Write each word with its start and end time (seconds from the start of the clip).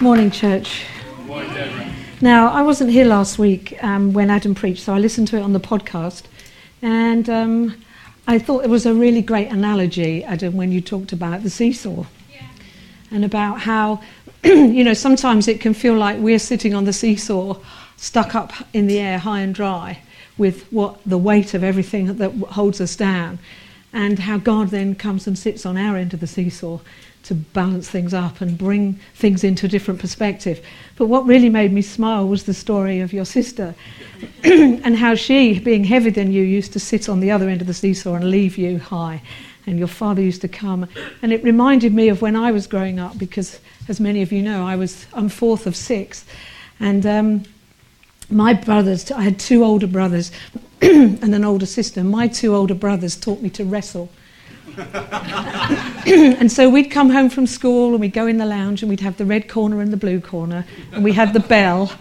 Morning, 0.00 0.30
church. 0.30 0.86
Now, 2.22 2.50
I 2.50 2.62
wasn't 2.62 2.90
here 2.90 3.04
last 3.04 3.38
week 3.38 3.76
um, 3.84 4.14
when 4.14 4.30
Adam 4.30 4.54
preached, 4.54 4.82
so 4.82 4.94
I 4.94 4.98
listened 4.98 5.28
to 5.28 5.36
it 5.36 5.42
on 5.42 5.52
the 5.52 5.60
podcast. 5.60 6.22
And 6.80 7.28
um, 7.28 7.84
I 8.26 8.38
thought 8.38 8.64
it 8.64 8.70
was 8.70 8.86
a 8.86 8.94
really 8.94 9.20
great 9.20 9.48
analogy, 9.48 10.24
Adam, 10.24 10.56
when 10.56 10.72
you 10.72 10.80
talked 10.80 11.12
about 11.12 11.42
the 11.42 11.50
seesaw. 11.50 12.06
And 13.10 13.26
about 13.26 13.60
how, 13.60 14.00
you 14.42 14.84
know, 14.84 14.94
sometimes 14.94 15.48
it 15.48 15.60
can 15.60 15.74
feel 15.74 15.96
like 15.96 16.18
we're 16.18 16.38
sitting 16.38 16.72
on 16.74 16.84
the 16.84 16.94
seesaw, 16.94 17.58
stuck 17.98 18.34
up 18.34 18.54
in 18.72 18.86
the 18.86 18.98
air, 18.98 19.18
high 19.18 19.40
and 19.40 19.54
dry, 19.54 19.98
with 20.38 20.62
what 20.72 20.98
the 21.04 21.18
weight 21.18 21.52
of 21.52 21.62
everything 21.62 22.16
that 22.16 22.30
holds 22.52 22.80
us 22.80 22.96
down. 22.96 23.38
And 23.92 24.20
how 24.20 24.38
God 24.38 24.68
then 24.68 24.94
comes 24.94 25.26
and 25.26 25.38
sits 25.38 25.66
on 25.66 25.76
our 25.76 25.98
end 25.98 26.14
of 26.14 26.20
the 26.20 26.26
seesaw 26.26 26.78
to 27.24 27.34
balance 27.34 27.88
things 27.88 28.14
up 28.14 28.40
and 28.40 28.56
bring 28.56 28.98
things 29.14 29.44
into 29.44 29.66
a 29.66 29.68
different 29.68 30.00
perspective. 30.00 30.64
But 30.96 31.06
what 31.06 31.26
really 31.26 31.48
made 31.48 31.72
me 31.72 31.82
smile 31.82 32.26
was 32.26 32.44
the 32.44 32.54
story 32.54 33.00
of 33.00 33.12
your 33.12 33.24
sister 33.24 33.74
and 34.44 34.96
how 34.96 35.14
she, 35.14 35.58
being 35.58 35.84
heavier 35.84 36.10
than 36.10 36.32
you, 36.32 36.42
used 36.42 36.72
to 36.72 36.80
sit 36.80 37.08
on 37.08 37.20
the 37.20 37.30
other 37.30 37.48
end 37.48 37.60
of 37.60 37.66
the 37.66 37.74
seesaw 37.74 38.14
and 38.14 38.30
leave 38.30 38.56
you 38.56 38.78
high. 38.78 39.22
And 39.66 39.78
your 39.78 39.88
father 39.88 40.22
used 40.22 40.40
to 40.40 40.48
come. 40.48 40.88
And 41.22 41.32
it 41.32 41.44
reminded 41.44 41.92
me 41.92 42.08
of 42.08 42.22
when 42.22 42.34
I 42.34 42.50
was 42.50 42.66
growing 42.66 42.98
up 42.98 43.18
because, 43.18 43.60
as 43.88 44.00
many 44.00 44.22
of 44.22 44.32
you 44.32 44.42
know, 44.42 44.66
I 44.66 44.76
was, 44.76 45.06
I'm 45.12 45.28
fourth 45.28 45.66
of 45.66 45.76
six. 45.76 46.24
And 46.80 47.04
um, 47.04 47.44
my 48.30 48.54
brothers, 48.54 49.10
I 49.10 49.22
had 49.22 49.38
two 49.38 49.62
older 49.62 49.86
brothers 49.86 50.32
and 50.82 51.34
an 51.34 51.44
older 51.44 51.66
sister. 51.66 52.02
My 52.02 52.26
two 52.26 52.54
older 52.54 52.74
brothers 52.74 53.16
taught 53.16 53.42
me 53.42 53.50
to 53.50 53.64
wrestle. 53.64 54.08
and 56.06 56.50
so 56.50 56.68
we'd 56.68 56.90
come 56.90 57.10
home 57.10 57.28
from 57.28 57.46
school 57.46 57.92
and 57.92 58.00
we'd 58.00 58.12
go 58.12 58.26
in 58.26 58.38
the 58.38 58.46
lounge 58.46 58.82
and 58.82 58.88
we'd 58.88 59.00
have 59.00 59.16
the 59.16 59.24
red 59.24 59.48
corner 59.48 59.80
and 59.80 59.92
the 59.92 59.96
blue 59.96 60.20
corner 60.20 60.64
and 60.92 61.04
we 61.04 61.12
had 61.12 61.32
the 61.32 61.40
bell 61.40 61.92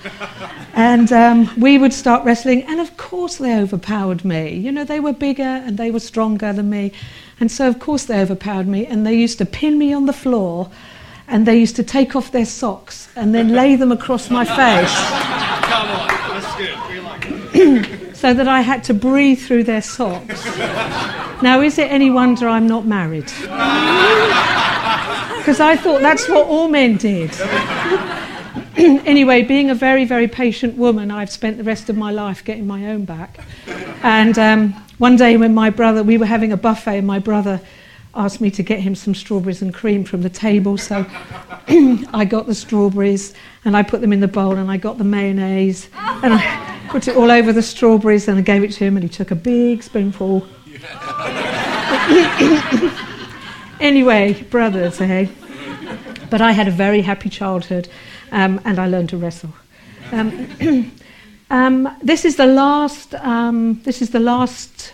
and 0.73 1.11
um, 1.11 1.49
we 1.57 1.77
would 1.77 1.93
start 1.93 2.23
wrestling 2.23 2.63
and 2.63 2.79
of 2.79 2.95
course 2.97 3.37
they 3.37 3.59
overpowered 3.59 4.23
me 4.23 4.53
you 4.53 4.71
know 4.71 4.83
they 4.83 4.99
were 4.99 5.13
bigger 5.13 5.43
and 5.43 5.77
they 5.77 5.91
were 5.91 5.99
stronger 5.99 6.53
than 6.53 6.69
me 6.69 6.91
and 7.39 7.51
so 7.51 7.67
of 7.67 7.79
course 7.79 8.05
they 8.05 8.21
overpowered 8.21 8.67
me 8.67 8.85
and 8.85 9.05
they 9.05 9.13
used 9.13 9.37
to 9.37 9.45
pin 9.45 9.77
me 9.77 9.93
on 9.93 10.05
the 10.05 10.13
floor 10.13 10.71
and 11.27 11.45
they 11.45 11.57
used 11.57 11.75
to 11.75 11.83
take 11.83 12.15
off 12.15 12.31
their 12.31 12.45
socks 12.45 13.09
and 13.15 13.35
then 13.35 13.49
lay 13.49 13.75
them 13.75 13.91
across 13.91 14.29
my 14.29 14.45
face 14.45 14.95
Come 15.69 15.87
on, 15.91 16.07
that's 16.07 16.55
good. 16.57 16.77
We 16.89 16.99
like 16.99 17.25
it. 17.29 17.95
so 18.19 18.33
that 18.33 18.49
I 18.49 18.59
had 18.59 18.83
to 18.85 18.93
breathe 18.93 19.39
through 19.39 19.63
their 19.63 19.81
socks. 19.81 20.45
Now, 21.41 21.61
is 21.61 21.77
it 21.77 21.89
any 21.89 22.09
wonder 22.09 22.49
I'm 22.49 22.67
not 22.67 22.85
married? 22.85 23.31
Because 25.39 25.61
I 25.61 25.77
thought 25.77 26.01
that's 26.01 26.27
what 26.29 26.45
all 26.47 26.67
men 26.67 26.97
did. 26.97 27.31
anyway, 28.77 29.41
being 29.41 29.71
a 29.71 29.73
very, 29.73 30.05
very 30.05 30.27
patient 30.27 30.77
woman, 30.77 31.09
I've 31.09 31.31
spent 31.31 31.57
the 31.57 31.63
rest 31.63 31.89
of 31.89 31.97
my 31.97 32.11
life 32.11 32.43
getting 32.43 32.67
my 32.67 32.87
own 32.87 33.05
back. 33.05 33.39
And 34.03 34.37
um, 34.37 34.73
one 34.99 35.15
day 35.15 35.37
when 35.37 35.55
my 35.55 35.71
brother, 35.71 36.03
we 36.03 36.17
were 36.17 36.27
having 36.27 36.51
a 36.51 36.57
buffet, 36.57 36.99
and 36.99 37.07
my 37.07 37.17
brother 37.17 37.61
asked 38.15 38.41
me 38.41 38.49
to 38.51 38.63
get 38.63 38.79
him 38.79 38.95
some 38.95 39.13
strawberries 39.13 39.61
and 39.61 39.73
cream 39.73 40.03
from 40.03 40.21
the 40.21 40.29
table. 40.29 40.77
So 40.77 41.05
I 42.13 42.25
got 42.27 42.47
the 42.47 42.55
strawberries 42.55 43.33
and 43.65 43.77
I 43.77 43.83
put 43.83 44.01
them 44.01 44.11
in 44.11 44.19
the 44.19 44.27
bowl 44.27 44.57
and 44.57 44.71
I 44.71 44.77
got 44.77 44.97
the 44.97 45.03
mayonnaise 45.03 45.89
and 45.95 46.33
I 46.33 46.87
put 46.89 47.07
it 47.07 47.15
all 47.15 47.29
over 47.29 47.53
the 47.53 47.61
strawberries 47.61 48.27
and 48.27 48.39
I 48.39 48.41
gave 48.41 48.63
it 48.63 48.71
to 48.73 48.83
him 48.83 48.97
and 48.97 49.03
he 49.03 49.09
took 49.09 49.31
a 49.31 49.35
big 49.35 49.83
spoonful. 49.83 50.39
anyway, 53.79 54.41
brothers, 54.49 54.99
eh? 55.01 55.27
But 56.29 56.41
I 56.41 56.51
had 56.51 56.67
a 56.67 56.71
very 56.71 57.01
happy 57.01 57.29
childhood 57.29 57.87
um, 58.31 58.59
and 58.65 58.79
I 58.79 58.87
learned 58.87 59.09
to 59.09 59.17
wrestle. 59.17 59.53
Um, 60.11 60.49
um, 61.49 61.97
this 62.01 62.25
is 62.25 62.35
the 62.35 62.45
last. 62.45 63.15
Um, 63.15 63.81
this 63.83 64.01
is 64.01 64.09
the 64.09 64.19
last 64.19 64.93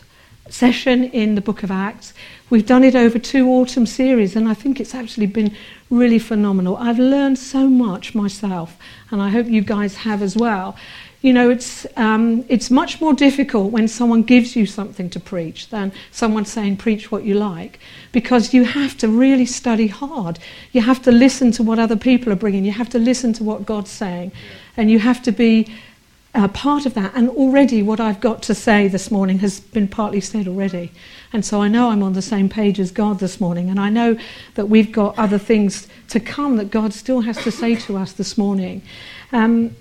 session 0.50 1.06
in 1.06 1.36
the 1.36 1.42
Book 1.42 1.64
of 1.64 1.72
Acts. 1.72 2.14
We've 2.50 2.66
done 2.66 2.84
it 2.84 2.96
over 2.96 3.18
two 3.18 3.50
autumn 3.50 3.88
series, 3.88 4.36
and 4.36 4.48
I 4.48 4.54
think 4.54 4.80
it's 4.80 4.94
actually 4.94 5.26
been 5.26 5.56
really 5.90 6.20
phenomenal. 6.20 6.78
I've 6.78 7.00
learned 7.00 7.40
so 7.40 7.68
much 7.68 8.14
myself, 8.14 8.78
and 9.10 9.20
I 9.20 9.30
hope 9.30 9.48
you 9.48 9.62
guys 9.62 9.96
have 9.98 10.22
as 10.22 10.36
well. 10.36 10.76
You 11.22 11.34
know, 11.34 11.50
it's, 11.50 11.88
um, 11.98 12.46
it's 12.48 12.70
much 12.70 13.02
more 13.02 13.16
difficult 13.16 13.72
when 13.72 13.88
someone 13.88 14.22
gives 14.22 14.56
you 14.56 14.68
something 14.68 15.10
to 15.10 15.20
preach 15.20 15.70
than 15.70 15.92
someone 16.12 16.46
saying, 16.46 16.78
preach 16.78 17.12
what 17.12 17.24
you 17.24 17.34
like, 17.34 17.80
because 18.12 18.54
you 18.54 18.64
have 18.64 18.96
to 18.98 19.08
really 19.08 19.48
study 19.48 19.88
hard. 19.88 20.38
You 20.72 20.82
have 20.82 21.02
to 21.02 21.12
listen 21.12 21.52
to 21.54 21.64
what 21.64 21.80
other 21.80 21.96
people 21.96 22.32
are 22.32 22.36
bringing, 22.36 22.64
you 22.64 22.74
have 22.74 22.90
to 22.90 23.00
listen 23.00 23.34
to 23.34 23.44
what 23.44 23.66
God's 23.66 23.90
saying, 23.90 24.32
and 24.78 24.92
you 24.92 25.00
have 25.00 25.24
to 25.24 25.32
be 25.32 25.68
uh, 26.36 26.48
part 26.50 26.86
of 26.86 26.94
that. 26.94 27.14
And 27.16 27.30
already, 27.30 27.82
what 27.82 28.00
I've 28.00 28.20
got 28.20 28.44
to 28.44 28.54
say 28.54 28.88
this 28.88 29.10
morning 29.10 29.40
has 29.40 29.60
been 29.60 29.88
partly 29.88 30.22
said 30.22 30.48
already. 30.48 30.92
And 31.34 31.44
so 31.44 31.62
I 31.62 31.68
know 31.68 31.90
I'm 31.90 32.04
on 32.04 32.14
the 32.14 32.22
same 32.22 32.50
page 32.50 32.80
as 32.80 32.92
God 32.92 33.20
this 33.20 33.42
morning. 33.42 33.70
And 33.70 33.80
I 33.80 33.90
know 33.90 34.18
that 34.56 34.68
we've 34.68 34.92
got 34.92 35.18
other 35.18 35.38
things 35.38 35.88
to 36.10 36.20
come 36.20 36.58
that 36.58 36.70
God 36.70 36.94
still 36.94 37.22
has 37.22 37.38
to 37.44 37.52
say 37.52 37.76
to 37.76 37.98
us 37.98 38.12
this 38.12 38.38
morning. 38.38 38.82
Um, 39.32 39.76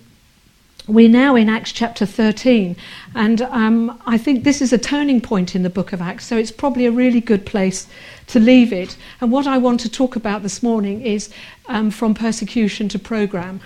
we're 0.86 1.08
now 1.08 1.34
in 1.34 1.48
Acts 1.48 1.72
chapter 1.72 2.04
13, 2.04 2.76
and 3.14 3.40
um, 3.40 4.02
I 4.04 4.18
think 4.18 4.44
this 4.44 4.60
is 4.60 4.70
a 4.70 4.76
turning 4.76 5.22
point 5.22 5.56
in 5.56 5.62
the 5.62 5.70
book 5.70 5.94
of 5.94 6.02
Acts, 6.02 6.26
so 6.26 6.36
it's 6.36 6.52
probably 6.52 6.84
a 6.84 6.90
really 6.90 7.22
good 7.22 7.46
place 7.46 7.86
to 8.26 8.38
leave 8.38 8.70
it. 8.70 8.98
And 9.22 9.32
what 9.32 9.46
I 9.46 9.56
want 9.56 9.80
to 9.80 9.88
talk 9.88 10.14
about 10.14 10.42
this 10.42 10.62
morning 10.62 11.00
is 11.00 11.30
um, 11.68 11.90
from 11.90 12.12
persecution 12.12 12.90
to 12.90 12.98
program. 12.98 13.62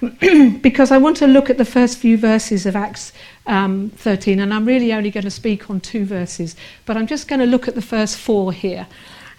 because 0.62 0.92
I 0.92 0.98
want 0.98 1.16
to 1.18 1.26
look 1.26 1.50
at 1.50 1.58
the 1.58 1.64
first 1.64 1.98
few 1.98 2.16
verses 2.16 2.66
of 2.66 2.76
Acts 2.76 3.12
um, 3.46 3.90
13, 3.96 4.38
and 4.38 4.54
I'm 4.54 4.64
really 4.64 4.92
only 4.92 5.10
going 5.10 5.24
to 5.24 5.30
speak 5.30 5.68
on 5.70 5.80
two 5.80 6.04
verses, 6.04 6.54
but 6.86 6.96
I'm 6.96 7.06
just 7.06 7.26
going 7.26 7.40
to 7.40 7.46
look 7.46 7.66
at 7.66 7.74
the 7.74 7.82
first 7.82 8.16
four 8.16 8.52
here. 8.52 8.86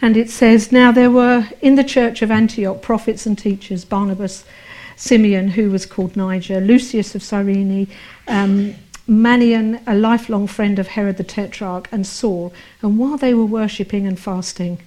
And 0.01 0.17
it 0.17 0.29
says, 0.29 0.71
Now 0.71 0.91
there 0.91 1.11
were 1.11 1.47
in 1.61 1.75
the 1.75 1.83
church 1.83 2.21
of 2.21 2.29
Antioch 2.29 2.81
prophets 2.81 3.25
and 3.25 3.37
teachers 3.37 3.85
Barnabas, 3.85 4.43
Simeon, 4.97 5.49
who 5.49 5.71
was 5.71 5.85
called 5.85 6.17
Niger, 6.17 6.59
Lucius 6.59 7.15
of 7.15 7.23
Cyrene, 7.23 7.87
um, 8.27 8.75
Manaen, 9.07 9.81
a 9.87 9.95
lifelong 9.95 10.45
friend 10.45 10.77
of 10.77 10.89
Herod 10.89 11.17
the 11.17 11.23
Tetrarch, 11.23 11.87
and 11.91 12.05
Saul. 12.05 12.53
And 12.81 12.99
while 12.99 13.17
they 13.17 13.33
were 13.33 13.45
worshipping 13.45 14.05
and 14.05 14.19
fasting, 14.19 14.79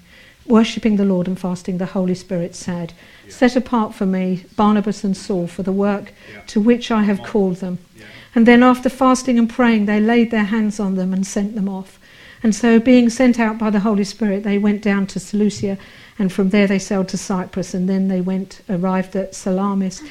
worshipping 0.47 0.97
the 0.97 1.05
Lord 1.05 1.29
and 1.29 1.39
fasting, 1.39 1.79
the 1.79 1.87
Holy 1.87 2.15
Spirit 2.15 2.55
said, 2.55 2.93
yeah. 3.25 3.33
Set 3.33 3.57
apart 3.57 3.95
for 3.95 4.07
me 4.07 4.45
Barnabas 4.57 5.05
and 5.05 5.17
Saul 5.17 5.47
for 5.47 5.63
the 5.63 5.73
work 5.73 6.13
yeah. 6.33 6.41
to 6.49 6.61
which 6.61 6.91
I 6.91 7.03
have 7.05 7.23
called 7.23 7.57
them. 7.57 7.79
Yeah. 7.97 8.07
And 8.35 8.47
then, 8.47 8.63
after 8.63 8.89
fasting 8.89 9.39
and 9.39 9.49
praying, 9.49 9.87
they 9.87 10.01
laid 10.01 10.31
their 10.31 10.45
hands 10.45 10.81
on 10.81 10.95
them 10.95 11.13
and 11.13 11.27
sent 11.27 11.55
them 11.55 11.69
off. 11.69 11.99
And 12.43 12.55
so, 12.55 12.81
being 12.81 13.11
sent 13.11 13.39
out 13.39 13.59
by 13.59 13.71
the 13.71 13.81
Holy 13.81 14.05
Spirit, 14.05 14.43
they 14.43 14.59
went 14.59 14.83
down 14.83 15.07
to 15.09 15.21
Seleucia, 15.21 15.77
and 16.19 16.33
from 16.33 16.49
there 16.49 16.67
they 16.67 16.79
sailed 16.79 17.09
to 17.09 17.19
Cyprus, 17.19 17.75
and 17.75 17.89
then 17.89 18.09
they 18.09 18.21
went, 18.21 18.63
arrived 18.71 19.15
at 19.17 19.35
Salamis, 19.35 20.03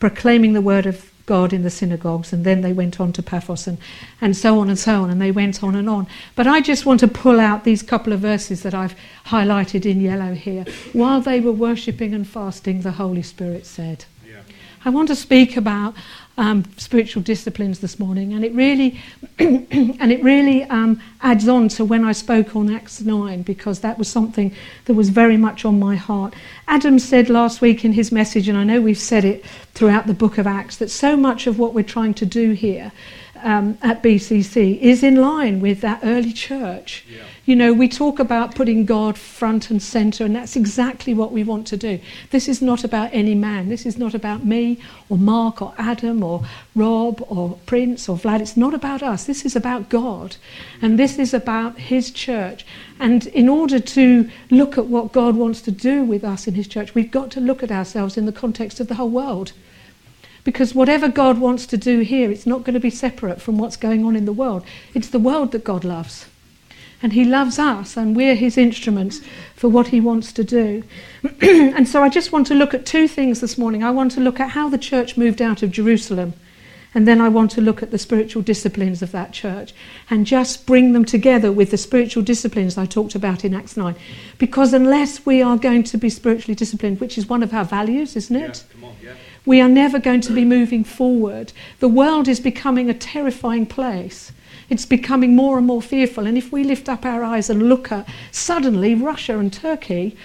proclaiming 0.00 0.54
the 0.54 0.60
word 0.60 0.86
of 0.86 1.10
God 1.28 1.52
in 1.52 1.62
the 1.62 1.70
synagogues, 1.70 2.32
and 2.32 2.42
then 2.42 2.62
they 2.62 2.72
went 2.72 2.98
on 2.98 3.12
to 3.12 3.22
Paphos 3.22 3.66
and, 3.66 3.76
and 4.18 4.34
so 4.34 4.58
on 4.58 4.70
and 4.70 4.78
so 4.78 5.02
on, 5.02 5.10
and 5.10 5.20
they 5.20 5.30
went 5.30 5.62
on 5.62 5.76
and 5.76 5.88
on. 5.88 6.06
But 6.34 6.46
I 6.46 6.62
just 6.62 6.86
want 6.86 7.00
to 7.00 7.06
pull 7.06 7.38
out 7.38 7.64
these 7.64 7.82
couple 7.82 8.14
of 8.14 8.20
verses 8.20 8.62
that 8.62 8.74
I've 8.74 8.96
highlighted 9.26 9.84
in 9.84 10.00
yellow 10.00 10.32
here. 10.32 10.64
While 10.94 11.20
they 11.20 11.38
were 11.38 11.52
worshipping 11.52 12.14
and 12.14 12.26
fasting, 12.26 12.80
the 12.80 12.92
Holy 12.92 13.22
Spirit 13.22 13.66
said. 13.66 14.06
Yeah. 14.26 14.40
I 14.86 14.88
want 14.88 15.08
to 15.08 15.14
speak 15.14 15.56
about 15.56 15.94
um, 16.38 16.64
spiritual 16.76 17.22
disciplines 17.22 17.80
this 17.80 17.98
morning, 17.98 18.32
and 18.32 18.44
it 18.44 18.54
really, 18.54 19.00
and 19.38 20.12
it 20.12 20.22
really 20.22 20.62
um, 20.64 21.02
adds 21.20 21.48
on 21.48 21.68
to 21.70 21.84
when 21.84 22.04
I 22.04 22.12
spoke 22.12 22.54
on 22.54 22.72
Acts 22.72 23.00
9 23.00 23.42
because 23.42 23.80
that 23.80 23.98
was 23.98 24.08
something 24.08 24.54
that 24.86 24.94
was 24.94 25.10
very 25.10 25.36
much 25.36 25.64
on 25.64 25.78
my 25.78 25.96
heart. 25.96 26.34
Adam 26.68 27.00
said 27.00 27.28
last 27.28 27.60
week 27.60 27.84
in 27.84 27.92
his 27.92 28.12
message, 28.12 28.48
and 28.48 28.56
I 28.56 28.62
know 28.64 28.80
we've 28.80 28.96
said 28.96 29.24
it 29.24 29.44
throughout 29.74 30.06
the 30.06 30.14
book 30.14 30.38
of 30.38 30.46
Acts, 30.46 30.76
that 30.76 30.90
so 30.90 31.16
much 31.16 31.48
of 31.48 31.58
what 31.58 31.74
we're 31.74 31.82
trying 31.82 32.14
to 32.14 32.26
do 32.26 32.52
here 32.52 32.92
um, 33.42 33.78
at 33.82 34.02
BCC 34.02 34.78
is 34.80 35.02
in 35.02 35.16
line 35.16 35.60
with 35.60 35.80
that 35.80 36.00
early 36.02 36.32
church. 36.32 37.04
Yeah. 37.08 37.22
You 37.44 37.56
know, 37.56 37.72
we 37.72 37.88
talk 37.88 38.18
about 38.18 38.54
putting 38.54 38.84
God 38.84 39.16
front 39.16 39.70
and 39.70 39.82
center, 39.82 40.24
and 40.24 40.36
that's 40.36 40.54
exactly 40.54 41.14
what 41.14 41.32
we 41.32 41.42
want 41.42 41.66
to 41.68 41.78
do. 41.78 41.98
This 42.30 42.46
is 42.46 42.60
not 42.60 42.84
about 42.84 43.08
any 43.12 43.34
man. 43.34 43.70
This 43.70 43.86
is 43.86 43.96
not 43.96 44.12
about 44.12 44.44
me 44.44 44.78
or 45.08 45.16
Mark 45.16 45.62
or 45.62 45.72
Adam 45.78 46.22
or 46.22 46.44
Rob 46.74 47.24
or 47.28 47.58
Prince 47.64 48.06
or 48.06 48.18
Vlad. 48.18 48.40
It's 48.40 48.56
not 48.56 48.74
about 48.74 49.02
us. 49.02 49.24
This 49.24 49.46
is 49.46 49.56
about 49.56 49.88
God. 49.88 50.36
And 50.82 50.98
this 50.98 51.18
is 51.18 51.32
about 51.32 51.78
His 51.78 52.10
church. 52.10 52.66
And 53.00 53.26
in 53.28 53.48
order 53.48 53.78
to 53.78 54.30
look 54.50 54.76
at 54.76 54.86
what 54.86 55.12
God 55.12 55.34
wants 55.34 55.62
to 55.62 55.70
do 55.70 56.04
with 56.04 56.24
us 56.24 56.46
in 56.46 56.54
His 56.54 56.68
church, 56.68 56.94
we've 56.94 57.10
got 57.10 57.30
to 57.30 57.40
look 57.40 57.62
at 57.62 57.72
ourselves 57.72 58.18
in 58.18 58.26
the 58.26 58.32
context 58.32 58.78
of 58.78 58.88
the 58.88 58.96
whole 58.96 59.08
world. 59.08 59.52
Because 60.48 60.74
whatever 60.74 61.08
God 61.08 61.40
wants 61.40 61.66
to 61.66 61.76
do 61.76 62.00
here, 62.00 62.30
it's 62.30 62.46
not 62.46 62.64
going 62.64 62.72
to 62.72 62.80
be 62.80 62.88
separate 62.88 63.38
from 63.38 63.58
what's 63.58 63.76
going 63.76 64.06
on 64.06 64.16
in 64.16 64.24
the 64.24 64.32
world. 64.32 64.64
It's 64.94 65.10
the 65.10 65.18
world 65.18 65.52
that 65.52 65.62
God 65.62 65.84
loves. 65.84 66.24
And 67.02 67.12
He 67.12 67.22
loves 67.22 67.58
us, 67.58 67.98
and 67.98 68.16
we're 68.16 68.34
His 68.34 68.56
instruments 68.56 69.20
for 69.54 69.68
what 69.68 69.88
He 69.88 70.00
wants 70.00 70.32
to 70.32 70.42
do. 70.42 70.84
and 71.42 71.86
so 71.86 72.02
I 72.02 72.08
just 72.08 72.32
want 72.32 72.46
to 72.46 72.54
look 72.54 72.72
at 72.72 72.86
two 72.86 73.06
things 73.06 73.42
this 73.42 73.58
morning. 73.58 73.84
I 73.84 73.90
want 73.90 74.12
to 74.12 74.22
look 74.22 74.40
at 74.40 74.52
how 74.52 74.70
the 74.70 74.78
church 74.78 75.18
moved 75.18 75.42
out 75.42 75.62
of 75.62 75.70
Jerusalem, 75.70 76.32
and 76.94 77.06
then 77.06 77.20
I 77.20 77.28
want 77.28 77.50
to 77.50 77.60
look 77.60 77.82
at 77.82 77.90
the 77.90 77.98
spiritual 77.98 78.40
disciplines 78.40 79.02
of 79.02 79.12
that 79.12 79.32
church 79.32 79.74
and 80.08 80.24
just 80.24 80.64
bring 80.64 80.94
them 80.94 81.04
together 81.04 81.52
with 81.52 81.72
the 81.72 81.76
spiritual 81.76 82.22
disciplines 82.22 82.78
I 82.78 82.86
talked 82.86 83.14
about 83.14 83.44
in 83.44 83.52
Acts 83.52 83.76
9. 83.76 83.94
Because 84.38 84.72
unless 84.72 85.26
we 85.26 85.42
are 85.42 85.58
going 85.58 85.82
to 85.82 85.98
be 85.98 86.08
spiritually 86.08 86.54
disciplined, 86.54 87.00
which 87.00 87.18
is 87.18 87.28
one 87.28 87.42
of 87.42 87.52
our 87.52 87.66
values, 87.66 88.16
isn't 88.16 88.34
it? 88.34 88.64
Yeah, 88.80 88.86
on, 88.86 88.96
yeah. 89.02 89.12
We 89.48 89.62
are 89.62 89.68
never 89.68 89.98
going 89.98 90.20
to 90.20 90.34
be 90.34 90.44
moving 90.44 90.84
forward. 90.84 91.54
The 91.80 91.88
world 91.88 92.28
is 92.28 92.38
becoming 92.38 92.90
a 92.90 92.94
terrifying 92.94 93.64
place. 93.64 94.30
It's 94.68 94.84
becoming 94.84 95.34
more 95.34 95.56
and 95.56 95.66
more 95.66 95.80
fearful. 95.80 96.26
And 96.26 96.36
if 96.36 96.52
we 96.52 96.64
lift 96.64 96.86
up 96.86 97.06
our 97.06 97.24
eyes 97.24 97.48
and 97.48 97.66
look 97.66 97.90
at 97.90 98.06
suddenly 98.30 98.94
Russia 98.94 99.38
and 99.38 99.50
Turkey 99.50 100.18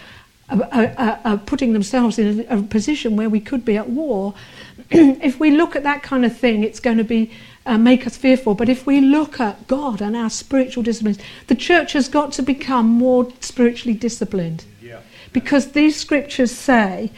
are, 0.49 0.93
are, 0.97 1.19
are 1.23 1.37
putting 1.37 1.71
themselves 1.71 2.19
in 2.19 2.45
a, 2.49 2.57
a 2.57 2.63
position 2.63 3.15
where 3.15 3.29
we 3.29 3.39
could 3.39 3.63
be 3.63 3.77
at 3.77 3.89
war, 3.89 4.33
if 4.91 5.39
we 5.39 5.51
look 5.51 5.77
at 5.77 5.83
that 5.83 6.03
kind 6.03 6.25
of 6.25 6.37
thing, 6.37 6.61
it's 6.61 6.81
going 6.81 6.97
to 6.97 7.05
be 7.05 7.31
uh, 7.65 7.77
make 7.77 8.05
us 8.05 8.17
fearful. 8.17 8.55
But 8.55 8.67
if 8.67 8.85
we 8.85 8.99
look 8.99 9.39
at 9.39 9.67
God 9.67 10.01
and 10.01 10.17
our 10.17 10.29
spiritual 10.29 10.83
disciplines, 10.83 11.17
the 11.47 11.55
church 11.55 11.93
has 11.93 12.09
got 12.09 12.33
to 12.33 12.41
become 12.41 12.87
more 12.87 13.31
spiritually 13.39 13.97
disciplined. 13.97 14.65
Yeah. 14.81 14.99
Because 15.31 15.71
these 15.71 15.95
scriptures 15.95 16.51
say, 16.51 17.09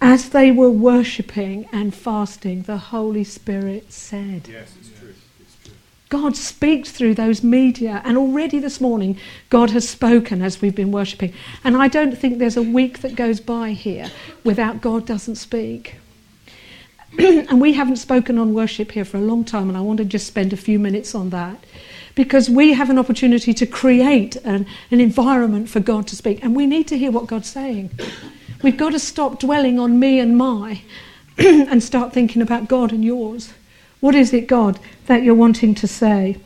as 0.00 0.30
they 0.30 0.50
were 0.50 0.70
worshipping 0.70 1.68
and 1.72 1.94
fasting, 1.94 2.62
the 2.62 2.78
Holy 2.78 3.24
Spirit 3.24 3.92
said. 3.92 4.48
Yes, 4.48 4.74
it's 4.80 4.98
true. 4.98 5.14
It's 5.40 5.56
true. 5.62 5.74
God 6.08 6.36
speaks 6.36 6.90
through 6.90 7.14
those 7.14 7.42
media, 7.42 8.00
and 8.04 8.16
already 8.16 8.58
this 8.58 8.80
morning, 8.80 9.18
God 9.50 9.70
has 9.70 9.88
spoken 9.88 10.42
as 10.42 10.60
we've 10.62 10.74
been 10.74 10.90
worshipping. 10.90 11.32
And 11.64 11.76
I 11.76 11.88
don't 11.88 12.16
think 12.16 12.38
there's 12.38 12.56
a 12.56 12.62
week 12.62 13.00
that 13.00 13.14
goes 13.14 13.40
by 13.40 13.72
here 13.72 14.10
without 14.42 14.80
God 14.80 15.06
doesn't 15.06 15.36
speak. 15.36 15.96
and 17.18 17.60
we 17.60 17.74
haven't 17.74 17.96
spoken 17.96 18.38
on 18.38 18.54
worship 18.54 18.92
here 18.92 19.04
for 19.04 19.18
a 19.18 19.22
long 19.22 19.44
time, 19.44 19.68
and 19.68 19.76
I 19.76 19.80
want 19.82 19.98
to 19.98 20.04
just 20.04 20.26
spend 20.26 20.52
a 20.52 20.56
few 20.56 20.78
minutes 20.78 21.14
on 21.14 21.30
that. 21.30 21.62
Because 22.14 22.50
we 22.50 22.72
have 22.72 22.90
an 22.90 22.98
opportunity 22.98 23.54
to 23.54 23.66
create 23.66 24.36
an, 24.36 24.66
an 24.90 25.00
environment 25.00 25.68
for 25.68 25.80
God 25.80 26.06
to 26.08 26.16
speak, 26.16 26.42
and 26.42 26.56
we 26.56 26.66
need 26.66 26.88
to 26.88 26.98
hear 26.98 27.10
what 27.10 27.26
God's 27.26 27.48
saying. 27.48 27.90
We've 28.62 28.76
got 28.76 28.92
to 28.92 28.98
stop 28.98 29.40
dwelling 29.40 29.78
on 29.78 29.98
me 29.98 30.18
and 30.18 30.36
my 30.36 30.82
and 31.38 31.82
start 31.82 32.12
thinking 32.12 32.42
about 32.42 32.68
God 32.68 32.92
and 32.92 33.04
yours. 33.04 33.54
What 34.00 34.14
is 34.14 34.32
it, 34.32 34.46
God, 34.46 34.78
that 35.06 35.22
you're 35.22 35.34
wanting 35.34 35.74
to 35.76 35.86
say? 35.86 36.36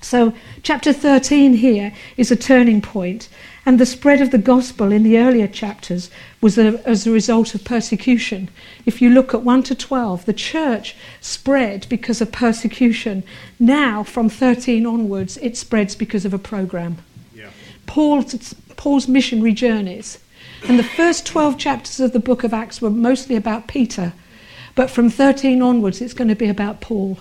So, 0.00 0.34
chapter 0.64 0.92
13 0.92 1.54
here 1.54 1.92
is 2.16 2.32
a 2.32 2.36
turning 2.36 2.82
point, 2.82 3.28
and 3.64 3.78
the 3.78 3.86
spread 3.86 4.20
of 4.20 4.32
the 4.32 4.38
gospel 4.38 4.90
in 4.90 5.04
the 5.04 5.16
earlier 5.16 5.46
chapters 5.46 6.10
was 6.40 6.58
a, 6.58 6.82
as 6.84 7.06
a 7.06 7.12
result 7.12 7.54
of 7.54 7.64
persecution. 7.64 8.48
If 8.84 9.00
you 9.00 9.10
look 9.10 9.32
at 9.32 9.42
1 9.42 9.62
to 9.64 9.76
12, 9.76 10.24
the 10.24 10.32
church 10.32 10.96
spread 11.20 11.86
because 11.88 12.20
of 12.20 12.32
persecution. 12.32 13.22
Now, 13.60 14.02
from 14.02 14.28
13 14.28 14.84
onwards, 14.86 15.36
it 15.36 15.56
spreads 15.56 15.94
because 15.94 16.24
of 16.24 16.34
a 16.34 16.38
program. 16.38 16.98
Yeah. 17.32 17.50
Paul's, 17.86 18.54
Paul's 18.76 19.06
missionary 19.06 19.52
journeys. 19.52 20.18
And 20.68 20.78
the 20.78 20.84
first 20.84 21.26
12 21.26 21.58
chapters 21.58 21.98
of 22.00 22.12
the 22.12 22.20
book 22.20 22.44
of 22.44 22.54
Acts 22.54 22.80
were 22.80 22.90
mostly 22.90 23.34
about 23.34 23.66
Peter, 23.66 24.12
but 24.74 24.90
from 24.90 25.10
13 25.10 25.60
onwards, 25.60 26.00
it's 26.00 26.14
going 26.14 26.28
to 26.28 26.36
be 26.36 26.48
about 26.48 26.80
Paul. 26.80 27.18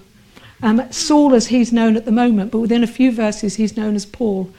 Um, 0.61 0.91
Saul, 0.91 1.33
as 1.33 1.47
he's 1.47 1.73
known 1.73 1.97
at 1.97 2.05
the 2.05 2.11
moment, 2.11 2.51
but 2.51 2.59
within 2.59 2.83
a 2.83 2.87
few 2.87 3.11
verses, 3.11 3.55
he's 3.55 3.75
known 3.75 3.95
as 3.95 4.05
Paul. 4.05 4.51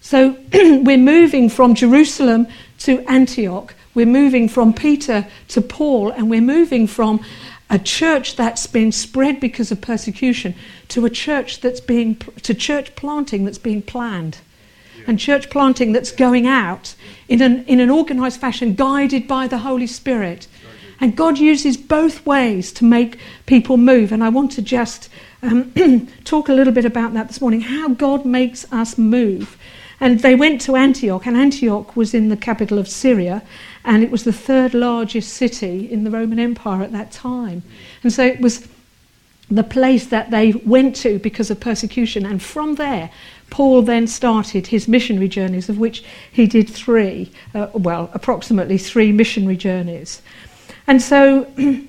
So 0.00 0.38
we're 0.52 0.96
moving 0.96 1.50
from 1.50 1.74
Jerusalem 1.74 2.46
to 2.80 3.00
Antioch. 3.08 3.74
We're 3.94 4.06
moving 4.06 4.48
from 4.48 4.72
Peter 4.72 5.26
to 5.48 5.60
Paul, 5.60 6.10
and 6.10 6.30
we're 6.30 6.40
moving 6.40 6.86
from 6.86 7.22
a 7.68 7.78
church 7.78 8.36
that's 8.36 8.66
been 8.66 8.90
spread 8.90 9.38
because 9.38 9.70
of 9.70 9.80
persecution 9.80 10.54
to 10.88 11.04
a 11.04 11.10
church 11.10 11.60
that's 11.60 11.80
being 11.80 12.16
to 12.42 12.54
church 12.54 12.94
planting 12.96 13.44
that's 13.44 13.58
being 13.58 13.82
planned 13.82 14.38
and 15.06 15.18
church 15.18 15.50
planting 15.50 15.92
that's 15.92 16.12
going 16.12 16.46
out 16.46 16.94
in 17.28 17.42
an, 17.42 17.64
in 17.64 17.80
an 17.80 17.90
organized 17.90 18.40
fashion, 18.40 18.74
guided 18.74 19.26
by 19.26 19.46
the 19.46 19.58
Holy 19.58 19.86
Spirit. 19.86 20.46
And 21.00 21.16
God 21.16 21.38
uses 21.38 21.76
both 21.76 22.24
ways 22.24 22.72
to 22.74 22.84
make 22.84 23.18
people 23.46 23.76
move. 23.76 24.12
And 24.12 24.22
I 24.22 24.28
want 24.28 24.52
to 24.52 24.62
just 24.62 25.08
um, 25.42 25.72
talk 26.24 26.48
a 26.48 26.52
little 26.52 26.72
bit 26.72 26.84
about 26.84 27.12
that 27.14 27.28
this 27.28 27.40
morning 27.40 27.60
how 27.60 27.88
God 27.88 28.24
makes 28.24 28.70
us 28.72 28.96
move. 28.96 29.58
And 30.00 30.20
they 30.20 30.34
went 30.34 30.60
to 30.62 30.76
Antioch, 30.76 31.26
and 31.26 31.36
Antioch 31.36 31.96
was 31.96 32.14
in 32.14 32.28
the 32.28 32.36
capital 32.36 32.78
of 32.78 32.88
Syria, 32.88 33.42
and 33.84 34.02
it 34.02 34.10
was 34.10 34.24
the 34.24 34.32
third 34.32 34.74
largest 34.74 35.32
city 35.32 35.90
in 35.90 36.04
the 36.04 36.10
Roman 36.10 36.38
Empire 36.38 36.82
at 36.82 36.92
that 36.92 37.12
time. 37.12 37.62
And 38.02 38.12
so 38.12 38.24
it 38.24 38.40
was 38.40 38.68
the 39.50 39.64
place 39.64 40.06
that 40.06 40.30
they 40.30 40.52
went 40.52 40.96
to 40.96 41.18
because 41.18 41.50
of 41.50 41.60
persecution. 41.60 42.24
And 42.24 42.42
from 42.42 42.76
there, 42.76 43.10
Paul 43.50 43.82
then 43.82 44.06
started 44.06 44.68
his 44.68 44.88
missionary 44.88 45.28
journeys, 45.28 45.68
of 45.68 45.78
which 45.78 46.04
he 46.32 46.46
did 46.46 46.68
three, 46.68 47.30
uh, 47.54 47.68
well, 47.72 48.10
approximately 48.14 48.78
three 48.78 49.12
missionary 49.12 49.56
journeys. 49.56 50.22
And 50.86 51.00
so, 51.00 51.46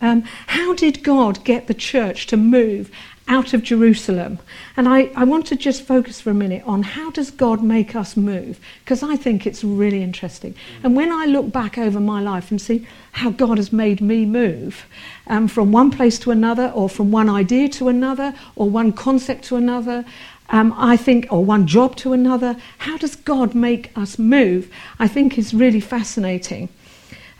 um, 0.00 0.22
how 0.46 0.74
did 0.74 1.02
God 1.02 1.44
get 1.44 1.66
the 1.66 1.74
church 1.74 2.26
to 2.28 2.36
move 2.36 2.90
out 3.28 3.54
of 3.54 3.62
Jerusalem? 3.62 4.38
And 4.76 4.88
I, 4.88 5.10
I 5.14 5.24
want 5.24 5.46
to 5.46 5.56
just 5.56 5.82
focus 5.82 6.20
for 6.20 6.30
a 6.30 6.34
minute 6.34 6.62
on 6.66 6.82
how 6.82 7.10
does 7.10 7.30
God 7.30 7.62
make 7.62 7.94
us 7.94 8.16
move? 8.16 8.58
Because 8.84 9.02
I 9.02 9.16
think 9.16 9.46
it's 9.46 9.62
really 9.62 10.02
interesting. 10.02 10.54
And 10.82 10.96
when 10.96 11.12
I 11.12 11.26
look 11.26 11.52
back 11.52 11.78
over 11.78 12.00
my 12.00 12.20
life 12.20 12.50
and 12.50 12.60
see 12.60 12.86
how 13.12 13.30
God 13.30 13.58
has 13.58 13.72
made 13.72 14.00
me 14.00 14.24
move 14.24 14.86
um, 15.26 15.46
from 15.48 15.72
one 15.72 15.90
place 15.90 16.18
to 16.20 16.30
another, 16.30 16.72
or 16.74 16.88
from 16.88 17.10
one 17.12 17.28
idea 17.28 17.68
to 17.68 17.88
another, 17.88 18.34
or 18.56 18.68
one 18.68 18.92
concept 18.92 19.44
to 19.44 19.56
another, 19.56 20.04
um, 20.50 20.74
I 20.76 20.96
think, 20.96 21.26
or 21.30 21.44
one 21.44 21.66
job 21.66 21.96
to 21.96 22.12
another. 22.12 22.56
How 22.78 22.96
does 22.96 23.16
God 23.16 23.54
make 23.54 23.96
us 23.96 24.18
move? 24.18 24.72
I 24.98 25.06
think 25.06 25.36
is 25.36 25.52
really 25.52 25.80
fascinating. 25.80 26.68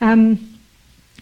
Um, 0.01 0.58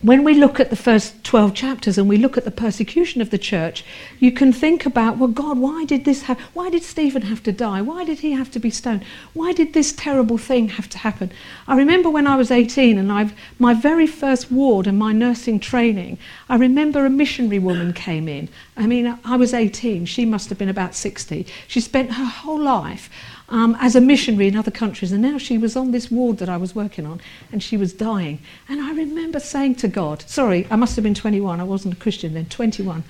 when 0.03 0.25
we 0.25 0.35
look 0.35 0.61
at 0.61 0.69
the 0.69 0.77
first 0.77 1.25
12 1.25 1.55
chapters 1.55 1.97
and 1.97 2.07
we 2.07 2.19
look 2.19 2.37
at 2.37 2.45
the 2.45 2.51
persecution 2.51 3.23
of 3.23 3.31
the 3.31 3.39
church, 3.39 3.83
you 4.19 4.31
can 4.31 4.53
think 4.53 4.85
about, 4.85 5.17
well, 5.17 5.29
God, 5.29 5.59
why 5.59 5.87
did 5.87 6.05
this 6.05 6.23
happen? 6.23 6.45
Why 6.53 6.69
did 6.69 6.83
Stephen 6.83 7.23
have 7.23 7.43
to 7.45 7.53
die? 7.53 7.81
Why 7.81 8.05
did 8.05 8.19
he 8.19 8.33
have 8.33 8.51
to 8.51 8.59
be 8.59 8.69
stoned? 8.69 9.05
Why 9.33 9.53
did 9.53 9.73
this 9.73 9.95
terrible 9.95 10.37
thing 10.37 10.69
have 10.69 10.91
to 10.91 10.99
happen? 10.99 11.33
I 11.67 11.77
remember 11.77 12.11
when 12.11 12.27
I 12.27 12.37
was 12.37 12.51
18 12.51 12.99
and 12.99 13.11
I've, 13.11 13.33
my 13.59 13.73
very 13.73 14.07
first 14.07 14.53
ward 14.53 14.87
and 14.87 14.99
my 14.99 15.13
nursing 15.13 15.59
training, 15.59 16.19
I 16.51 16.57
remember 16.57 17.07
a 17.07 17.11
missionary 17.11 17.59
woman 17.59 17.95
came 17.95 18.29
in. 18.29 18.51
I 18.77 18.87
mean, 18.87 19.19
I 19.25 19.37
was 19.37 19.55
18, 19.55 20.05
she 20.05 20.27
must 20.27 20.51
have 20.51 20.59
been 20.59 20.69
about 20.69 20.95
60. 20.95 21.47
She 21.69 21.81
spent 21.81 22.13
her 22.13 22.27
whole 22.27 22.61
life 22.61 23.09
um, 23.49 23.77
as 23.81 23.95
a 23.95 24.01
missionary 24.01 24.49
in 24.49 24.57
other 24.57 24.71
countries. 24.71 25.13
And 25.13 25.23
now 25.23 25.39
she 25.39 25.59
was 25.59 25.77
on 25.77 25.93
this 25.93 26.11
ward 26.11 26.39
that 26.39 26.49
I 26.49 26.57
was 26.57 26.75
working 26.75 27.07
on 27.07 27.21
and 27.53 27.63
she 27.63 27.77
was 27.77 27.93
dying. 27.93 28.41
And 28.69 28.81
I 28.81 28.93
remember 28.93 29.41
saying 29.41 29.77
to 29.77 29.89
God, 29.89 30.23
sorry, 30.29 30.67
I 30.71 30.77
must 30.77 30.97
have 30.97 31.03
been 31.03 31.15
21, 31.15 31.61
I 31.61 31.65
wasn't 31.65 31.95
a 31.95 31.97
Christian 31.99 32.35
then, 32.35 32.47
21. 32.47 33.05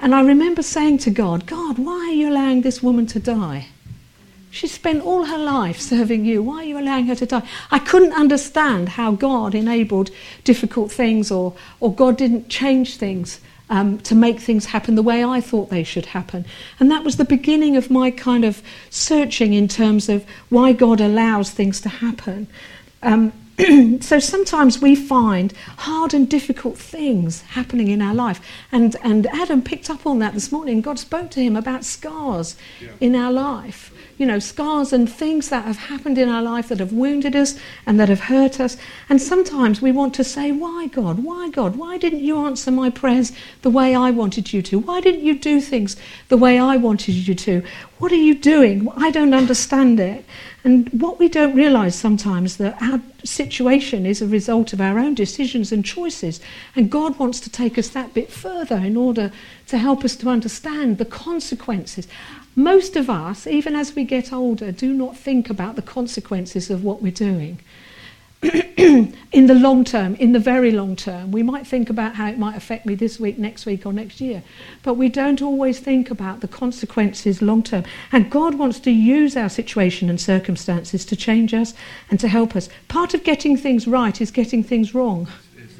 And 0.00 0.14
I 0.14 0.22
remember 0.22 0.62
saying 0.62 0.98
to 0.98 1.10
God, 1.10 1.46
God, 1.46 1.78
why 1.78 2.08
are 2.08 2.12
you 2.12 2.28
allowing 2.28 2.62
this 2.62 2.82
woman 2.82 3.06
to 3.06 3.20
die? 3.20 3.68
She 4.50 4.66
spent 4.66 5.02
all 5.02 5.24
her 5.24 5.38
life 5.38 5.80
serving 5.80 6.26
you. 6.26 6.42
Why 6.42 6.56
are 6.56 6.64
you 6.64 6.78
allowing 6.78 7.06
her 7.06 7.14
to 7.14 7.24
die? 7.24 7.42
I 7.70 7.78
couldn't 7.78 8.12
understand 8.12 8.90
how 8.90 9.12
God 9.12 9.54
enabled 9.54 10.10
difficult 10.44 10.92
things 10.92 11.30
or, 11.30 11.54
or 11.80 11.94
God 11.94 12.18
didn't 12.18 12.50
change 12.50 12.96
things 12.96 13.40
um, 13.72 13.98
to 14.00 14.14
make 14.14 14.38
things 14.38 14.66
happen 14.66 14.96
the 14.96 15.02
way 15.02 15.24
I 15.24 15.40
thought 15.40 15.70
they 15.70 15.82
should 15.82 16.04
happen. 16.04 16.44
And 16.78 16.90
that 16.90 17.04
was 17.04 17.16
the 17.16 17.24
beginning 17.24 17.74
of 17.74 17.90
my 17.90 18.10
kind 18.10 18.44
of 18.44 18.62
searching 18.90 19.54
in 19.54 19.66
terms 19.66 20.10
of 20.10 20.26
why 20.50 20.74
God 20.74 21.00
allows 21.00 21.50
things 21.50 21.80
to 21.80 21.88
happen. 21.88 22.48
Um, 23.02 23.32
so 24.02 24.18
sometimes 24.18 24.82
we 24.82 24.94
find 24.94 25.54
hard 25.78 26.12
and 26.12 26.28
difficult 26.28 26.76
things 26.76 27.40
happening 27.40 27.88
in 27.88 28.02
our 28.02 28.14
life. 28.14 28.46
And, 28.70 28.94
and 29.02 29.26
Adam 29.28 29.62
picked 29.62 29.88
up 29.88 30.06
on 30.06 30.18
that 30.18 30.34
this 30.34 30.52
morning. 30.52 30.82
God 30.82 30.98
spoke 30.98 31.30
to 31.30 31.40
him 31.42 31.56
about 31.56 31.82
scars 31.82 32.56
yeah. 32.78 32.90
in 33.00 33.16
our 33.16 33.32
life. 33.32 33.90
You 34.18 34.26
know, 34.26 34.38
scars 34.38 34.92
and 34.92 35.10
things 35.10 35.48
that 35.48 35.64
have 35.64 35.78
happened 35.78 36.18
in 36.18 36.28
our 36.28 36.42
life 36.42 36.68
that 36.68 36.80
have 36.80 36.92
wounded 36.92 37.34
us 37.34 37.58
and 37.86 37.98
that 37.98 38.08
have 38.08 38.20
hurt 38.20 38.60
us. 38.60 38.76
And 39.08 39.20
sometimes 39.20 39.82
we 39.82 39.92
want 39.92 40.14
to 40.14 40.24
say, 40.24 40.52
Why, 40.52 40.86
God? 40.86 41.24
Why, 41.24 41.48
God? 41.48 41.76
Why 41.76 41.98
didn't 41.98 42.20
you 42.20 42.44
answer 42.46 42.70
my 42.70 42.90
prayers 42.90 43.32
the 43.62 43.70
way 43.70 43.94
I 43.94 44.10
wanted 44.10 44.52
you 44.52 44.62
to? 44.62 44.78
Why 44.78 45.00
didn't 45.00 45.24
you 45.24 45.38
do 45.38 45.60
things 45.60 45.96
the 46.28 46.36
way 46.36 46.58
I 46.58 46.76
wanted 46.76 47.14
you 47.14 47.34
to? 47.34 47.62
What 47.98 48.12
are 48.12 48.16
you 48.16 48.34
doing? 48.34 48.88
I 48.96 49.10
don't 49.10 49.34
understand 49.34 50.00
it. 50.00 50.24
And 50.64 50.88
what 50.90 51.18
we 51.18 51.28
don't 51.28 51.56
realize 51.56 51.96
sometimes 51.96 52.56
that 52.58 52.80
our 52.80 53.00
situation 53.24 54.06
is 54.06 54.22
a 54.22 54.26
result 54.26 54.72
of 54.72 54.80
our 54.80 54.98
own 54.98 55.14
decisions 55.14 55.72
and 55.72 55.84
choices. 55.84 56.40
And 56.76 56.90
God 56.90 57.18
wants 57.18 57.40
to 57.40 57.50
take 57.50 57.78
us 57.78 57.88
that 57.88 58.14
bit 58.14 58.30
further 58.30 58.76
in 58.76 58.96
order 58.96 59.32
to 59.68 59.78
help 59.78 60.04
us 60.04 60.14
to 60.16 60.28
understand 60.28 60.98
the 60.98 61.04
consequences. 61.04 62.06
Most 62.54 62.96
of 62.96 63.08
us, 63.08 63.46
even 63.46 63.74
as 63.74 63.96
we 63.96 64.04
get 64.04 64.32
older, 64.32 64.72
do 64.72 64.92
not 64.92 65.16
think 65.16 65.48
about 65.48 65.76
the 65.76 65.82
consequences 65.82 66.70
of 66.70 66.84
what 66.84 67.02
we're 67.02 67.12
doing. 67.12 67.60
in 68.42 69.46
the 69.46 69.54
long 69.54 69.84
term, 69.84 70.16
in 70.16 70.32
the 70.32 70.38
very 70.40 70.72
long 70.72 70.96
term, 70.96 71.30
we 71.30 71.44
might 71.44 71.64
think 71.64 71.88
about 71.88 72.16
how 72.16 72.26
it 72.26 72.36
might 72.36 72.56
affect 72.56 72.84
me 72.84 72.96
this 72.96 73.20
week, 73.20 73.38
next 73.38 73.66
week, 73.66 73.86
or 73.86 73.92
next 73.92 74.20
year, 74.20 74.42
but 74.82 74.94
we 74.94 75.08
don't 75.08 75.40
always 75.40 75.78
think 75.78 76.10
about 76.10 76.40
the 76.40 76.48
consequences 76.48 77.40
long 77.40 77.62
term. 77.62 77.84
And 78.10 78.28
God 78.30 78.56
wants 78.56 78.80
to 78.80 78.90
use 78.90 79.36
our 79.36 79.48
situation 79.48 80.10
and 80.10 80.20
circumstances 80.20 81.04
to 81.04 81.14
change 81.14 81.54
us 81.54 81.72
and 82.10 82.18
to 82.18 82.26
help 82.26 82.56
us. 82.56 82.68
Part 82.88 83.14
of 83.14 83.22
getting 83.22 83.56
things 83.56 83.86
right 83.86 84.20
is 84.20 84.32
getting 84.32 84.64
things 84.64 84.92
wrong. 84.92 85.28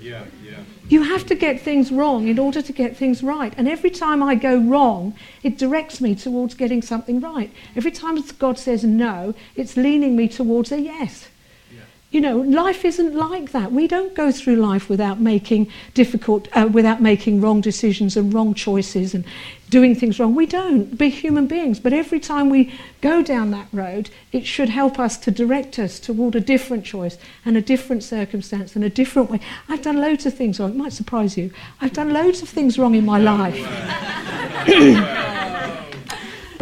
Yeah. 0.00 0.24
You 0.88 1.02
have 1.04 1.26
to 1.26 1.34
get 1.34 1.60
things 1.60 1.90
wrong 1.90 2.28
in 2.28 2.38
order 2.38 2.60
to 2.60 2.72
get 2.72 2.96
things 2.96 3.22
right. 3.22 3.54
And 3.56 3.68
every 3.68 3.90
time 3.90 4.22
I 4.22 4.34
go 4.34 4.58
wrong, 4.58 5.14
it 5.42 5.56
directs 5.56 6.00
me 6.00 6.14
towards 6.14 6.54
getting 6.54 6.82
something 6.82 7.20
right. 7.20 7.50
Every 7.76 7.90
time 7.90 8.18
God 8.38 8.58
says 8.58 8.84
no, 8.84 9.34
it's 9.56 9.76
leaning 9.76 10.16
me 10.16 10.28
towards 10.28 10.72
a 10.72 10.80
yes. 10.80 11.28
You 12.12 12.20
know, 12.20 12.40
life 12.40 12.84
isn't 12.84 13.14
like 13.14 13.52
that. 13.52 13.72
We 13.72 13.88
don't 13.88 14.14
go 14.14 14.30
through 14.30 14.56
life 14.56 14.90
without 14.90 15.18
making 15.18 15.72
difficult, 15.94 16.46
uh, 16.52 16.68
without 16.70 17.00
making 17.00 17.40
wrong 17.40 17.62
decisions 17.62 18.18
and 18.18 18.34
wrong 18.34 18.52
choices 18.52 19.14
and 19.14 19.24
doing 19.70 19.94
things 19.94 20.20
wrong. 20.20 20.34
We 20.34 20.44
don't. 20.44 20.98
Be 20.98 21.08
human 21.08 21.46
beings. 21.46 21.80
But 21.80 21.94
every 21.94 22.20
time 22.20 22.50
we 22.50 22.70
go 23.00 23.22
down 23.22 23.50
that 23.52 23.66
road, 23.72 24.10
it 24.30 24.44
should 24.44 24.68
help 24.68 24.98
us 24.98 25.16
to 25.18 25.30
direct 25.30 25.78
us 25.78 25.98
toward 25.98 26.36
a 26.36 26.40
different 26.40 26.84
choice 26.84 27.16
and 27.46 27.56
a 27.56 27.62
different 27.62 28.04
circumstance 28.04 28.76
and 28.76 28.84
a 28.84 28.90
different 28.90 29.30
way. 29.30 29.40
I've 29.70 29.80
done 29.80 29.98
loads 29.98 30.26
of 30.26 30.34
things 30.34 30.60
wrong. 30.60 30.72
It 30.72 30.76
might 30.76 30.92
surprise 30.92 31.38
you. 31.38 31.50
I've 31.80 31.94
done 31.94 32.12
loads 32.12 32.42
of 32.42 32.48
things 32.50 32.78
wrong 32.78 32.94
in 32.94 33.06
my 33.06 33.18
life. 33.18 33.56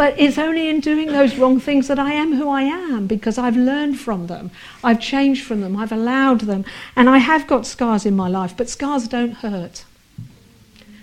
But 0.01 0.19
it's 0.19 0.39
only 0.39 0.71
in 0.71 0.81
doing 0.81 1.09
those 1.09 1.37
wrong 1.37 1.61
things 1.61 1.87
that 1.89 1.99
I 1.99 2.15
am 2.15 2.33
who 2.33 2.49
I 2.49 2.63
am 2.63 3.07
because 3.07 3.37
I've 3.37 3.55
learned 3.55 4.01
from 4.01 4.29
them. 4.29 4.51
I've 4.83 4.99
changed 4.99 5.45
from 5.45 5.61
them. 5.61 5.77
I've 5.77 5.93
allowed 5.93 6.41
them. 6.41 6.65
And 6.97 7.11
I 7.11 7.19
have 7.19 7.47
got 7.47 7.67
scars 7.67 8.07
in 8.07 8.17
my 8.17 8.27
life, 8.27 8.57
but 8.57 8.71
scars 8.71 9.07
don't 9.07 9.33
hurt. 9.33 9.85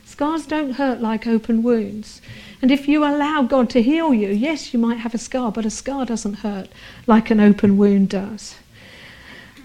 Scars 0.03 0.47
don't 0.47 0.71
hurt 0.71 0.99
like 0.99 1.27
open 1.27 1.61
wounds. 1.61 2.23
And 2.59 2.71
if 2.71 2.87
you 2.87 3.03
allow 3.03 3.43
God 3.43 3.69
to 3.69 3.83
heal 3.83 4.15
you, 4.15 4.29
yes, 4.29 4.73
you 4.73 4.79
might 4.79 4.97
have 4.97 5.13
a 5.13 5.19
scar, 5.19 5.51
but 5.51 5.63
a 5.63 5.69
scar 5.69 6.03
doesn't 6.03 6.39
hurt 6.39 6.67
like 7.05 7.29
an 7.29 7.39
open 7.39 7.77
wound 7.77 8.09
does. 8.09 8.55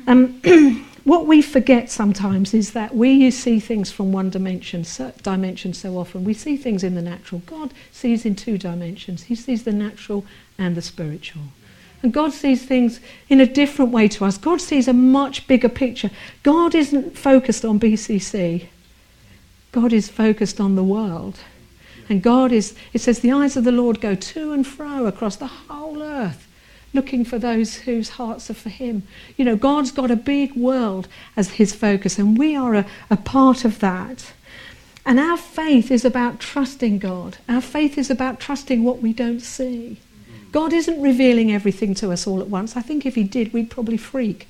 Um, 0.07 0.43
what 1.05 1.27
we 1.27 1.43
forget 1.43 1.91
sometimes 1.91 2.55
is 2.55 2.73
that 2.73 2.95
we 2.95 3.31
see 3.31 3.59
things 3.59 3.91
from 3.91 4.13
one 4.13 4.31
dimension, 4.31 4.85
so, 4.85 5.13
dimension 5.23 5.75
so 5.75 5.99
often. 5.99 6.23
We 6.23 6.35
see 6.35 6.57
things 6.57 6.85
in 6.85 6.95
the 6.95 7.03
natural. 7.03 7.43
God 7.47 7.73
sees 7.91 8.25
in 8.25 8.37
two 8.37 8.57
dimensions. 8.57 9.25
He 9.25 9.35
sees 9.35 9.65
the 9.65 9.73
natural 9.73 10.25
and 10.59 10.77
the 10.77 10.83
spiritual. 10.83 11.43
And 12.03 12.13
God 12.13 12.33
sees 12.33 12.65
things 12.65 13.01
in 13.29 13.41
a 13.41 13.47
different 13.47 13.91
way 13.91 14.09
to 14.09 14.25
us. 14.25 14.39
God 14.39 14.61
sees 14.61 14.87
a 14.87 14.93
much 14.93 15.47
bigger 15.47 15.69
picture. 15.69 16.11
God 16.43 16.75
isn't 16.75 17.19
focused 17.19 17.65
on 17.65 17.81
BCC. 17.81 18.67
God 19.73 19.93
is 19.93 20.09
focused 20.09 20.61
on 20.61 20.77
the 20.77 20.85
world. 20.85 21.41
And 22.09 22.23
God 22.23 22.53
is, 22.53 22.75
it 22.93 23.01
says, 23.01 23.21
the 23.21 23.33
eyes 23.33 23.57
of 23.57 23.65
the 23.65 23.73
Lord 23.73 24.01
go 24.01 24.15
to 24.15 24.53
and 24.53 24.67
fro 24.67 25.07
across 25.07 25.37
the 25.37 25.47
whole 25.47 26.03
earth 26.03 26.49
looking 26.93 27.25
for 27.25 27.39
those 27.39 27.77
whose 27.77 28.11
hearts 28.11 28.51
are 28.51 28.55
for 28.55 28.69
Him. 28.69 29.03
You 29.37 29.45
know, 29.45 29.57
God's 29.57 29.91
got 29.91 30.11
a 30.11 30.17
big 30.17 30.55
world 30.55 31.09
as 31.37 31.53
His 31.53 31.75
focus, 31.75 32.19
and 32.19 32.39
we 32.39 32.55
are 32.55 32.75
a, 32.75 32.87
a 33.11 33.17
part 33.17 33.65
of 33.65 33.79
that. 33.81 34.33
And 35.05 35.19
our 35.19 35.37
faith 35.37 35.91
is 35.91 36.05
about 36.05 36.39
trusting 36.39 36.99
God. 36.99 37.39
Our 37.49 37.61
faith 37.61 37.99
is 37.99 38.11
about 38.11 38.39
trusting 38.39 38.85
what 38.85 39.03
we 39.03 39.13
don't 39.13 39.41
see. 39.41 39.99
God 40.53 40.73
isn't 40.73 41.01
revealing 41.01 41.51
everything 41.51 41.95
to 41.95 42.13
us 42.13 42.27
all 42.27 42.41
at 42.41 42.49
once. 42.49 42.77
I 42.77 42.83
think 42.83 43.07
if 43.07 43.15
He 43.15 43.25
did, 43.25 43.53
we'd 43.53 43.71
probably 43.71 43.97
freak. 43.97 44.47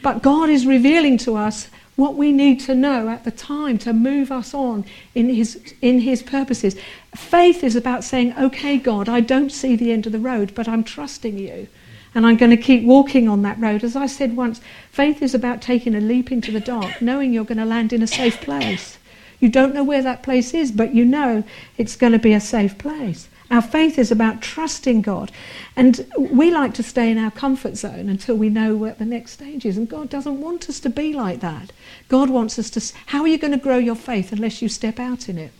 But 0.00 0.22
God 0.22 0.48
is 0.48 0.64
revealing 0.64 1.18
to 1.18 1.36
us 1.36 1.68
what 1.98 2.14
we 2.14 2.30
need 2.30 2.60
to 2.60 2.76
know 2.76 3.08
at 3.08 3.24
the 3.24 3.30
time 3.32 3.76
to 3.76 3.92
move 3.92 4.30
us 4.30 4.54
on 4.54 4.84
in 5.16 5.28
his, 5.28 5.74
in 5.82 5.98
his 5.98 6.22
purposes. 6.22 6.76
Faith 7.16 7.64
is 7.64 7.74
about 7.74 8.04
saying, 8.04 8.32
okay, 8.38 8.78
God, 8.78 9.08
I 9.08 9.18
don't 9.18 9.50
see 9.50 9.74
the 9.74 9.90
end 9.90 10.06
of 10.06 10.12
the 10.12 10.20
road, 10.20 10.54
but 10.54 10.68
I'm 10.68 10.84
trusting 10.84 11.36
you. 11.36 11.66
And 12.14 12.24
I'm 12.24 12.36
going 12.36 12.52
to 12.52 12.56
keep 12.56 12.84
walking 12.84 13.26
on 13.28 13.42
that 13.42 13.58
road. 13.58 13.82
As 13.82 13.96
I 13.96 14.06
said 14.06 14.36
once, 14.36 14.60
faith 14.92 15.20
is 15.22 15.34
about 15.34 15.60
taking 15.60 15.96
a 15.96 16.00
leap 16.00 16.30
into 16.30 16.52
the 16.52 16.60
dark, 16.60 17.02
knowing 17.02 17.32
you're 17.32 17.42
going 17.42 17.58
to 17.58 17.64
land 17.64 17.92
in 17.92 18.00
a 18.00 18.06
safe 18.06 18.40
place. 18.40 18.98
You 19.40 19.48
don't 19.48 19.74
know 19.74 19.82
where 19.82 20.02
that 20.02 20.22
place 20.22 20.54
is, 20.54 20.70
but 20.70 20.94
you 20.94 21.04
know 21.04 21.42
it's 21.78 21.96
going 21.96 22.12
to 22.12 22.20
be 22.20 22.32
a 22.32 22.40
safe 22.40 22.78
place. 22.78 23.28
Our 23.50 23.62
faith 23.62 23.98
is 23.98 24.10
about 24.10 24.42
trusting 24.42 25.02
God. 25.02 25.32
And 25.74 26.06
we 26.18 26.50
like 26.50 26.74
to 26.74 26.82
stay 26.82 27.10
in 27.10 27.18
our 27.18 27.30
comfort 27.30 27.76
zone 27.76 28.08
until 28.08 28.36
we 28.36 28.50
know 28.50 28.76
what 28.76 28.98
the 28.98 29.06
next 29.06 29.32
stage 29.32 29.64
is. 29.64 29.78
And 29.78 29.88
God 29.88 30.10
doesn't 30.10 30.40
want 30.40 30.68
us 30.68 30.80
to 30.80 30.90
be 30.90 31.14
like 31.14 31.40
that. 31.40 31.72
God 32.08 32.28
wants 32.28 32.58
us 32.58 32.70
to. 32.70 32.96
How 33.06 33.22
are 33.22 33.28
you 33.28 33.38
going 33.38 33.52
to 33.52 33.58
grow 33.58 33.78
your 33.78 33.94
faith 33.94 34.32
unless 34.32 34.60
you 34.60 34.68
step 34.68 34.98
out 34.98 35.28
in 35.28 35.38
it? 35.38 35.52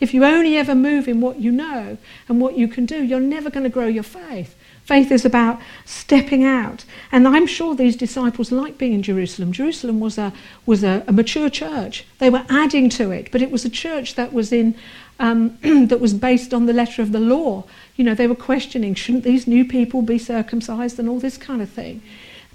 If 0.00 0.12
you 0.12 0.24
only 0.24 0.56
ever 0.56 0.74
move 0.74 1.06
in 1.06 1.20
what 1.20 1.38
you 1.38 1.52
know 1.52 1.96
and 2.28 2.40
what 2.40 2.58
you 2.58 2.66
can 2.66 2.86
do, 2.86 3.04
you're 3.04 3.20
never 3.20 3.50
going 3.50 3.62
to 3.62 3.70
grow 3.70 3.86
your 3.86 4.02
faith. 4.02 4.56
Faith 4.84 5.12
is 5.12 5.24
about 5.24 5.60
stepping 5.84 6.42
out. 6.42 6.84
And 7.12 7.28
I'm 7.28 7.46
sure 7.46 7.76
these 7.76 7.94
disciples 7.94 8.50
liked 8.50 8.78
being 8.78 8.94
in 8.94 9.02
Jerusalem. 9.04 9.52
Jerusalem 9.52 10.00
was 10.00 10.18
a, 10.18 10.32
was 10.66 10.82
a, 10.82 11.04
a 11.06 11.12
mature 11.12 11.48
church. 11.48 12.04
They 12.18 12.30
were 12.30 12.44
adding 12.50 12.88
to 12.90 13.12
it, 13.12 13.30
but 13.30 13.42
it 13.42 13.52
was 13.52 13.64
a 13.64 13.70
church 13.70 14.16
that 14.16 14.32
was 14.32 14.52
in 14.52 14.74
um, 15.22 15.56
that 15.86 16.00
was 16.00 16.12
based 16.12 16.52
on 16.52 16.66
the 16.66 16.74
letter 16.74 17.00
of 17.00 17.12
the 17.12 17.20
law. 17.20 17.64
You 17.96 18.04
know, 18.04 18.14
they 18.14 18.26
were 18.26 18.34
questioning, 18.34 18.94
shouldn't 18.94 19.24
these 19.24 19.46
new 19.46 19.64
people 19.64 20.02
be 20.02 20.18
circumcised 20.18 20.98
and 20.98 21.08
all 21.08 21.20
this 21.20 21.38
kind 21.38 21.62
of 21.62 21.70
thing. 21.70 22.02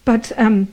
But, 0.06 0.32
um, 0.38 0.68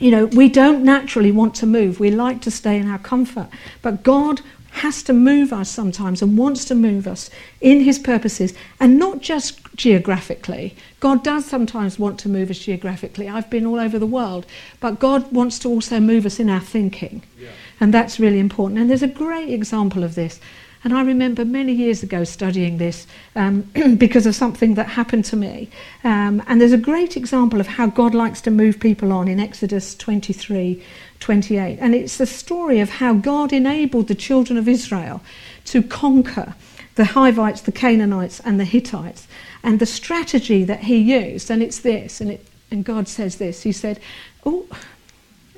you 0.00 0.10
know, 0.10 0.26
we 0.26 0.48
don't 0.48 0.82
naturally 0.82 1.30
want 1.30 1.54
to 1.56 1.66
move. 1.66 2.00
We 2.00 2.10
like 2.10 2.40
to 2.42 2.50
stay 2.50 2.78
in 2.78 2.90
our 2.90 2.98
comfort. 2.98 3.48
But 3.82 4.02
God 4.02 4.40
has 4.72 5.02
to 5.02 5.12
move 5.12 5.52
us 5.52 5.68
sometimes 5.68 6.22
and 6.22 6.38
wants 6.38 6.64
to 6.64 6.74
move 6.74 7.06
us 7.06 7.28
in 7.60 7.82
his 7.82 7.98
purposes 7.98 8.54
and 8.80 8.98
not 8.98 9.20
just 9.20 9.60
geographically. 9.76 10.74
God 10.98 11.22
does 11.22 11.44
sometimes 11.44 11.98
want 11.98 12.18
to 12.20 12.30
move 12.30 12.50
us 12.50 12.58
geographically. 12.58 13.28
I've 13.28 13.50
been 13.50 13.66
all 13.66 13.78
over 13.78 13.98
the 13.98 14.06
world, 14.06 14.46
but 14.80 14.98
God 14.98 15.30
wants 15.30 15.58
to 15.60 15.68
also 15.68 16.00
move 16.00 16.24
us 16.24 16.40
in 16.40 16.48
our 16.48 16.60
thinking. 16.60 17.22
Yeah. 17.38 17.50
And 17.80 17.92
that's 17.92 18.18
really 18.18 18.38
important. 18.38 18.80
And 18.80 18.88
there's 18.88 19.02
a 19.02 19.08
great 19.08 19.50
example 19.50 20.04
of 20.04 20.14
this 20.14 20.40
and 20.84 20.92
I 20.92 21.02
remember 21.02 21.44
many 21.44 21.72
years 21.72 22.02
ago 22.02 22.24
studying 22.24 22.78
this 22.78 23.06
um, 23.36 23.62
because 23.96 24.26
of 24.26 24.34
something 24.34 24.74
that 24.74 24.88
happened 24.88 25.24
to 25.26 25.36
me. 25.36 25.70
Um, 26.02 26.42
and 26.48 26.60
there's 26.60 26.72
a 26.72 26.78
great 26.78 27.16
example 27.16 27.60
of 27.60 27.66
how 27.66 27.86
God 27.86 28.14
likes 28.14 28.40
to 28.42 28.50
move 28.50 28.80
people 28.80 29.12
on 29.12 29.28
in 29.28 29.38
Exodus 29.38 29.94
23 29.94 30.82
28. 31.20 31.78
And 31.80 31.94
it's 31.94 32.18
the 32.18 32.26
story 32.26 32.80
of 32.80 32.90
how 32.90 33.14
God 33.14 33.52
enabled 33.52 34.08
the 34.08 34.14
children 34.14 34.58
of 34.58 34.66
Israel 34.66 35.20
to 35.66 35.82
conquer 35.82 36.56
the 36.96 37.04
Hivites, 37.04 37.60
the 37.60 37.72
Canaanites, 37.72 38.40
and 38.40 38.58
the 38.58 38.64
Hittites. 38.64 39.28
And 39.62 39.78
the 39.78 39.86
strategy 39.86 40.64
that 40.64 40.80
he 40.80 40.96
used, 40.96 41.48
and 41.48 41.62
it's 41.62 41.78
this, 41.78 42.20
and, 42.20 42.32
it, 42.32 42.46
and 42.72 42.84
God 42.84 43.06
says 43.06 43.36
this 43.36 43.62
He 43.62 43.72
said, 43.72 44.00
Oh, 44.44 44.66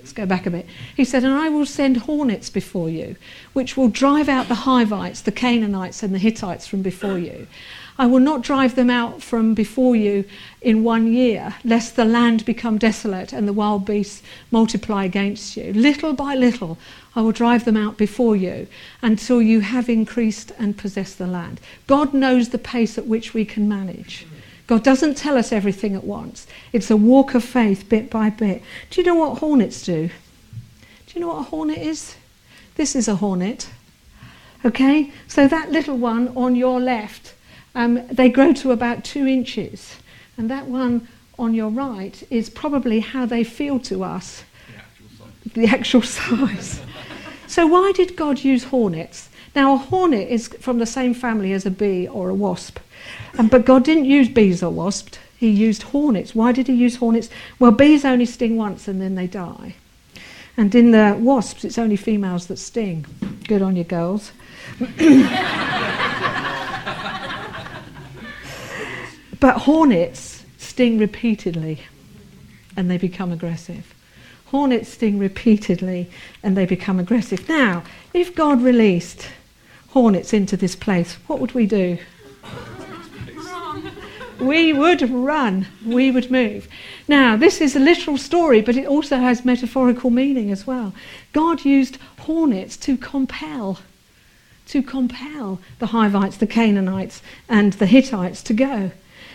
Let's 0.04 0.12
go 0.12 0.26
back 0.26 0.44
a 0.44 0.50
bit. 0.50 0.66
He 0.94 1.02
said, 1.02 1.24
And 1.24 1.32
I 1.32 1.48
will 1.48 1.64
send 1.64 1.96
hornets 1.96 2.50
before 2.50 2.90
you, 2.90 3.16
which 3.54 3.74
will 3.74 3.88
drive 3.88 4.28
out 4.28 4.48
the 4.48 4.54
Hivites, 4.54 5.22
the 5.22 5.32
Canaanites, 5.32 6.02
and 6.02 6.14
the 6.14 6.18
Hittites 6.18 6.66
from 6.66 6.82
before 6.82 7.18
you. 7.18 7.46
I 7.98 8.04
will 8.04 8.20
not 8.20 8.42
drive 8.42 8.74
them 8.74 8.90
out 8.90 9.22
from 9.22 9.54
before 9.54 9.96
you 9.96 10.26
in 10.60 10.84
one 10.84 11.10
year, 11.10 11.54
lest 11.64 11.96
the 11.96 12.04
land 12.04 12.44
become 12.44 12.76
desolate 12.76 13.32
and 13.32 13.48
the 13.48 13.54
wild 13.54 13.86
beasts 13.86 14.22
multiply 14.50 15.06
against 15.06 15.56
you. 15.56 15.72
Little 15.72 16.12
by 16.12 16.34
little, 16.34 16.76
I 17.16 17.22
will 17.22 17.32
drive 17.32 17.64
them 17.64 17.78
out 17.78 17.96
before 17.96 18.36
you 18.36 18.66
until 19.00 19.40
you 19.40 19.60
have 19.60 19.88
increased 19.88 20.52
and 20.58 20.76
possessed 20.76 21.16
the 21.16 21.26
land. 21.26 21.62
God 21.86 22.12
knows 22.12 22.50
the 22.50 22.58
pace 22.58 22.98
at 22.98 23.06
which 23.06 23.32
we 23.32 23.46
can 23.46 23.70
manage. 23.70 24.26
God 24.66 24.82
doesn't 24.82 25.16
tell 25.16 25.36
us 25.36 25.52
everything 25.52 25.94
at 25.94 26.04
once. 26.04 26.46
It's 26.72 26.90
a 26.90 26.96
walk 26.96 27.34
of 27.34 27.44
faith 27.44 27.88
bit 27.88 28.08
by 28.08 28.30
bit. 28.30 28.62
Do 28.90 29.00
you 29.00 29.06
know 29.06 29.14
what 29.14 29.38
hornets 29.38 29.82
do? 29.82 30.08
Do 30.08 31.14
you 31.14 31.20
know 31.20 31.28
what 31.28 31.40
a 31.40 31.50
hornet 31.50 31.78
is? 31.78 32.16
This 32.76 32.96
is 32.96 33.06
a 33.06 33.16
hornet. 33.16 33.70
Okay? 34.64 35.12
So 35.28 35.46
that 35.46 35.70
little 35.70 35.98
one 35.98 36.28
on 36.36 36.56
your 36.56 36.80
left, 36.80 37.34
um, 37.74 38.06
they 38.08 38.28
grow 38.30 38.52
to 38.54 38.72
about 38.72 39.04
two 39.04 39.26
inches. 39.26 39.96
And 40.36 40.50
that 40.50 40.66
one 40.66 41.08
on 41.38 41.54
your 41.54 41.68
right 41.68 42.22
is 42.30 42.48
probably 42.48 43.00
how 43.00 43.26
they 43.26 43.44
feel 43.44 43.78
to 43.80 44.02
us 44.02 44.44
the 45.52 45.66
actual 45.66 46.02
size. 46.02 46.80
so, 47.46 47.66
why 47.66 47.92
did 47.94 48.16
God 48.16 48.42
use 48.42 48.64
hornets? 48.64 49.28
Now, 49.54 49.74
a 49.74 49.78
hornet 49.78 50.28
is 50.28 50.48
from 50.48 50.78
the 50.78 50.86
same 50.86 51.14
family 51.14 51.52
as 51.52 51.64
a 51.64 51.70
bee 51.70 52.08
or 52.08 52.28
a 52.28 52.34
wasp. 52.34 52.78
Um, 53.38 53.48
but 53.48 53.64
God 53.64 53.84
didn't 53.84 54.04
use 54.04 54.28
bees 54.28 54.62
or 54.62 54.70
wasps, 54.70 55.18
He 55.36 55.48
used 55.48 55.82
hornets. 55.84 56.34
Why 56.34 56.52
did 56.52 56.66
He 56.68 56.74
use 56.74 56.96
hornets? 56.96 57.28
Well, 57.58 57.72
bees 57.72 58.04
only 58.04 58.26
sting 58.26 58.56
once 58.56 58.88
and 58.88 59.00
then 59.00 59.14
they 59.14 59.26
die. 59.26 59.74
And 60.56 60.74
in 60.74 60.92
the 60.92 61.16
wasps, 61.18 61.64
it's 61.64 61.78
only 61.78 61.96
females 61.96 62.46
that 62.46 62.58
sting. 62.58 63.06
Good 63.48 63.62
on 63.62 63.74
you, 63.76 63.84
girls. 63.84 64.32
but 69.40 69.58
hornets 69.58 70.44
sting 70.58 70.98
repeatedly 70.98 71.80
and 72.76 72.90
they 72.90 72.98
become 72.98 73.32
aggressive. 73.32 73.94
Hornets 74.46 74.90
sting 74.90 75.18
repeatedly 75.18 76.08
and 76.42 76.56
they 76.56 76.66
become 76.66 77.00
aggressive. 77.00 77.48
Now, 77.48 77.82
if 78.12 78.34
God 78.34 78.62
released 78.62 79.28
hornets 79.88 80.32
into 80.32 80.56
this 80.56 80.76
place, 80.76 81.14
what 81.26 81.40
would 81.40 81.52
we 81.52 81.66
do? 81.66 81.98
We 84.40 84.72
would 84.72 85.08
run, 85.10 85.66
we 85.84 86.10
would 86.10 86.30
move. 86.30 86.68
Now, 87.08 87.36
this 87.36 87.60
is 87.60 87.76
a 87.76 87.80
literal 87.80 88.16
story, 88.16 88.60
but 88.60 88.76
it 88.76 88.86
also 88.86 89.18
has 89.18 89.44
metaphorical 89.44 90.10
meaning 90.10 90.50
as 90.50 90.66
well. 90.66 90.94
God 91.32 91.64
used 91.64 91.98
hornets 92.20 92.76
to 92.78 92.96
compel, 92.96 93.80
to 94.68 94.82
compel 94.82 95.60
the 95.78 95.86
Hivites, 95.86 96.36
the 96.36 96.46
Canaanites, 96.46 97.22
and 97.48 97.74
the 97.74 97.86
Hittites 97.86 98.42
to 98.44 98.54
go. 98.54 98.92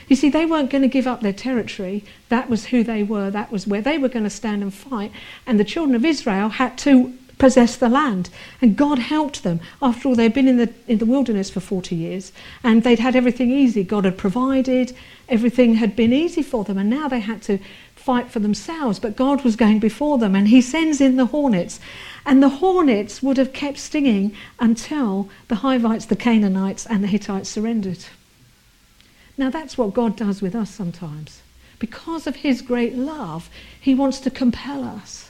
You 0.07 0.15
see, 0.15 0.29
they 0.29 0.45
weren't 0.45 0.71
going 0.71 0.81
to 0.81 0.87
give 0.87 1.05
up 1.05 1.21
their 1.21 1.33
territory. 1.33 2.03
That 2.29 2.49
was 2.49 2.65
who 2.65 2.83
they 2.83 3.03
were. 3.03 3.29
That 3.29 3.51
was 3.51 3.67
where 3.67 3.81
they 3.81 3.99
were 3.99 4.09
going 4.09 4.23
to 4.23 4.29
stand 4.29 4.63
and 4.63 4.73
fight. 4.73 5.11
And 5.45 5.59
the 5.59 5.63
children 5.63 5.95
of 5.95 6.03
Israel 6.03 6.49
had 6.49 6.79
to 6.79 7.13
possess 7.39 7.75
the 7.75 7.89
land. 7.89 8.29
And 8.61 8.77
God 8.77 8.99
helped 8.99 9.43
them. 9.43 9.59
After 9.81 10.07
all, 10.07 10.15
they'd 10.15 10.33
been 10.33 10.47
in 10.47 10.57
the, 10.57 10.71
in 10.87 10.99
the 10.99 11.07
wilderness 11.07 11.49
for 11.49 11.59
40 11.59 11.95
years 11.95 12.31
and 12.63 12.83
they'd 12.83 12.99
had 12.99 13.15
everything 13.15 13.49
easy. 13.49 13.83
God 13.83 14.05
had 14.05 14.17
provided, 14.17 14.95
everything 15.27 15.75
had 15.75 15.95
been 15.95 16.13
easy 16.13 16.43
for 16.43 16.63
them. 16.63 16.77
And 16.77 16.89
now 16.89 17.07
they 17.07 17.21
had 17.21 17.41
to 17.43 17.57
fight 17.95 18.29
for 18.29 18.39
themselves. 18.39 18.99
But 18.99 19.15
God 19.15 19.43
was 19.43 19.55
going 19.55 19.79
before 19.79 20.19
them 20.19 20.35
and 20.35 20.47
He 20.47 20.61
sends 20.61 21.01
in 21.01 21.15
the 21.15 21.25
hornets. 21.25 21.79
And 22.25 22.43
the 22.43 22.49
hornets 22.49 23.23
would 23.23 23.37
have 23.37 23.53
kept 23.53 23.79
stinging 23.79 24.35
until 24.59 25.29
the 25.47 25.55
Hivites, 25.55 26.05
the 26.05 26.15
Canaanites, 26.15 26.85
and 26.85 27.03
the 27.03 27.07
Hittites 27.07 27.49
surrendered. 27.49 28.05
Now, 29.37 29.49
that's 29.49 29.77
what 29.77 29.93
God 29.93 30.17
does 30.17 30.41
with 30.41 30.53
us 30.53 30.69
sometimes. 30.69 31.41
Because 31.79 32.27
of 32.27 32.35
his 32.35 32.61
great 32.61 32.95
love, 32.95 33.49
he 33.79 33.95
wants 33.95 34.19
to 34.19 34.29
compel 34.29 34.83
us. 34.83 35.28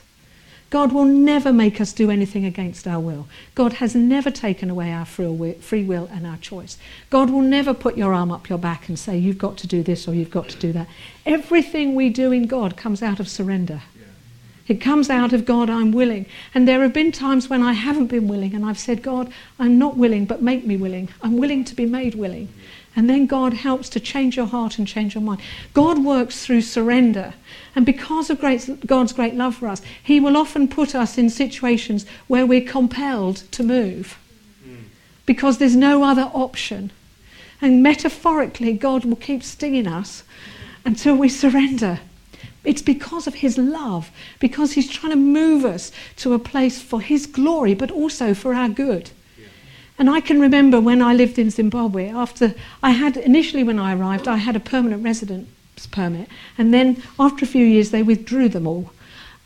God 0.70 0.92
will 0.92 1.04
never 1.04 1.52
make 1.52 1.80
us 1.80 1.92
do 1.92 2.10
anything 2.10 2.44
against 2.44 2.86
our 2.86 3.00
will. 3.00 3.26
God 3.56 3.74
has 3.74 3.96
never 3.96 4.30
taken 4.30 4.70
away 4.70 4.92
our 4.92 5.04
free 5.04 5.84
will 5.84 6.08
and 6.12 6.26
our 6.26 6.36
choice. 6.36 6.78
God 7.10 7.28
will 7.28 7.42
never 7.42 7.74
put 7.74 7.98
your 7.98 8.14
arm 8.14 8.30
up 8.30 8.48
your 8.48 8.58
back 8.58 8.88
and 8.88 8.96
say, 8.96 9.18
You've 9.18 9.36
got 9.36 9.56
to 9.58 9.66
do 9.66 9.82
this 9.82 10.06
or 10.06 10.14
you've 10.14 10.30
got 10.30 10.48
to 10.50 10.58
do 10.58 10.72
that. 10.72 10.88
Everything 11.26 11.96
we 11.96 12.08
do 12.08 12.30
in 12.30 12.46
God 12.46 12.76
comes 12.76 13.02
out 13.02 13.18
of 13.18 13.28
surrender. 13.28 13.82
It 14.68 14.80
comes 14.80 15.10
out 15.10 15.32
of 15.32 15.44
God, 15.44 15.68
I'm 15.68 15.90
willing. 15.90 16.26
And 16.54 16.68
there 16.68 16.82
have 16.82 16.92
been 16.92 17.10
times 17.10 17.50
when 17.50 17.60
I 17.60 17.72
haven't 17.72 18.06
been 18.06 18.28
willing 18.28 18.54
and 18.54 18.64
I've 18.64 18.78
said, 18.78 19.02
God, 19.02 19.32
I'm 19.58 19.80
not 19.80 19.96
willing, 19.96 20.26
but 20.26 20.42
make 20.42 20.64
me 20.64 20.76
willing. 20.76 21.08
I'm 21.22 21.38
willing 21.38 21.64
to 21.64 21.74
be 21.74 21.86
made 21.86 22.14
willing. 22.14 22.48
And 22.96 23.08
then 23.08 23.26
God 23.26 23.54
helps 23.54 23.88
to 23.90 24.00
change 24.00 24.36
your 24.36 24.46
heart 24.46 24.78
and 24.78 24.86
change 24.86 25.14
your 25.14 25.22
mind. 25.22 25.40
God 25.74 26.04
works 26.04 26.44
through 26.44 26.62
surrender. 26.62 27.34
And 27.76 27.86
because 27.86 28.30
of 28.30 28.40
great, 28.40 28.84
God's 28.84 29.12
great 29.12 29.34
love 29.34 29.56
for 29.56 29.68
us, 29.68 29.80
He 30.02 30.18
will 30.18 30.36
often 30.36 30.66
put 30.66 30.94
us 30.94 31.16
in 31.16 31.30
situations 31.30 32.04
where 32.26 32.46
we're 32.46 32.60
compelled 32.60 33.36
to 33.52 33.62
move 33.62 34.18
because 35.30 35.58
there's 35.58 35.76
no 35.76 36.02
other 36.02 36.28
option. 36.34 36.90
And 37.62 37.84
metaphorically, 37.84 38.72
God 38.72 39.04
will 39.04 39.14
keep 39.14 39.44
stinging 39.44 39.86
us 39.86 40.24
until 40.84 41.14
we 41.14 41.28
surrender. 41.28 42.00
It's 42.64 42.82
because 42.82 43.28
of 43.28 43.34
His 43.34 43.56
love, 43.56 44.10
because 44.40 44.72
He's 44.72 44.90
trying 44.90 45.12
to 45.12 45.16
move 45.16 45.64
us 45.64 45.92
to 46.16 46.34
a 46.34 46.40
place 46.40 46.82
for 46.82 47.00
His 47.00 47.26
glory, 47.26 47.74
but 47.74 47.92
also 47.92 48.34
for 48.34 48.54
our 48.54 48.68
good. 48.68 49.12
And 50.00 50.08
I 50.08 50.20
can 50.20 50.40
remember 50.40 50.80
when 50.80 51.02
I 51.02 51.12
lived 51.12 51.38
in 51.38 51.50
Zimbabwe, 51.50 52.08
after 52.08 52.54
I 52.82 52.92
had, 52.92 53.18
initially 53.18 53.62
when 53.62 53.78
I 53.78 53.94
arrived, 53.94 54.26
I 54.26 54.38
had 54.38 54.56
a 54.56 54.60
permanent 54.60 55.04
residence 55.04 55.46
permit. 55.92 56.26
And 56.56 56.72
then 56.72 57.02
after 57.18 57.44
a 57.44 57.48
few 57.48 57.66
years, 57.66 57.90
they 57.90 58.02
withdrew 58.02 58.48
them 58.48 58.66
all. 58.66 58.92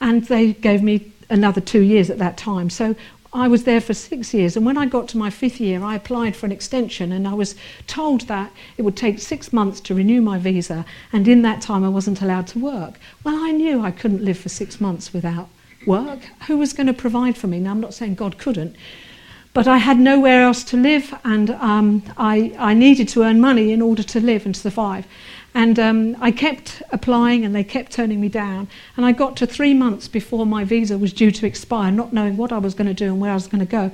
And 0.01 0.23
they 0.27 0.53
gave 0.53 0.81
me 0.81 1.11
another 1.29 1.61
two 1.61 1.81
years 1.81 2.09
at 2.09 2.19
that 2.19 2.37
time. 2.37 2.71
So 2.71 2.95
I 3.33 3.49
was 3.49 3.65
there 3.65 3.81
for 3.81 3.95
six 3.95 4.33
years. 4.33 4.57
And 4.57 4.65
when 4.65 4.79
I 4.79 4.87
got 4.87 5.09
to 5.09 5.19
my 5.19 5.29
fifth 5.29 5.61
year, 5.61 5.83
I 5.83 5.97
applied 5.97 6.37
for 6.37 6.47
an 6.47 6.53
extension. 6.53 7.11
And 7.11 7.27
I 7.27 7.35
was 7.35 7.57
told 7.89 8.21
that 8.29 8.53
it 8.77 8.83
would 8.83 8.97
take 8.97 9.19
six 9.19 9.53
months 9.53 9.81
to 9.81 9.95
renew 9.95 10.23
my 10.23 10.39
visa. 10.39 10.87
And 11.13 11.27
in 11.27 11.43
that 11.43 11.63
time, 11.63 11.83
I 11.83 11.89
wasn't 11.89 12.23
allowed 12.23 12.47
to 12.49 12.61
work. 12.61 13.01
Well, 13.25 13.43
I 13.43 13.51
knew 13.51 13.81
I 13.81 13.91
couldn't 13.91 14.25
live 14.25 14.39
for 14.39 14.51
six 14.51 14.81
months 14.81 15.13
without 15.13 15.49
work. 15.85 16.21
Who 16.47 16.59
was 16.59 16.73
going 16.73 16.87
to 16.87 16.95
provide 16.95 17.37
for 17.37 17.49
me? 17.49 17.59
Now, 17.59 17.73
I'm 17.73 17.81
not 17.81 17.93
saying 17.93 18.15
God 18.15 18.39
couldn't. 18.39 18.77
But 19.55 19.69
I 19.69 19.79
had 19.79 20.01
nowhere 20.01 20.43
else 20.43 20.65
to 20.65 20.77
live, 20.77 21.15
and 21.25 21.51
um, 21.51 22.03
I, 22.17 22.55
I 22.59 22.75
needed 22.75 23.09
to 23.11 23.23
earn 23.23 23.41
money 23.41 23.71
in 23.71 23.81
order 23.81 24.03
to 24.03 24.21
live 24.21 24.45
and 24.45 24.57
survive. 24.57 25.07
And 25.55 25.79
um, 25.79 26.17
I 26.21 26.33
kept 26.33 26.83
applying, 26.91 27.45
and 27.45 27.55
they 27.55 27.63
kept 27.63 27.93
turning 27.93 28.21
me 28.21 28.29
down. 28.29 28.67
And 28.97 29.07
I 29.07 29.13
got 29.13 29.37
to 29.37 29.47
three 29.47 29.73
months 29.73 30.09
before 30.09 30.45
my 30.45 30.65
visa 30.65 30.99
was 30.99 31.13
due 31.13 31.31
to 31.31 31.47
expire, 31.47 31.93
not 31.93 32.13
knowing 32.13 32.37
what 32.37 32.51
I 32.51 32.59
was 32.59 32.75
going 32.75 32.89
to 32.89 32.95
do 32.95 33.07
and 33.07 33.21
where 33.21 33.31
I 33.31 33.35
was 33.35 33.47
going 33.47 33.65
to 33.65 33.71
go. 33.71 33.93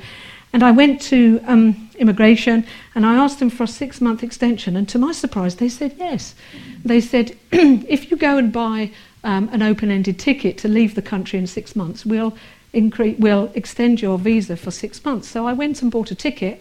And 0.53 0.63
I 0.63 0.71
went 0.71 1.01
to 1.03 1.41
um, 1.47 1.91
immigration 1.97 2.67
and 2.95 3.07
I 3.07 3.15
asked 3.15 3.39
them 3.39 3.51
for 3.51 3.65
a 3.65 3.69
six 3.69 4.01
month 4.01 4.23
extension. 4.23 4.77
And 4.77 4.89
to 4.89 4.99
my 4.99 5.13
surprise, 5.13 5.57
they 5.57 5.69
said 5.69 5.95
yes. 5.99 6.35
They 6.85 7.01
said, 7.01 7.37
if 7.53 8.11
you 8.11 8.17
go 8.17 8.37
and 8.37 8.53
buy 8.53 8.91
um, 9.23 9.49
an 9.53 9.63
open 9.63 9.91
ended 9.91 10.19
ticket 10.19 10.59
to 10.59 10.69
leave 10.69 10.95
the 10.95 11.03
country 11.03 11.39
in 11.39 11.47
six 11.47 11.77
months, 11.77 12.05
we'll 12.05 12.35
will 12.73 13.51
extend 13.55 14.01
your 14.01 14.19
visa 14.19 14.57
for 14.57 14.71
six 14.71 15.05
months. 15.05 15.29
So 15.29 15.47
I 15.47 15.53
went 15.53 15.83
and 15.83 15.91
bought 15.91 16.11
a 16.11 16.15
ticket. 16.15 16.61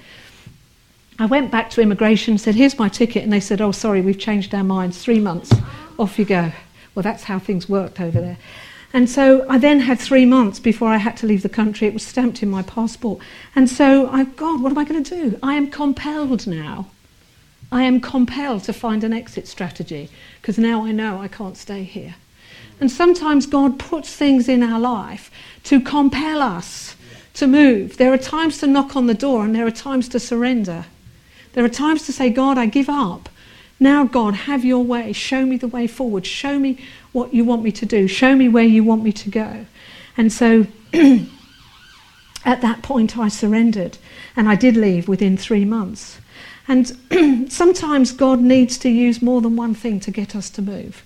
I 1.17 1.26
went 1.26 1.52
back 1.52 1.69
to 1.72 1.82
immigration, 1.82 2.38
said, 2.38 2.56
Here's 2.56 2.80
my 2.80 2.89
ticket. 2.89 3.24
And 3.24 3.34
they 3.34 3.39
said, 3.39 3.62
Oh, 3.62 3.72
sorry, 3.72 4.02
we've 4.02 4.19
changed 4.19 4.54
our 4.56 4.63
minds. 4.63 5.04
Three 5.04 5.19
months. 5.19 5.54
Off 5.98 6.17
you 6.17 6.26
go. 6.26 6.52
Well, 6.95 7.04
that's 7.04 7.24
how 7.24 7.39
things 7.39 7.69
worked 7.69 8.00
over 8.00 8.19
there. 8.19 8.38
And 8.91 9.10
so 9.10 9.45
I 9.48 9.60
then 9.60 9.82
had 9.82 10.00
three 10.00 10.26
months 10.26 10.60
before 10.60 10.88
I 10.88 10.98
had 10.98 11.15
to 11.17 11.28
leave 11.28 11.43
the 11.43 11.50
country. 11.50 11.88
It 11.88 11.93
was 11.93 12.06
stamped 12.06 12.41
in 12.41 12.50
my 12.50 12.63
passport. 12.63 13.19
And 13.56 13.69
so 13.69 14.10
I, 14.10 14.24
God, 14.24 14.62
what 14.62 14.72
am 14.72 14.78
I 14.78 14.84
going 14.84 15.04
to 15.04 15.30
do? 15.30 15.39
I 15.43 15.54
am 15.54 15.69
compelled 15.69 16.48
now. 16.48 16.88
I 17.72 17.84
am 17.84 18.02
compelled 18.02 18.63
to 18.63 18.74
find 18.74 19.04
an 19.04 19.13
exit 19.13 19.48
strategy 19.48 20.10
because 20.41 20.58
now 20.58 20.86
I 20.86 20.91
know 20.91 21.22
I 21.22 21.28
can't 21.28 21.56
stay 21.56 21.84
here. 21.84 22.15
And 22.80 22.89
sometimes 22.89 23.46
God 23.46 23.78
puts 23.78 24.13
things 24.13 24.48
in 24.48 24.63
our 24.63 24.80
life 24.80 25.30
to 25.65 25.82
compel 25.82 26.42
us 26.42 26.96
to 27.34 27.48
move. 27.48 27.98
There 27.98 28.13
are 28.13 28.18
times 28.18 28.60
to 28.60 28.68
knock 28.68 28.96
on 28.96 29.08
the 29.08 29.13
door 29.13 29.44
and 29.44 29.56
there 29.56 29.68
are 29.68 29.72
times 29.72 30.08
to 30.10 30.20
surrender. 30.20 30.86
There 31.54 31.63
are 31.63 31.70
times 31.70 32.06
to 32.06 32.13
say, 32.13 32.30
God, 32.30 32.58
I 32.58 32.68
give 32.68 32.89
up. 32.89 33.30
Now, 33.80 34.04
God, 34.04 34.34
have 34.34 34.65
your 34.65 34.84
way. 34.84 35.13
Show 35.13 35.46
me 35.46 35.58
the 35.58 35.68
way 35.68 35.88
forward. 35.88 36.26
Show 36.26 36.60
me 36.60 36.80
what 37.12 37.34
you 37.34 37.46
want 37.46 37.63
me 37.63 37.72
to 37.72 37.86
do. 37.86 38.08
Show 38.08 38.36
me 38.36 38.50
where 38.50 38.63
you 38.63 38.84
want 38.84 39.04
me 39.04 39.12
to 39.13 39.30
go. 39.30 39.65
And 40.18 40.32
so 40.32 40.68
at 42.46 42.62
that 42.62 42.82
point, 42.82 43.18
I 43.18 43.30
surrendered 43.30 43.98
and 44.36 44.50
I 44.50 44.56
did 44.56 44.76
leave 44.76 45.08
within 45.08 45.38
three 45.38 45.65
months. 45.65 46.20
And 46.68 47.50
sometimes 47.52 48.12
God 48.12 48.42
needs 48.42 48.78
to 48.80 48.89
use 48.89 49.22
more 49.22 49.42
than 49.42 49.56
one 49.56 49.74
thing 49.74 50.00
to 50.02 50.12
get 50.12 50.36
us 50.36 50.50
to 50.52 50.62
move. 50.62 51.04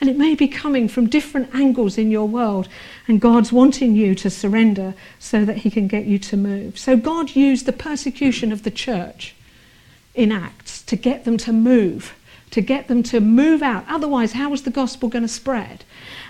And 0.00 0.08
it 0.08 0.16
may 0.16 0.34
be 0.34 0.48
coming 0.48 0.88
from 0.88 1.08
different 1.08 1.54
angles 1.54 1.98
in 1.98 2.10
your 2.10 2.26
world, 2.26 2.68
and 3.06 3.20
God's 3.20 3.52
wanting 3.52 3.94
you 3.94 4.14
to 4.14 4.30
surrender 4.30 4.94
so 5.18 5.44
that 5.44 5.58
He 5.58 5.70
can 5.70 5.88
get 5.88 6.06
you 6.06 6.18
to 6.18 6.36
move. 6.36 6.78
So 6.78 6.96
God 6.96 7.36
used 7.36 7.66
the 7.66 7.72
persecution 7.72 8.50
of 8.50 8.62
the 8.62 8.70
church 8.70 9.34
in 10.14 10.32
Acts 10.32 10.82
to 10.82 10.96
get 10.96 11.24
them 11.24 11.36
to 11.38 11.52
move 11.52 12.14
to 12.50 12.60
get 12.60 12.88
them 12.88 13.02
to 13.04 13.20
move 13.20 13.62
out. 13.62 13.84
Otherwise, 13.88 14.32
how 14.32 14.50
was 14.50 14.62
the 14.62 14.70
gospel 14.70 15.08
going 15.08 15.22
to 15.22 15.28
spread? 15.28 15.84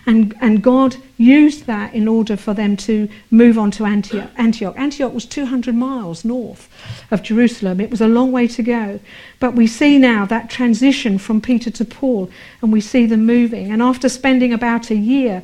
And, 0.06 0.34
and 0.40 0.62
God 0.62 0.96
used 1.16 1.66
that 1.66 1.94
in 1.94 2.08
order 2.08 2.36
for 2.36 2.54
them 2.54 2.76
to 2.78 3.08
move 3.30 3.58
on 3.58 3.70
to 3.72 3.84
Antioch. 3.84 4.30
Antioch. 4.36 4.74
Antioch 4.76 5.12
was 5.12 5.26
200 5.26 5.74
miles 5.74 6.24
north 6.24 6.68
of 7.10 7.22
Jerusalem. 7.22 7.80
It 7.80 7.90
was 7.90 8.00
a 8.00 8.08
long 8.08 8.32
way 8.32 8.46
to 8.48 8.62
go. 8.62 9.00
But 9.38 9.54
we 9.54 9.66
see 9.66 9.98
now 9.98 10.24
that 10.26 10.50
transition 10.50 11.18
from 11.18 11.40
Peter 11.40 11.70
to 11.70 11.84
Paul, 11.84 12.30
and 12.62 12.72
we 12.72 12.80
see 12.80 13.06
them 13.06 13.26
moving. 13.26 13.70
And 13.70 13.82
after 13.82 14.08
spending 14.08 14.52
about 14.52 14.90
a 14.90 14.96
year 14.96 15.42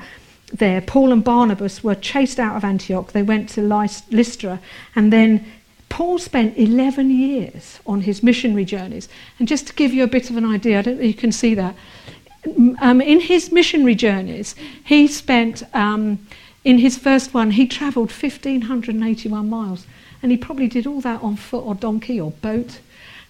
there, 0.52 0.80
Paul 0.80 1.12
and 1.12 1.24
Barnabas 1.24 1.82
were 1.82 1.94
chased 1.94 2.38
out 2.38 2.56
of 2.56 2.64
Antioch. 2.64 3.12
They 3.12 3.22
went 3.22 3.48
to 3.50 3.62
Lystra, 3.62 4.60
and 4.94 5.12
then 5.12 5.44
Paul 5.88 6.18
spent 6.18 6.56
11 6.58 7.10
years 7.10 7.80
on 7.86 8.02
his 8.02 8.22
missionary 8.22 8.64
journeys. 8.64 9.08
And 9.38 9.48
just 9.48 9.66
to 9.68 9.72
give 9.72 9.94
you 9.94 10.04
a 10.04 10.08
bit 10.08 10.30
of 10.30 10.36
an 10.36 10.44
idea, 10.44 10.78
I 10.78 10.82
don't 10.82 10.96
know 10.96 11.02
if 11.02 11.08
you 11.08 11.14
can 11.14 11.32
see 11.32 11.54
that 11.54 11.74
um, 12.80 13.00
in 13.00 13.20
his 13.20 13.52
missionary 13.52 13.94
journeys, 13.94 14.54
he 14.84 15.06
spent, 15.06 15.62
um, 15.74 16.18
in 16.64 16.78
his 16.78 16.96
first 16.96 17.34
one, 17.34 17.52
he 17.52 17.66
travelled 17.66 18.10
1,581 18.10 19.48
miles. 19.48 19.86
And 20.22 20.32
he 20.32 20.38
probably 20.38 20.68
did 20.68 20.86
all 20.86 21.00
that 21.02 21.22
on 21.22 21.36
foot 21.36 21.64
or 21.64 21.74
donkey 21.74 22.20
or 22.20 22.30
boat. 22.30 22.80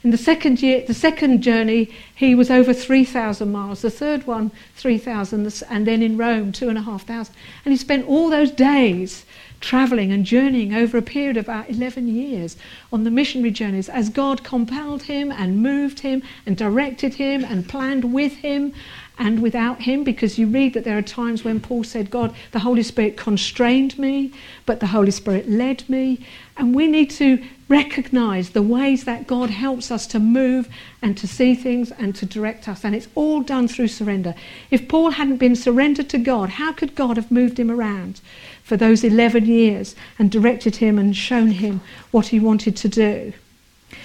In 0.04 0.10
the 0.10 0.18
second 0.18 0.62
year, 0.62 0.84
the 0.86 0.94
second 0.94 1.42
journey, 1.42 1.90
he 2.14 2.34
was 2.34 2.50
over 2.50 2.72
3,000 2.72 3.50
miles. 3.50 3.82
The 3.82 3.90
third 3.90 4.26
one, 4.26 4.52
3,000, 4.76 5.62
and 5.68 5.86
then 5.86 6.02
in 6.02 6.16
Rome, 6.16 6.52
2,500. 6.52 7.28
And 7.64 7.72
he 7.72 7.76
spent 7.76 8.06
all 8.06 8.30
those 8.30 8.52
days 8.52 9.24
traveling 9.60 10.12
and 10.12 10.24
journeying 10.24 10.74
over 10.74 10.98
a 10.98 11.02
period 11.02 11.36
of 11.36 11.44
about 11.44 11.70
11 11.70 12.08
years 12.08 12.56
on 12.92 13.04
the 13.04 13.10
missionary 13.10 13.50
journeys 13.50 13.88
as 13.88 14.08
God 14.08 14.44
compelled 14.44 15.04
him 15.04 15.30
and 15.32 15.62
moved 15.62 16.00
him 16.00 16.22
and 16.44 16.56
directed 16.56 17.14
him 17.14 17.44
and 17.44 17.68
planned 17.68 18.12
with 18.12 18.34
him 18.36 18.72
and 19.18 19.40
without 19.40 19.82
him 19.82 20.04
because 20.04 20.38
you 20.38 20.46
read 20.46 20.74
that 20.74 20.84
there 20.84 20.98
are 20.98 21.02
times 21.02 21.42
when 21.42 21.60
Paul 21.60 21.84
said, 21.84 22.10
God, 22.10 22.34
the 22.52 22.58
Holy 22.58 22.82
Spirit 22.82 23.16
constrained 23.16 23.98
me, 23.98 24.32
but 24.66 24.80
the 24.80 24.88
Holy 24.88 25.10
Spirit 25.10 25.48
led 25.48 25.88
me. 25.88 26.20
And 26.58 26.74
we 26.74 26.86
need 26.86 27.10
to 27.12 27.42
recognize 27.68 28.50
the 28.50 28.62
ways 28.62 29.04
that 29.04 29.26
God 29.26 29.50
helps 29.50 29.90
us 29.90 30.06
to 30.08 30.18
move 30.18 30.68
and 31.02 31.16
to 31.16 31.26
see 31.26 31.54
things 31.54 31.90
and 31.92 32.14
to 32.14 32.26
direct 32.26 32.68
us. 32.68 32.84
And 32.84 32.94
it's 32.94 33.08
all 33.14 33.40
done 33.40 33.68
through 33.68 33.88
surrender. 33.88 34.34
If 34.70 34.86
Paul 34.88 35.12
hadn't 35.12 35.38
been 35.38 35.56
surrendered 35.56 36.08
to 36.10 36.18
God, 36.18 36.50
how 36.50 36.72
could 36.72 36.94
God 36.94 37.16
have 37.16 37.30
moved 37.30 37.58
him 37.58 37.70
around 37.70 38.20
for 38.66 38.76
those 38.76 39.04
11 39.04 39.46
years 39.46 39.94
and 40.18 40.28
directed 40.28 40.76
him 40.76 40.98
and 40.98 41.16
shown 41.16 41.52
him 41.52 41.80
what 42.10 42.26
he 42.26 42.40
wanted 42.40 42.76
to 42.76 42.88
do? 42.88 43.32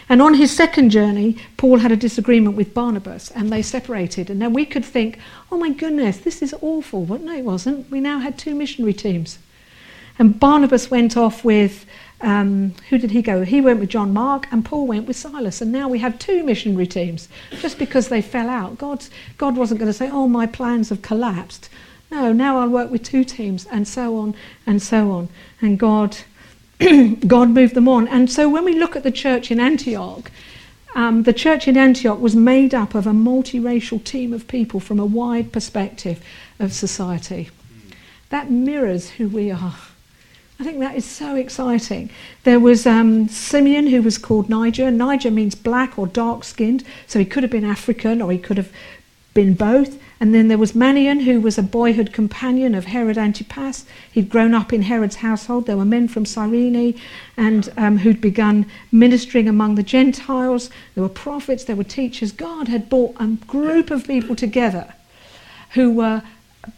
And 0.08 0.22
on 0.22 0.36
his 0.36 0.56
second 0.56 0.92
journey, 0.92 1.36
Paul 1.58 1.80
had 1.80 1.92
a 1.92 1.96
disagreement 1.96 2.56
with 2.56 2.76
Barnabas 2.76 3.32
and 3.32 3.52
they 3.52 3.64
separated. 3.64 4.30
And 4.30 4.40
then 4.40 4.54
we 4.54 4.68
could 4.68 4.86
think, 4.86 5.18
oh 5.52 5.58
my 5.58 5.72
goodness, 5.72 6.20
this 6.20 6.44
is 6.44 6.54
awful. 6.62 7.06
But 7.06 7.22
no, 7.22 7.34
it 7.34 7.44
wasn't. 7.44 7.90
We 7.90 8.00
now 8.00 8.20
had 8.20 8.38
two 8.38 8.54
missionary 8.54 8.94
teams. 8.94 9.40
And 10.20 10.40
Barnabas 10.40 10.92
went 10.92 11.18
off 11.18 11.44
with, 11.44 11.88
um, 12.22 12.76
who 12.90 13.00
did 13.00 13.10
he 13.10 13.24
go? 13.24 13.44
He 13.44 13.62
went 13.62 13.80
with 13.80 13.90
John 13.90 14.14
Mark 14.14 14.46
and 14.52 14.64
Paul 14.64 14.86
went 14.86 15.08
with 15.08 15.16
Silas. 15.16 15.60
And 15.60 15.72
now 15.72 15.90
we 15.90 15.98
have 15.98 16.20
two 16.20 16.44
missionary 16.44 16.86
teams 16.86 17.30
just 17.62 17.80
because 17.80 18.10
they 18.10 18.22
fell 18.22 18.48
out. 18.48 18.78
God, 18.78 19.04
God 19.40 19.58
wasn't 19.58 19.80
going 19.80 19.92
to 19.92 19.98
say, 19.98 20.12
oh, 20.12 20.28
my 20.28 20.46
plans 20.46 20.90
have 20.90 21.02
collapsed. 21.02 21.68
No, 22.12 22.34
now 22.34 22.60
I'll 22.60 22.70
work 22.70 22.92
with 22.92 23.04
two 23.04 23.24
teams 23.24 23.66
and 23.72 23.88
so 23.88 24.18
on 24.18 24.36
and 24.68 24.82
so 24.82 25.12
on. 25.12 25.30
And 25.62 25.80
God 25.80 26.18
God 27.28 27.50
moved 27.50 27.76
them 27.76 27.88
on. 27.88 28.08
And 28.08 28.30
so 28.30 28.50
when 28.50 28.66
we 28.66 28.78
look 28.78 28.96
at 28.96 29.04
the 29.04 29.12
church 29.12 29.52
in 29.52 29.60
Antioch, 29.60 30.32
um, 30.96 31.24
the 31.24 31.34
church 31.34 31.68
in 31.68 31.78
Antioch 31.78 32.20
was 32.20 32.36
made 32.36 32.74
up 32.74 32.96
of 32.96 33.08
a 33.08 33.12
multiracial 33.12 34.04
team 34.04 34.34
of 34.34 34.48
people 34.48 34.80
from 34.80 35.00
a 35.00 35.06
wide 35.06 35.52
perspective 35.52 36.24
of 36.60 36.74
society. 36.74 37.50
That 38.30 38.52
mirrors 38.52 39.12
who 39.12 39.28
we 39.28 39.52
are. 39.52 39.76
I 40.60 40.64
think 40.64 40.80
that 40.80 40.96
is 40.96 41.06
so 41.06 41.36
exciting. 41.36 42.10
There 42.44 42.60
was 42.60 42.86
um, 42.86 43.28
Simeon, 43.30 43.88
who 43.88 44.02
was 44.02 44.18
called 44.18 44.50
Niger. 44.50 44.92
Niger 44.92 45.32
means 45.32 45.56
black 45.56 45.98
or 45.98 46.08
dark 46.08 46.44
skinned, 46.44 46.84
so 47.08 47.20
he 47.20 47.26
could 47.26 47.44
have 47.44 47.52
been 47.52 47.66
African 47.66 48.22
or 48.22 48.32
he 48.32 48.38
could 48.38 48.58
have 48.58 48.72
been 49.34 49.54
both. 49.54 50.00
And 50.22 50.36
then 50.36 50.50
there 50.50 50.60
was 50.60 50.74
Manaen, 50.74 51.24
who 51.24 51.42
was 51.42 51.58
a 51.58 51.64
boyhood 51.64 52.14
companion 52.14 52.76
of 52.76 52.86
Herod 52.86 53.18
Antipas. 53.18 53.86
He'd 54.12 54.30
grown 54.30 54.54
up 54.54 54.72
in 54.72 54.84
Herod's 54.84 55.16
household. 55.16 55.66
There 55.66 55.78
were 55.78 55.84
men 55.84 56.08
from 56.08 56.28
Cyrene 56.28 56.94
and 57.38 57.74
um, 57.76 57.98
who'd 57.98 58.22
begun 58.22 58.68
ministering 58.92 59.50
among 59.50 59.74
the 59.74 59.84
Gentiles. 59.84 60.70
There 60.94 61.02
were 61.02 61.10
prophets, 61.10 61.64
there 61.64 61.76
were 61.76 61.84
teachers. 61.84 62.32
God 62.32 62.68
had 62.68 62.88
brought 62.88 63.16
a 63.20 63.30
group 63.48 63.90
of 63.90 64.06
people 64.06 64.36
together 64.36 64.94
who 65.72 65.92
were 65.92 66.22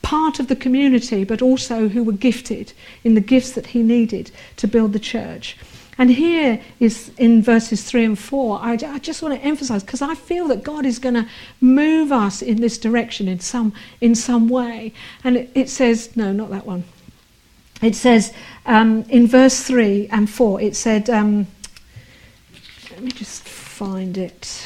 part 0.01 0.39
of 0.39 0.47
the 0.47 0.55
community, 0.55 1.25
but 1.25 1.41
also 1.41 1.89
who 1.89 2.01
were 2.01 2.13
gifted 2.13 2.71
in 3.03 3.13
the 3.13 3.19
gifts 3.19 3.51
that 3.51 3.67
he 3.67 3.83
needed 3.83 4.31
to 4.55 4.67
build 4.67 4.93
the 4.93 4.99
church. 4.99 5.57
And 5.97 6.09
here 6.09 6.61
is 6.79 7.11
in 7.17 7.43
verses 7.43 7.83
3 7.83 8.05
and 8.05 8.19
4, 8.19 8.59
I, 8.59 8.71
I 8.73 8.99
just 8.99 9.21
want 9.21 9.35
to 9.35 9.45
emphasize 9.45 9.83
because 9.83 10.01
I 10.01 10.15
feel 10.15 10.47
that 10.47 10.63
God 10.63 10.85
is 10.85 10.97
going 10.97 11.15
to 11.15 11.27
move 11.61 12.11
us 12.11 12.41
in 12.41 12.61
this 12.61 12.77
direction 12.77 13.27
in 13.27 13.39
some, 13.39 13.73
in 14.01 14.15
some 14.15 14.49
way. 14.49 14.93
And 15.23 15.37
it, 15.37 15.51
it 15.53 15.69
says, 15.69 16.15
no, 16.17 16.31
not 16.31 16.49
that 16.49 16.65
one. 16.65 16.83
It 17.81 17.95
says 17.95 18.33
um, 18.65 19.03
in 19.09 19.27
verse 19.27 19.61
3 19.63 20.07
and 20.07 20.29
4, 20.29 20.61
it 20.61 20.75
said, 20.75 21.09
um, 21.09 21.47
let 22.91 23.01
me 23.01 23.11
just 23.11 23.43
find 23.43 24.17
it. 24.17 24.65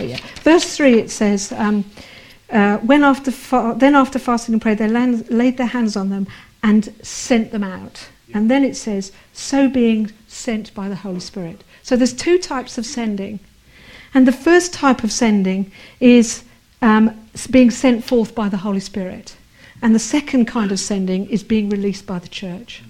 Oh, 0.00 0.04
yeah. 0.04 0.18
Verse 0.42 0.76
3, 0.76 0.98
it 0.98 1.10
says, 1.10 1.52
um, 1.52 1.84
uh, 2.50 2.78
when 2.78 3.02
after 3.02 3.30
fa- 3.30 3.74
then 3.76 3.94
after 3.94 4.18
fasting 4.18 4.54
and 4.54 4.62
prayer, 4.62 4.76
they 4.76 4.88
land, 4.88 5.28
laid 5.30 5.56
their 5.56 5.66
hands 5.66 5.96
on 5.96 6.10
them 6.10 6.26
and 6.62 6.94
sent 7.02 7.50
them 7.50 7.64
out. 7.64 8.08
And 8.34 8.50
then 8.50 8.64
it 8.64 8.76
says, 8.76 9.12
so 9.32 9.68
being 9.68 10.12
sent 10.26 10.74
by 10.74 10.88
the 10.88 10.96
Holy 10.96 11.20
Spirit. 11.20 11.62
So 11.82 11.96
there's 11.96 12.12
two 12.12 12.38
types 12.38 12.78
of 12.78 12.84
sending. 12.84 13.38
And 14.14 14.26
the 14.26 14.32
first 14.32 14.72
type 14.72 15.04
of 15.04 15.12
sending 15.12 15.70
is 16.00 16.44
um, 16.82 17.28
being 17.50 17.70
sent 17.70 18.04
forth 18.04 18.34
by 18.34 18.48
the 18.48 18.58
Holy 18.58 18.80
Spirit. 18.80 19.36
And 19.82 19.94
the 19.94 20.00
second 20.00 20.46
kind 20.46 20.72
of 20.72 20.80
sending 20.80 21.28
is 21.28 21.44
being 21.44 21.68
released 21.68 22.06
by 22.06 22.18
the 22.18 22.28
church. 22.28 22.82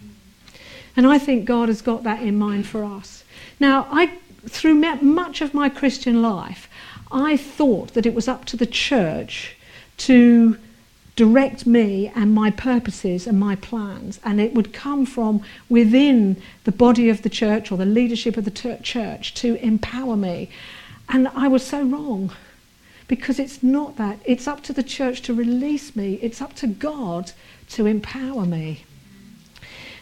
And 0.97 1.07
I 1.07 1.19
think 1.19 1.45
God 1.45 1.69
has 1.69 1.83
got 1.83 2.05
that 2.05 2.23
in 2.23 2.39
mind 2.39 2.67
for 2.67 2.85
us. 2.85 3.25
Now, 3.61 3.87
I, 3.91 4.19
through 4.49 4.75
much 4.75 5.41
of 5.41 5.53
my 5.53 5.69
Christian 5.69 6.23
life, 6.23 6.69
I 7.13 7.37
thought 7.37 7.95
that 7.95 8.07
it 8.07 8.15
was 8.15 8.29
up 8.29 8.45
to 8.47 8.57
the 8.57 8.67
church 8.67 9.57
to 9.99 10.59
direct 11.17 11.67
me 11.67 12.13
and 12.15 12.35
my 12.35 12.51
purposes 12.51 13.27
and 13.27 13.41
my 13.41 13.57
plans. 13.57 14.21
And 14.23 14.41
it 14.41 14.55
would 14.55 14.73
come 14.73 15.07
from 15.07 15.43
within 15.69 16.41
the 16.65 16.73
body 16.73 17.09
of 17.09 17.23
the 17.23 17.31
church 17.31 17.73
or 17.73 17.79
the 17.79 17.87
leadership 17.87 18.37
of 18.37 18.45
the 18.45 18.79
church 18.83 19.35
to 19.35 19.57
empower 19.57 20.17
me. 20.17 20.51
And 21.09 21.29
I 21.29 21.49
was 21.49 21.65
so 21.65 21.83
wrong 21.83 22.33
because 23.09 23.39
it's 23.39 23.63
not 23.63 23.97
that. 23.97 24.19
It's 24.25 24.47
up 24.47 24.63
to 24.65 24.73
the 24.73 24.83
church 24.83 25.23
to 25.23 25.35
release 25.35 25.97
me, 25.97 26.15
it's 26.23 26.43
up 26.43 26.55
to 26.57 26.67
God 26.67 27.33
to 27.71 27.87
empower 27.87 28.45
me. 28.45 28.85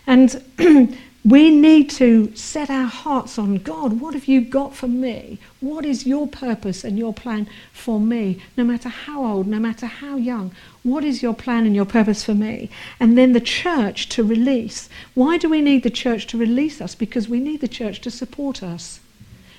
And 0.06 0.42
We 1.26 1.48
need 1.48 1.88
to 1.90 2.36
set 2.36 2.68
our 2.68 2.86
hearts 2.86 3.38
on 3.38 3.56
God. 3.56 3.98
What 3.98 4.12
have 4.12 4.28
you 4.28 4.42
got 4.42 4.74
for 4.74 4.88
me? 4.88 5.38
What 5.60 5.86
is 5.86 6.06
your 6.06 6.28
purpose 6.28 6.84
and 6.84 6.98
your 6.98 7.14
plan 7.14 7.48
for 7.72 7.98
me? 7.98 8.42
No 8.58 8.64
matter 8.64 8.90
how 8.90 9.24
old, 9.24 9.46
no 9.46 9.58
matter 9.58 9.86
how 9.86 10.16
young, 10.16 10.54
what 10.82 11.02
is 11.02 11.22
your 11.22 11.32
plan 11.32 11.64
and 11.64 11.74
your 11.74 11.86
purpose 11.86 12.22
for 12.24 12.34
me? 12.34 12.68
And 13.00 13.16
then 13.16 13.32
the 13.32 13.40
church 13.40 14.10
to 14.10 14.22
release. 14.22 14.90
Why 15.14 15.38
do 15.38 15.48
we 15.48 15.62
need 15.62 15.82
the 15.82 15.88
church 15.88 16.26
to 16.26 16.36
release 16.36 16.82
us? 16.82 16.94
Because 16.94 17.26
we 17.26 17.40
need 17.40 17.62
the 17.62 17.68
church 17.68 18.02
to 18.02 18.10
support 18.10 18.62
us. 18.62 19.00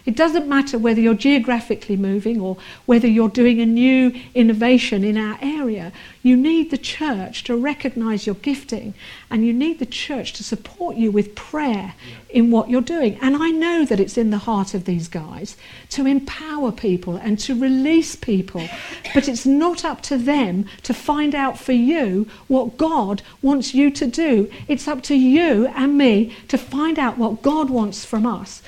It 0.05 0.15
doesn't 0.15 0.47
matter 0.47 0.77
whether 0.77 1.01
you're 1.01 1.15
geographically 1.15 1.97
moving 1.97 2.39
or 2.39 2.57
whether 2.85 3.07
you're 3.07 3.27
doing 3.27 3.59
a 3.59 3.65
new 3.65 4.13
innovation 4.35 5.03
in 5.03 5.17
our 5.17 5.39
area. 5.41 5.91
You 6.21 6.37
need 6.37 6.69
the 6.69 6.77
church 6.77 7.43
to 7.45 7.57
recognize 7.57 8.27
your 8.27 8.35
gifting 8.35 8.93
and 9.31 9.45
you 9.45 9.51
need 9.51 9.79
the 9.79 9.85
church 9.85 10.33
to 10.33 10.43
support 10.43 10.95
you 10.95 11.09
with 11.09 11.33
prayer 11.33 11.95
in 12.29 12.51
what 12.51 12.69
you're 12.69 12.81
doing. 12.81 13.17
And 13.21 13.35
I 13.41 13.49
know 13.49 13.83
that 13.85 13.99
it's 13.99 14.17
in 14.17 14.29
the 14.29 14.37
heart 14.37 14.75
of 14.75 14.85
these 14.85 15.07
guys 15.07 15.57
to 15.89 16.05
empower 16.05 16.71
people 16.71 17.15
and 17.17 17.39
to 17.39 17.59
release 17.59 18.15
people, 18.15 18.67
but 19.15 19.27
it's 19.27 19.45
not 19.45 19.83
up 19.83 20.01
to 20.03 20.17
them 20.17 20.65
to 20.83 20.93
find 20.93 21.33
out 21.33 21.57
for 21.57 21.71
you 21.71 22.27
what 22.47 22.77
God 22.77 23.23
wants 23.41 23.73
you 23.73 23.89
to 23.91 24.05
do. 24.05 24.51
It's 24.67 24.87
up 24.87 25.01
to 25.03 25.15
you 25.15 25.65
and 25.67 25.97
me 25.97 26.35
to 26.49 26.57
find 26.59 26.99
out 26.99 27.17
what 27.17 27.41
God 27.41 27.71
wants 27.71 28.05
from 28.05 28.27
us 28.27 28.61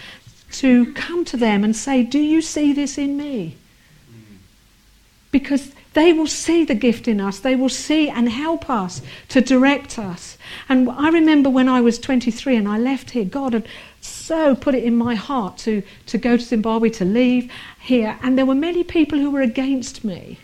to 0.51 0.93
come 0.93 1.25
to 1.25 1.37
them 1.37 1.63
and 1.63 1.75
say, 1.75 2.03
Do 2.03 2.19
you 2.19 2.41
see 2.41 2.73
this 2.73 2.97
in 2.97 3.17
me? 3.17 3.57
Because 5.31 5.71
they 5.93 6.13
will 6.13 6.27
see 6.27 6.63
the 6.63 6.75
gift 6.75 7.07
in 7.07 7.19
us. 7.19 7.39
They 7.39 7.55
will 7.55 7.69
see 7.69 8.07
and 8.07 8.29
help 8.29 8.69
us 8.69 9.01
to 9.29 9.41
direct 9.41 9.97
us. 9.97 10.37
And 10.69 10.89
I 10.91 11.09
remember 11.09 11.49
when 11.49 11.67
I 11.67 11.81
was 11.81 11.97
23 11.97 12.55
and 12.55 12.67
I 12.67 12.77
left 12.77 13.11
here, 13.11 13.25
God 13.25 13.53
had 13.53 13.67
so 13.99 14.55
put 14.55 14.75
it 14.75 14.83
in 14.83 14.95
my 14.95 15.15
heart 15.15 15.57
to, 15.59 15.81
to 16.05 16.17
go 16.19 16.37
to 16.37 16.43
Zimbabwe, 16.43 16.89
to 16.91 17.05
leave 17.05 17.51
here. 17.79 18.19
And 18.21 18.37
there 18.37 18.45
were 18.45 18.53
many 18.53 18.83
people 18.83 19.17
who 19.17 19.31
were 19.31 19.41
against 19.41 20.03
me. 20.03 20.37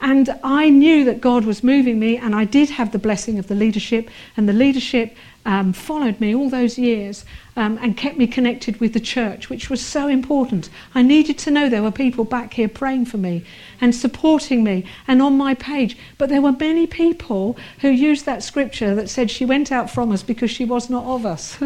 And 0.00 0.28
I 0.42 0.70
knew 0.70 1.04
that 1.04 1.20
God 1.20 1.44
was 1.44 1.62
moving 1.62 1.98
me, 1.98 2.16
and 2.16 2.34
I 2.34 2.44
did 2.44 2.70
have 2.70 2.92
the 2.92 2.98
blessing 2.98 3.38
of 3.38 3.46
the 3.46 3.54
leadership, 3.54 4.10
and 4.36 4.48
the 4.48 4.52
leadership 4.52 5.16
um, 5.46 5.72
followed 5.72 6.20
me 6.20 6.34
all 6.34 6.48
those 6.48 6.78
years 6.78 7.24
um, 7.56 7.78
and 7.82 7.96
kept 7.96 8.16
me 8.16 8.26
connected 8.26 8.80
with 8.80 8.92
the 8.94 9.00
church, 9.00 9.50
which 9.50 9.68
was 9.68 9.84
so 9.84 10.08
important. 10.08 10.70
I 10.94 11.02
needed 11.02 11.38
to 11.38 11.50
know 11.50 11.68
there 11.68 11.82
were 11.82 11.90
people 11.90 12.24
back 12.24 12.54
here 12.54 12.68
praying 12.68 13.06
for 13.06 13.18
me 13.18 13.44
and 13.80 13.94
supporting 13.94 14.64
me 14.64 14.84
and 15.06 15.20
on 15.20 15.36
my 15.36 15.54
page. 15.54 15.96
But 16.18 16.30
there 16.30 16.42
were 16.42 16.52
many 16.52 16.86
people 16.86 17.56
who 17.80 17.88
used 17.88 18.24
that 18.26 18.42
scripture 18.42 18.94
that 18.94 19.10
said 19.10 19.30
she 19.30 19.44
went 19.44 19.70
out 19.70 19.90
from 19.90 20.12
us 20.12 20.22
because 20.22 20.50
she 20.50 20.64
was 20.64 20.88
not 20.88 21.04
of 21.04 21.26
us. 21.26 21.58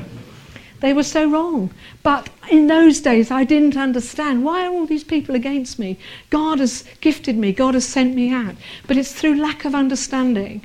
they 0.80 0.92
were 0.92 1.02
so 1.02 1.30
wrong. 1.30 1.70
But 2.02 2.30
in 2.50 2.66
those 2.66 3.00
days, 3.00 3.30
I 3.30 3.44
didn't 3.44 3.76
understand 3.76 4.44
why 4.44 4.66
are 4.66 4.72
all 4.72 4.86
these 4.86 5.04
people 5.04 5.34
against 5.34 5.78
me? 5.78 5.98
God 6.30 6.58
has 6.58 6.84
gifted 7.00 7.36
me, 7.36 7.52
God 7.52 7.74
has 7.74 7.86
sent 7.86 8.14
me 8.14 8.32
out. 8.32 8.56
But 8.86 8.96
it's 8.96 9.12
through 9.12 9.40
lack 9.40 9.64
of 9.64 9.74
understanding. 9.74 10.62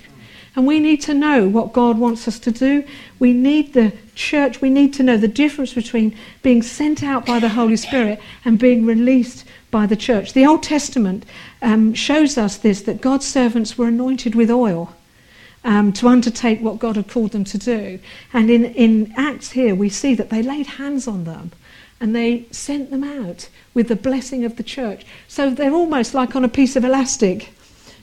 And 0.56 0.66
we 0.66 0.80
need 0.80 1.02
to 1.04 1.14
know 1.14 1.48
what 1.48 1.74
God 1.74 1.98
wants 1.98 2.28
us 2.28 2.40
to 2.40 2.52
do. 2.52 2.84
We 3.20 3.34
need 3.34 3.74
the 3.74 3.94
church, 4.16 4.62
we 4.62 4.70
need 4.70 4.94
to 4.96 5.04
know 5.04 5.18
the 5.18 5.28
difference 5.28 5.74
between 5.74 6.16
being 6.42 6.62
sent 6.62 7.04
out 7.04 7.26
by 7.26 7.40
the 7.40 7.50
Holy 7.50 7.78
Spirit 7.78 8.20
and 8.44 8.60
being 8.60 8.86
released 8.86 9.46
by 9.72 9.86
the 9.86 9.96
church. 9.96 10.34
The 10.34 10.46
Old 10.46 10.64
Testament 10.64 11.26
um, 11.62 11.94
shows 11.94 12.38
us 12.38 12.58
this 12.58 12.82
that 12.84 13.02
God's 13.02 13.28
servants 13.28 13.78
were 13.78 13.88
anointed 13.88 14.36
with 14.36 14.50
oil. 14.50 14.96
Um, 15.62 15.92
to 15.92 16.08
undertake 16.08 16.62
what 16.62 16.80
God 16.80 16.96
had 16.96 17.10
called 17.10 17.32
them 17.34 17.44
to 17.44 17.58
do. 17.58 18.00
And 18.32 18.50
in, 18.50 18.64
in 18.64 19.14
Acts 19.18 19.52
here, 19.52 19.76
we 19.76 19.90
see 19.90 20.16
that 20.16 20.30
they 20.30 20.42
laid 20.42 20.66
hands 20.66 21.06
on 21.06 21.26
them 21.26 21.52
and 22.00 22.16
they 22.16 22.46
sent 22.52 22.92
them 22.92 23.04
out 23.04 23.50
with 23.74 23.88
the 23.88 23.96
blessing 23.96 24.46
of 24.46 24.56
the 24.56 24.64
church. 24.64 25.06
So 25.28 25.50
they're 25.50 25.74
almost 25.74 26.14
like 26.14 26.36
on 26.36 26.46
a 26.46 26.50
piece 26.50 26.76
of 26.76 26.86
elastic. 26.86 27.54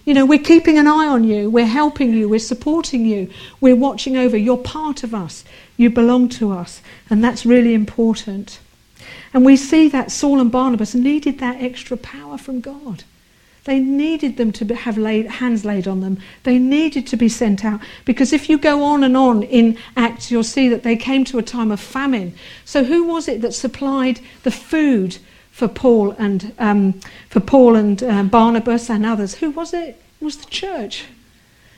You 0.07 0.14
know, 0.14 0.25
we're 0.25 0.38
keeping 0.38 0.79
an 0.79 0.87
eye 0.87 1.09
on 1.09 1.25
you, 1.25 1.51
we're 1.51 1.66
helping 1.66 2.14
you, 2.14 2.29
we're 2.29 2.38
supporting 2.38 3.05
you, 3.05 3.29
we're 3.61 3.75
watching 3.75 4.16
over. 4.16 4.37
You're 4.37 4.57
part 4.57 5.03
of 5.03 5.12
us, 5.12 5.45
you 5.77 5.90
belong 5.90 6.29
to 6.31 6.53
us, 6.53 6.81
and 7.11 7.25
that's 7.25 7.45
really 7.45 7.75
important. 7.75 8.61
And 9.35 9.45
we 9.45 9.57
see 9.57 9.88
that 9.88 10.12
Saul 10.12 10.40
and 10.40 10.51
Barnabas 10.51 10.95
needed 10.95 11.40
that 11.40 11.61
extra 11.61 11.97
power 11.97 12.38
from 12.38 12.61
God. 12.61 13.03
They 13.64 13.81
needed 13.81 14.37
them 14.37 14.53
to 14.53 14.75
have 14.77 14.97
laid, 14.97 15.27
hands 15.27 15.64
laid 15.64 15.88
on 15.88 16.03
them. 16.03 16.19
They 16.45 16.57
needed 16.61 17.09
to 17.09 17.16
be 17.16 17.29
sent 17.29 17.64
out. 17.64 17.81
Because 18.05 18.33
if 18.33 18.49
you 18.49 18.59
go 18.59 18.85
on 18.85 19.03
and 19.03 19.16
on 19.16 19.42
in 19.42 19.77
Acts, 19.97 20.31
you'll 20.31 20.45
see 20.45 20.69
that 20.69 20.85
they 20.85 20.95
came 20.95 21.25
to 21.25 21.38
a 21.38 21.42
time 21.42 21.73
of 21.73 21.81
famine. 21.81 22.33
So, 22.64 22.85
who 22.85 23.03
was 23.03 23.27
it 23.27 23.40
that 23.40 23.55
supplied 23.55 24.21
the 24.45 24.53
food 24.53 25.19
for 25.57 25.69
Paul 25.69 26.11
and 26.19 26.53
um, 26.59 27.01
for 27.31 27.40
Paul 27.40 27.77
and 27.77 28.03
uh, 28.03 28.25
Barnabas 28.25 28.90
and 28.90 29.07
others. 29.07 29.37
Who 29.37 29.51
was 29.51 29.73
it? 29.73 29.99
It 30.21 30.25
was 30.25 30.37
the 30.37 30.51
church. 30.51 31.07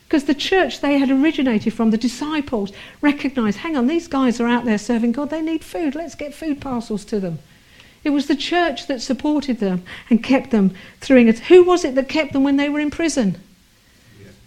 Because 0.02 0.24
the 0.24 0.34
church 0.34 0.80
they 0.80 0.98
had 0.98 1.12
originated 1.12 1.72
from, 1.74 1.92
the 1.92 1.96
disciples 1.96 2.72
recognized, 3.00 3.58
hang 3.58 3.76
on, 3.76 3.86
these 3.86 4.08
guys 4.08 4.40
are 4.40 4.48
out 4.48 4.64
there 4.64 4.78
serving 4.78 5.12
God, 5.12 5.30
they 5.30 5.42
need 5.42 5.62
food, 5.62 5.94
let's 5.94 6.16
get 6.16 6.34
food 6.34 6.60
parcels 6.60 7.04
to 7.04 7.20
them. 7.20 7.38
It 8.02 8.10
was 8.10 8.26
the 8.26 8.34
church 8.34 8.88
that 8.88 9.00
supported 9.00 9.60
them 9.60 9.84
and 10.10 10.24
kept 10.24 10.50
them 10.50 10.74
through 11.00 11.28
it. 11.28 11.38
Who 11.40 11.62
was 11.62 11.84
it 11.84 11.94
that 11.94 12.08
kept 12.08 12.32
them 12.32 12.42
when 12.42 12.56
they 12.56 12.68
were 12.68 12.80
in 12.80 12.90
prison? 12.90 13.40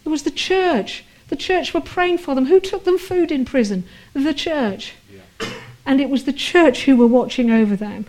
It 0.03 0.09
was 0.09 0.23
the 0.23 0.31
church. 0.31 1.05
The 1.29 1.37
church 1.37 1.73
were 1.73 1.79
praying 1.79 2.17
for 2.17 2.35
them. 2.35 2.47
Who 2.47 2.59
took 2.59 2.83
them 2.83 2.97
food 2.97 3.31
in 3.31 3.45
prison? 3.45 3.85
The 4.13 4.33
church. 4.33 4.95
And 5.85 6.01
it 6.01 6.09
was 6.09 6.25
the 6.25 6.33
church 6.33 6.83
who 6.83 6.97
were 6.97 7.07
watching 7.07 7.49
over 7.49 7.77
them. 7.77 8.07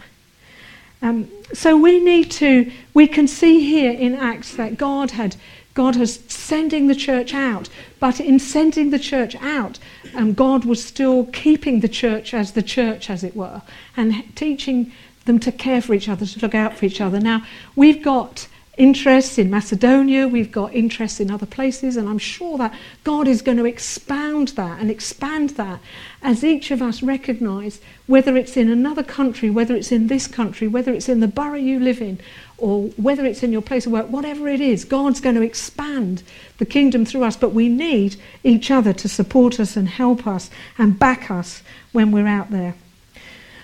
Um, 1.03 1.29
so 1.53 1.77
we 1.77 2.01
need 2.01 2.31
to, 2.33 2.71
we 2.95 3.07
can 3.07 3.27
see 3.27 3.61
here 3.61 3.91
in 3.91 4.15
Acts 4.15 4.55
that 4.55 4.79
God 4.79 5.11
had, 5.11 5.37
God 5.75 5.97
was 5.97 6.21
sending 6.29 6.87
the 6.87 6.95
church 6.95 7.35
out, 7.35 7.69
but 7.99 8.21
in 8.21 8.39
sending 8.39 8.91
the 8.91 8.99
church 8.99 9.35
out, 9.37 9.79
um, 10.15 10.33
God 10.33 10.65
was 10.65 10.83
still 10.83 11.27
keeping 11.27 11.81
the 11.81 11.89
church 11.89 12.33
as 12.33 12.53
the 12.53 12.63
church, 12.63 13.11
as 13.11 13.25
it 13.25 13.35
were, 13.35 13.63
and 13.97 14.25
teaching 14.37 14.93
them 15.25 15.39
to 15.41 15.53
care 15.53 15.83
for 15.83 15.95
each 15.95 16.09
other, 16.09 16.25
to 16.25 16.41
look 16.41 16.55
out 16.55 16.75
for 16.75 16.85
each 16.85 17.01
other. 17.01 17.21
Now, 17.21 17.45
we've 17.77 18.03
got 18.03 18.49
interests 18.79 19.37
in 19.37 19.51
Macedonia, 19.51 20.27
we've 20.27 20.51
got 20.51 20.73
interests 20.75 21.21
in 21.21 21.31
other 21.31 21.45
places, 21.45 21.97
and 21.97 22.09
I'm 22.09 22.19
sure 22.19 22.57
that 22.57 22.75
God 23.05 23.29
is 23.29 23.43
going 23.43 23.59
to 23.59 23.67
expound 23.67 24.49
that 24.49 24.81
and 24.81 24.91
expand 24.91 25.51
that 25.51 25.81
as 26.23 26.43
each 26.43 26.71
of 26.71 26.81
us 26.81 27.03
recognise 27.03 27.81
whether 28.07 28.35
it's 28.37 28.57
in 28.57 28.71
another 28.71 29.03
country, 29.03 29.51
whether 29.51 29.77
it's 29.77 29.93
in 29.93 30.07
this 30.07 30.27
country, 30.27 30.69
whether 30.69 30.93
it's 30.93 31.09
in 31.09 31.21
the 31.21 31.29
borough 31.29 31.57
you 31.57 31.79
live 31.79 32.01
in, 32.01 32.19
or 32.57 32.85
whether 32.97 33.27
it's 33.27 33.43
in 33.43 33.53
your 33.53 33.61
place 33.61 33.85
of 33.85 33.93
work, 33.93 34.07
whatever 34.07 34.49
it 34.49 34.61
is, 34.61 34.85
God's 34.87 35.21
going 35.21 35.35
to 35.35 35.43
expand 35.43 36.23
the 36.57 36.65
kingdom 36.65 37.05
through 37.05 37.25
us. 37.25 37.37
But 37.37 37.53
we 37.53 37.69
need 37.69 38.17
each 38.43 38.71
other 38.71 38.93
to 38.95 39.09
support 39.09 39.61
us 39.61 39.77
and 39.77 39.89
help 39.89 40.27
us 40.27 40.49
and 40.79 40.99
back 40.99 41.31
us 41.31 41.63
when 41.93 42.11
we're 42.11 42.29
out 42.29 42.51
there. 42.51 42.75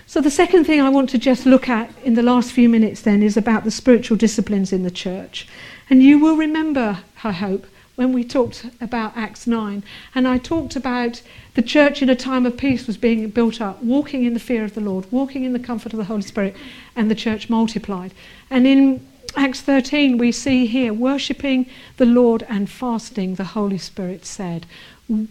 So, 0.09 0.21
the 0.21 0.31
second 0.31 0.63
thing 0.63 0.81
I 0.81 0.89
want 0.89 1.11
to 1.11 1.19
just 1.19 1.45
look 1.45 1.69
at 1.69 1.93
in 2.03 2.15
the 2.15 2.23
last 2.23 2.51
few 2.51 2.67
minutes 2.67 3.01
then 3.01 3.21
is 3.21 3.37
about 3.37 3.63
the 3.63 3.69
spiritual 3.69 4.17
disciplines 4.17 4.73
in 4.73 4.81
the 4.81 4.89
church. 4.89 5.47
And 5.87 6.01
you 6.01 6.17
will 6.17 6.35
remember, 6.35 7.03
I 7.23 7.31
hope, 7.31 7.67
when 7.93 8.11
we 8.11 8.23
talked 8.23 8.65
about 8.81 9.15
Acts 9.15 9.45
9, 9.45 9.83
and 10.15 10.27
I 10.27 10.39
talked 10.39 10.75
about 10.75 11.21
the 11.53 11.61
church 11.61 12.01
in 12.01 12.09
a 12.09 12.15
time 12.15 12.47
of 12.47 12.57
peace 12.57 12.87
was 12.87 12.97
being 12.97 13.29
built 13.29 13.61
up, 13.61 13.83
walking 13.83 14.25
in 14.25 14.33
the 14.33 14.39
fear 14.39 14.63
of 14.63 14.73
the 14.73 14.81
Lord, 14.81 15.05
walking 15.11 15.43
in 15.43 15.53
the 15.53 15.59
comfort 15.59 15.93
of 15.93 15.99
the 15.99 16.05
Holy 16.05 16.23
Spirit, 16.23 16.55
and 16.95 17.11
the 17.11 17.13
church 17.13 17.47
multiplied. 17.47 18.11
And 18.49 18.65
in 18.65 19.07
Acts 19.35 19.61
13, 19.61 20.17
we 20.17 20.31
see 20.31 20.65
here 20.65 20.91
worshipping 20.91 21.67
the 21.97 22.07
Lord 22.07 22.47
and 22.49 22.67
fasting, 22.67 23.35
the 23.35 23.43
Holy 23.43 23.77
Spirit 23.77 24.25
said. 24.25 24.65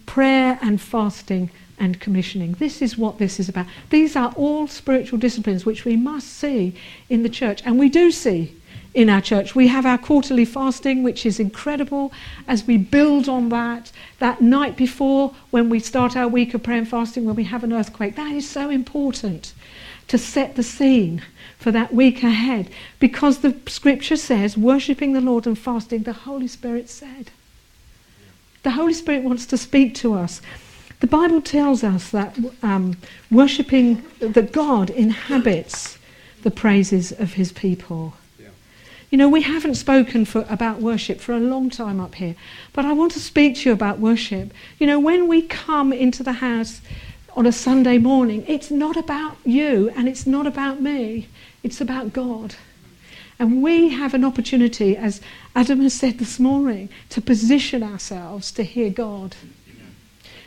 Prayer 0.05 0.57
and 0.61 0.79
fasting 0.79 1.49
and 1.79 1.99
commissioning. 1.99 2.53
This 2.53 2.81
is 2.81 2.97
what 2.97 3.17
this 3.17 3.39
is 3.39 3.49
about. 3.49 3.67
These 3.89 4.15
are 4.15 4.33
all 4.35 4.67
spiritual 4.67 5.19
disciplines 5.19 5.65
which 5.65 5.85
we 5.85 5.95
must 5.95 6.27
see 6.27 6.75
in 7.09 7.23
the 7.23 7.29
church, 7.29 7.61
and 7.65 7.79
we 7.79 7.89
do 7.89 8.11
see 8.11 8.55
in 8.93 9.09
our 9.09 9.21
church. 9.21 9.55
We 9.55 9.67
have 9.67 9.85
our 9.85 9.97
quarterly 9.97 10.45
fasting, 10.45 11.03
which 11.03 11.25
is 11.25 11.39
incredible 11.39 12.11
as 12.47 12.65
we 12.65 12.77
build 12.77 13.29
on 13.29 13.49
that. 13.49 13.91
That 14.19 14.41
night 14.41 14.75
before, 14.75 15.33
when 15.51 15.69
we 15.69 15.79
start 15.79 16.17
our 16.17 16.27
week 16.27 16.53
of 16.53 16.63
prayer 16.63 16.79
and 16.79 16.87
fasting, 16.87 17.25
when 17.25 17.35
we 17.35 17.45
have 17.45 17.63
an 17.63 17.73
earthquake, 17.73 18.15
that 18.15 18.31
is 18.31 18.49
so 18.49 18.69
important 18.69 19.53
to 20.07 20.17
set 20.17 20.55
the 20.55 20.63
scene 20.63 21.21
for 21.59 21.71
that 21.71 21.93
week 21.93 22.23
ahead 22.23 22.69
because 22.99 23.39
the 23.39 23.55
scripture 23.67 24.17
says, 24.17 24.57
worshipping 24.57 25.13
the 25.13 25.21
Lord 25.21 25.45
and 25.45 25.57
fasting, 25.57 26.03
the 26.03 26.13
Holy 26.13 26.47
Spirit 26.47 26.89
said. 26.89 27.31
The 28.63 28.71
Holy 28.71 28.93
Spirit 28.93 29.23
wants 29.23 29.45
to 29.47 29.57
speak 29.57 29.95
to 29.95 30.13
us. 30.13 30.41
The 30.99 31.07
Bible 31.07 31.41
tells 31.41 31.83
us 31.83 32.09
that 32.09 32.37
um, 32.61 32.97
worshipping, 33.31 34.03
that 34.19 34.51
God 34.51 34.89
inhabits 34.89 35.97
the 36.43 36.51
praises 36.51 37.11
of 37.13 37.33
his 37.33 37.51
people. 37.51 38.15
You 39.09 39.17
know, 39.17 39.29
we 39.29 39.41
haven't 39.41 39.75
spoken 39.75 40.23
for, 40.25 40.45
about 40.49 40.81
worship 40.81 41.19
for 41.19 41.33
a 41.33 41.39
long 41.39 41.71
time 41.71 41.99
up 41.99 42.15
here, 42.15 42.35
but 42.73 42.85
I 42.85 42.93
want 42.93 43.13
to 43.13 43.19
speak 43.19 43.55
to 43.55 43.69
you 43.69 43.73
about 43.73 43.97
worship. 43.97 44.53
You 44.77 44.85
know, 44.85 44.99
when 44.99 45.27
we 45.27 45.41
come 45.41 45.91
into 45.91 46.21
the 46.21 46.33
house 46.33 46.79
on 47.35 47.47
a 47.47 47.51
Sunday 47.51 47.97
morning, 47.97 48.43
it's 48.47 48.69
not 48.69 48.97
about 48.97 49.37
you 49.45 49.91
and 49.95 50.07
it's 50.07 50.27
not 50.27 50.45
about 50.45 50.79
me, 50.79 51.27
it's 51.63 51.81
about 51.81 52.13
God. 52.13 52.55
And 53.39 53.63
we 53.63 53.89
have 53.89 54.13
an 54.13 54.25
opportunity, 54.25 54.95
as 54.95 55.21
Adam 55.55 55.81
has 55.81 55.93
said 55.93 56.19
this 56.19 56.39
morning, 56.39 56.89
to 57.09 57.21
position 57.21 57.81
ourselves 57.81 58.51
to 58.51 58.63
hear 58.63 58.91
God. 58.91 59.35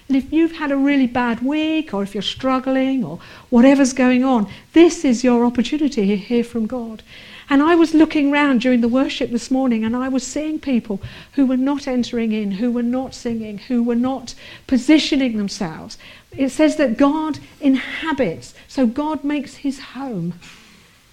And 0.08 0.16
if 0.16 0.32
you've 0.32 0.52
had 0.52 0.70
a 0.70 0.76
really 0.76 1.06
bad 1.06 1.40
week, 1.40 1.94
or 1.94 2.02
if 2.02 2.14
you're 2.14 2.22
struggling, 2.22 3.04
or 3.04 3.18
whatever's 3.50 3.92
going 3.92 4.24
on, 4.24 4.50
this 4.72 5.04
is 5.04 5.24
your 5.24 5.44
opportunity 5.44 6.06
to 6.06 6.16
hear 6.16 6.44
from 6.44 6.66
God. 6.66 7.02
And 7.48 7.62
I 7.62 7.74
was 7.74 7.92
looking 7.92 8.30
round 8.30 8.62
during 8.62 8.80
the 8.80 8.88
worship 8.88 9.30
this 9.30 9.50
morning 9.50 9.84
and 9.84 9.94
I 9.94 10.08
was 10.08 10.26
seeing 10.26 10.58
people 10.58 11.02
who 11.32 11.44
were 11.44 11.56
not 11.56 11.86
entering 11.86 12.32
in, 12.32 12.52
who 12.52 12.72
were 12.72 12.82
not 12.82 13.14
singing, 13.14 13.58
who 13.58 13.82
were 13.82 13.94
not 13.94 14.34
positioning 14.66 15.36
themselves. 15.36 15.98
It 16.34 16.48
says 16.48 16.76
that 16.76 16.96
God 16.96 17.40
inhabits, 17.60 18.54
so 18.68 18.86
God 18.86 19.22
makes 19.22 19.56
his 19.56 19.80
home 19.80 20.34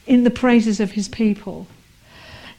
in 0.08 0.24
the 0.24 0.30
praises 0.30 0.80
of 0.80 0.92
his 0.92 1.10
people. 1.10 1.68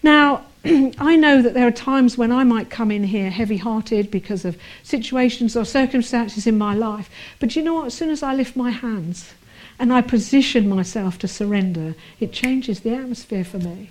Now, 0.03 0.45
I 0.65 1.17
know 1.17 1.41
that 1.41 1.55
there 1.55 1.67
are 1.67 1.73
times 1.73 2.19
when 2.19 2.31
I 2.31 2.45
might 2.45 2.69
come 2.69 2.91
in 2.91 3.05
here 3.05 3.31
heavy 3.31 3.57
hearted 3.57 4.11
because 4.11 4.45
of 4.45 4.59
situations 4.83 5.57
or 5.57 5.65
circumstances 5.65 6.47
in 6.47 6.59
my 6.59 6.75
life. 6.75 7.09
But 7.39 7.57
you 7.57 7.63
know 7.63 7.75
what? 7.75 7.87
As 7.87 7.95
soon 7.95 8.11
as 8.11 8.23
I 8.23 8.35
lift 8.35 8.57
my 8.57 8.71
hands 8.71 9.33
and 9.79 9.93
I 9.93 10.03
position 10.03 10.69
myself 10.69 11.19
to 11.21 11.29
surrender, 11.29 11.95
it 12.19 12.33
changes 12.33 12.81
the 12.81 12.95
atmosphere 12.95 13.45
for 13.45 13.59
me. 13.59 13.91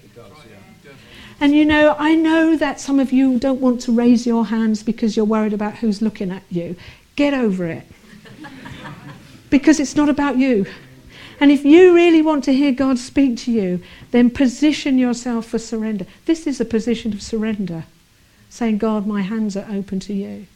And 1.42 1.56
you 1.56 1.66
know, 1.66 1.96
I 1.98 2.16
know 2.16 2.56
that 2.58 2.80
some 2.80 3.00
of 3.00 3.12
you 3.12 3.40
don't 3.40 3.62
want 3.62 3.82
to 3.82 3.92
raise 3.92 4.28
your 4.28 4.46
hands 4.46 4.84
because 4.84 5.16
you're 5.16 5.26
worried 5.26 5.54
about 5.54 5.76
who's 5.76 6.02
looking 6.02 6.32
at 6.32 6.44
you. 6.50 6.76
Get 7.16 7.34
over 7.34 7.66
it. 7.66 7.88
because 9.50 9.80
it's 9.80 9.96
not 9.96 10.10
about 10.10 10.38
you. 10.38 10.66
And 11.40 11.52
if 11.52 11.64
you 11.64 11.96
really 11.96 12.22
want 12.22 12.44
to 12.46 12.54
hear 12.54 12.74
God 12.74 13.00
speak 13.00 13.38
to 13.40 13.52
you, 13.52 13.82
then 14.12 14.30
position 14.30 14.98
yourself 14.98 15.46
for 15.46 15.60
surrender. 15.60 16.06
This 16.26 16.46
is 16.46 16.60
a 16.60 16.66
position 16.66 17.14
of 17.14 17.22
surrender, 17.22 17.86
saying, 18.50 18.80
God, 18.80 19.08
my 19.08 19.22
hands 19.22 19.56
are 19.56 19.68
open 19.72 20.02
to 20.02 20.14
you. 20.14 20.48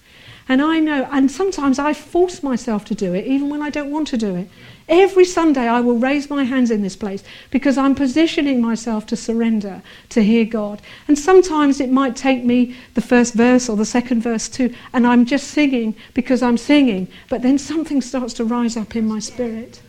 And 0.50 0.62
I 0.62 0.80
know, 0.80 1.08
and 1.10 1.32
sometimes 1.32 1.80
I 1.80 1.94
force 1.94 2.44
myself 2.44 2.84
to 2.86 2.96
do 2.96 3.14
it, 3.14 3.26
even 3.26 3.50
when 3.50 3.62
I 3.62 3.70
don't 3.70 3.92
want 3.92 4.10
to 4.10 4.18
do 4.18 4.36
it. 4.36 4.50
Every 4.90 5.24
Sunday, 5.24 5.70
I 5.70 5.80
will 5.80 5.98
raise 5.98 6.30
my 6.30 6.44
hands 6.44 6.70
in 6.70 6.82
this 6.82 6.98
place 6.98 7.24
because 7.50 7.78
I'm 7.78 7.96
positioning 7.96 8.60
myself 8.60 9.06
to 9.06 9.16
surrender, 9.16 9.82
to 10.10 10.22
hear 10.22 10.44
God. 10.44 10.82
And 11.08 11.18
sometimes 11.18 11.80
it 11.80 11.90
might 11.90 12.18
take 12.18 12.44
me 12.44 12.76
the 12.94 13.02
first 13.02 13.36
verse 13.36 13.70
or 13.70 13.78
the 13.78 13.86
second 13.86 14.22
verse 14.22 14.50
too, 14.50 14.76
and 14.92 15.08
I'm 15.08 15.26
just 15.26 15.48
singing 15.48 15.96
because 16.14 16.44
I'm 16.44 16.58
singing, 16.58 17.08
but 17.30 17.42
then 17.42 17.58
something 17.58 18.02
starts 18.02 18.34
to 18.34 18.44
rise 18.44 18.76
up 18.76 18.98
in 18.98 19.08
my 19.08 19.20
spirit 19.20 19.80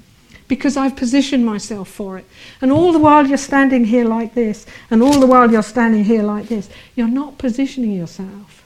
because 0.48 0.76
I've 0.76 0.96
positioned 0.96 1.44
myself 1.44 1.88
for 1.88 2.18
it. 2.18 2.26
And 2.60 2.70
all 2.70 2.92
the 2.92 2.98
while 2.98 3.26
you're 3.26 3.38
standing 3.38 3.84
here 3.84 4.04
like 4.04 4.34
this, 4.34 4.66
and 4.90 5.02
all 5.02 5.18
the 5.18 5.26
while 5.26 5.50
you're 5.50 5.62
standing 5.62 6.04
here 6.04 6.22
like 6.22 6.48
this, 6.48 6.68
you're 6.94 7.08
not 7.08 7.38
positioning 7.38 7.92
yourself. 7.92 8.62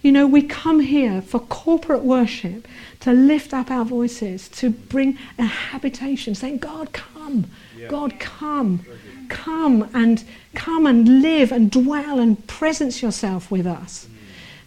You 0.00 0.12
know, 0.12 0.26
we 0.26 0.42
come 0.42 0.80
here 0.80 1.20
for 1.20 1.40
corporate 1.40 2.04
worship 2.04 2.68
to 3.00 3.12
lift 3.12 3.52
up 3.52 3.70
our 3.70 3.84
voices, 3.84 4.48
to 4.50 4.70
bring 4.70 5.18
a 5.38 5.44
habitation, 5.44 6.34
saying, 6.34 6.58
God, 6.58 6.92
come, 6.92 7.50
yeah. 7.76 7.88
God, 7.88 8.20
come, 8.20 8.84
come 9.28 9.88
and 9.92 10.24
come 10.54 10.86
and 10.86 11.20
live 11.20 11.50
and 11.50 11.70
dwell 11.70 12.20
and 12.20 12.46
presence 12.46 13.02
yourself 13.02 13.50
with 13.50 13.66
us. 13.66 14.06
Mm. 14.06 14.14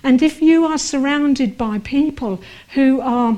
And 0.04 0.22
if 0.22 0.42
you 0.42 0.66
are 0.66 0.78
surrounded 0.78 1.58
by 1.58 1.80
people 1.80 2.42
who 2.74 3.00
are 3.00 3.38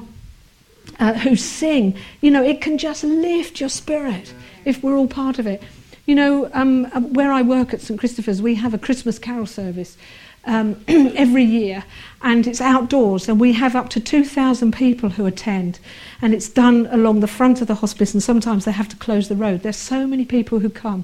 uh, 1.04 1.13
who 1.16 1.36
sing, 1.36 1.98
you 2.22 2.32
know, 2.32 2.42
it 2.42 2.62
can 2.62 2.78
just 2.78 3.04
lift 3.04 3.60
your 3.60 3.68
spirit 3.68 4.34
if 4.63 4.82
we're 4.82 4.96
all 4.96 5.08
part 5.08 5.38
of 5.38 5.46
it. 5.46 5.62
You 6.06 6.16
know, 6.16 6.50
um, 6.54 6.86
uh, 6.94 7.02
where 7.02 7.34
I 7.34 7.42
work 7.42 7.74
at 7.74 7.82
St 7.82 8.00
Christopher's, 8.00 8.42
we 8.42 8.56
have 8.56 8.74
a 8.74 8.78
Christmas 8.78 9.20
carol 9.20 9.46
service 9.46 9.98
um, 10.46 10.82
every 10.88 11.44
year, 11.44 11.84
and 12.22 12.48
it's 12.48 12.62
outdoors, 12.62 13.28
and 13.28 13.38
we 13.38 13.52
have 13.52 13.76
up 13.76 13.89
to 13.89 14.00
2,000 14.00 14.74
people 14.74 15.10
who 15.10 15.26
attend, 15.26 15.78
and 16.22 16.34
it's 16.34 16.48
done 16.48 16.88
along 16.89 17.20
the 17.20 17.28
front 17.28 17.60
of 17.60 17.68
the 17.68 17.76
hospice, 17.76 18.13
and 18.13 18.24
sometimes 18.24 18.63
they 18.63 18.72
have 18.72 18.88
to 18.88 18.96
close 18.96 19.28
the 19.28 19.36
road. 19.36 19.62
There's 19.62 19.76
so 19.76 20.08
many 20.08 20.24
people 20.24 20.60
who 20.60 20.70
come, 20.70 21.04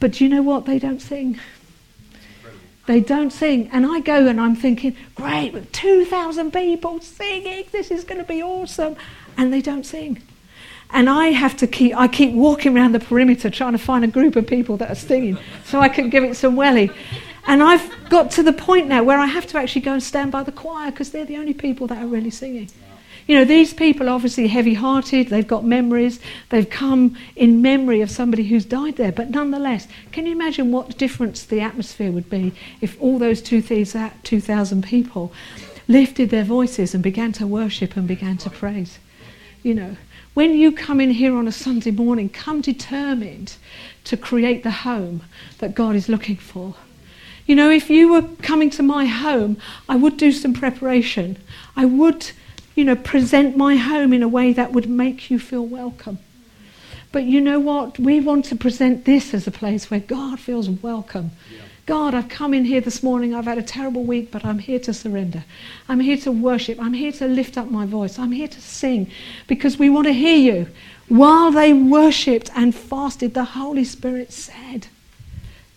but 0.00 0.12
do 0.12 0.24
you 0.24 0.30
know 0.30 0.42
what? 0.42 0.64
They 0.64 0.78
don't 0.78 1.02
sing. 1.02 1.38
They 2.86 3.00
don't 3.00 3.30
sing. 3.30 3.68
And 3.72 3.86
I 3.86 4.00
go 4.00 4.26
and 4.26 4.40
I'm 4.40 4.56
thinking, 4.56 4.96
great, 5.14 5.52
with 5.52 5.70
2,000 5.72 6.50
people 6.50 7.00
singing, 7.00 7.64
this 7.72 7.90
is 7.90 8.04
going 8.04 8.20
to 8.20 8.26
be 8.26 8.42
awesome. 8.42 8.96
And 9.36 9.52
they 9.52 9.60
don't 9.60 9.84
sing. 9.84 10.22
And 10.90 11.08
I 11.08 11.28
have 11.28 11.56
to 11.56 11.66
keep, 11.66 11.96
I 11.96 12.06
keep 12.06 12.34
walking 12.34 12.76
around 12.76 12.92
the 12.92 13.00
perimeter 13.00 13.50
trying 13.50 13.72
to 13.72 13.78
find 13.78 14.04
a 14.04 14.08
group 14.08 14.36
of 14.36 14.46
people 14.46 14.76
that 14.76 14.90
are 14.90 14.94
singing 14.94 15.38
so 15.64 15.80
I 15.80 15.88
can 15.88 16.08
give 16.08 16.22
it 16.22 16.36
some 16.36 16.54
welly. 16.54 16.90
And 17.46 17.62
I've 17.62 17.90
got 18.08 18.30
to 18.32 18.42
the 18.42 18.52
point 18.52 18.86
now 18.88 19.02
where 19.02 19.18
I 19.18 19.26
have 19.26 19.46
to 19.48 19.58
actually 19.58 19.82
go 19.82 19.92
and 19.92 20.02
stand 20.02 20.32
by 20.32 20.44
the 20.44 20.52
choir 20.52 20.90
because 20.90 21.10
they're 21.10 21.24
the 21.24 21.36
only 21.36 21.54
people 21.54 21.86
that 21.88 22.02
are 22.02 22.06
really 22.06 22.30
singing. 22.30 22.70
You 23.26 23.36
know, 23.36 23.44
these 23.44 23.72
people 23.72 24.08
are 24.08 24.12
obviously 24.12 24.48
heavy 24.48 24.74
hearted, 24.74 25.28
they've 25.28 25.48
got 25.48 25.64
memories, 25.64 26.20
they've 26.50 26.68
come 26.68 27.16
in 27.34 27.62
memory 27.62 28.02
of 28.02 28.10
somebody 28.10 28.44
who's 28.44 28.66
died 28.66 28.96
there. 28.96 29.12
But 29.12 29.30
nonetheless, 29.30 29.88
can 30.12 30.26
you 30.26 30.32
imagine 30.32 30.70
what 30.70 30.98
difference 30.98 31.42
the 31.42 31.60
atmosphere 31.60 32.12
would 32.12 32.28
be 32.28 32.52
if 32.82 33.00
all 33.00 33.18
those 33.18 33.40
2,000 33.40 34.84
people 34.84 35.32
lifted 35.88 36.30
their 36.30 36.44
voices 36.44 36.94
and 36.94 37.02
began 37.02 37.32
to 37.32 37.46
worship 37.46 37.96
and 37.96 38.06
began 38.06 38.36
to 38.38 38.50
praise? 38.50 38.98
You 39.64 39.74
know, 39.74 39.96
when 40.34 40.54
you 40.54 40.70
come 40.70 41.00
in 41.00 41.10
here 41.10 41.34
on 41.34 41.48
a 41.48 41.52
Sunday 41.52 41.90
morning, 41.90 42.28
come 42.28 42.60
determined 42.60 43.56
to 44.04 44.16
create 44.16 44.62
the 44.62 44.70
home 44.70 45.22
that 45.58 45.74
God 45.74 45.96
is 45.96 46.08
looking 46.08 46.36
for. 46.36 46.74
You 47.46 47.56
know, 47.56 47.70
if 47.70 47.90
you 47.90 48.12
were 48.12 48.22
coming 48.42 48.70
to 48.70 48.82
my 48.82 49.06
home, 49.06 49.56
I 49.88 49.96
would 49.96 50.16
do 50.16 50.32
some 50.32 50.52
preparation. 50.52 51.38
I 51.76 51.86
would 51.86 52.30
you 52.74 52.84
know, 52.84 52.96
present 52.96 53.56
my 53.56 53.76
home 53.76 54.12
in 54.12 54.22
a 54.22 54.28
way 54.28 54.52
that 54.52 54.72
would 54.72 54.88
make 54.88 55.30
you 55.30 55.38
feel 55.38 55.64
welcome. 55.64 56.18
But 57.12 57.24
you 57.24 57.40
know 57.40 57.60
what? 57.60 57.98
We 57.98 58.20
want 58.20 58.44
to 58.46 58.56
present 58.56 59.04
this 59.04 59.32
as 59.32 59.46
a 59.46 59.50
place 59.50 59.90
where 59.90 60.00
God 60.00 60.40
feels 60.40 60.68
welcome. 60.68 61.30
Yeah. 61.50 61.62
God, 61.86 62.14
I've 62.14 62.30
come 62.30 62.54
in 62.54 62.64
here 62.64 62.80
this 62.80 63.02
morning. 63.02 63.34
I've 63.34 63.44
had 63.44 63.58
a 63.58 63.62
terrible 63.62 64.04
week, 64.04 64.30
but 64.30 64.44
I'm 64.44 64.58
here 64.58 64.78
to 64.80 64.94
surrender. 64.94 65.44
I'm 65.88 66.00
here 66.00 66.16
to 66.18 66.32
worship. 66.32 66.80
I'm 66.80 66.94
here 66.94 67.12
to 67.12 67.26
lift 67.26 67.58
up 67.58 67.70
my 67.70 67.84
voice. 67.84 68.18
I'm 68.18 68.32
here 68.32 68.48
to 68.48 68.60
sing 68.60 69.10
because 69.46 69.78
we 69.78 69.90
want 69.90 70.06
to 70.06 70.14
hear 70.14 70.54
you. 70.54 70.66
While 71.08 71.52
they 71.52 71.74
worshipped 71.74 72.50
and 72.56 72.74
fasted, 72.74 73.34
the 73.34 73.44
Holy 73.44 73.84
Spirit 73.84 74.32
said, 74.32 74.86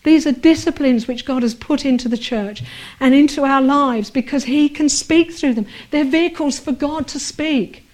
these 0.04 0.26
are 0.26 0.32
disciplines 0.32 1.06
which 1.06 1.26
God 1.26 1.42
has 1.42 1.54
put 1.54 1.84
into 1.84 2.08
the 2.08 2.16
church 2.16 2.62
and 2.98 3.14
into 3.14 3.44
our 3.44 3.60
lives 3.60 4.10
because 4.10 4.44
He 4.44 4.70
can 4.70 4.88
speak 4.88 5.32
through 5.32 5.54
them. 5.54 5.66
They're 5.90 6.04
vehicles 6.04 6.58
for 6.58 6.72
God 6.72 7.06
to 7.08 7.20
speak. 7.20 7.84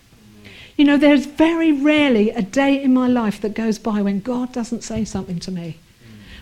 You 0.77 0.85
know, 0.85 0.96
there's 0.96 1.27
very 1.27 1.72
rarely 1.72 2.31
a 2.31 2.42
day 2.42 2.81
in 2.81 2.94
my 2.94 3.09
life 3.09 3.40
that 3.40 3.55
goes 3.55 3.81
by 3.81 4.03
when 4.03 4.20
God 4.20 4.53
doesn't 4.53 4.85
say 4.85 5.05
something 5.05 5.40
to 5.40 5.50
me. 5.50 5.79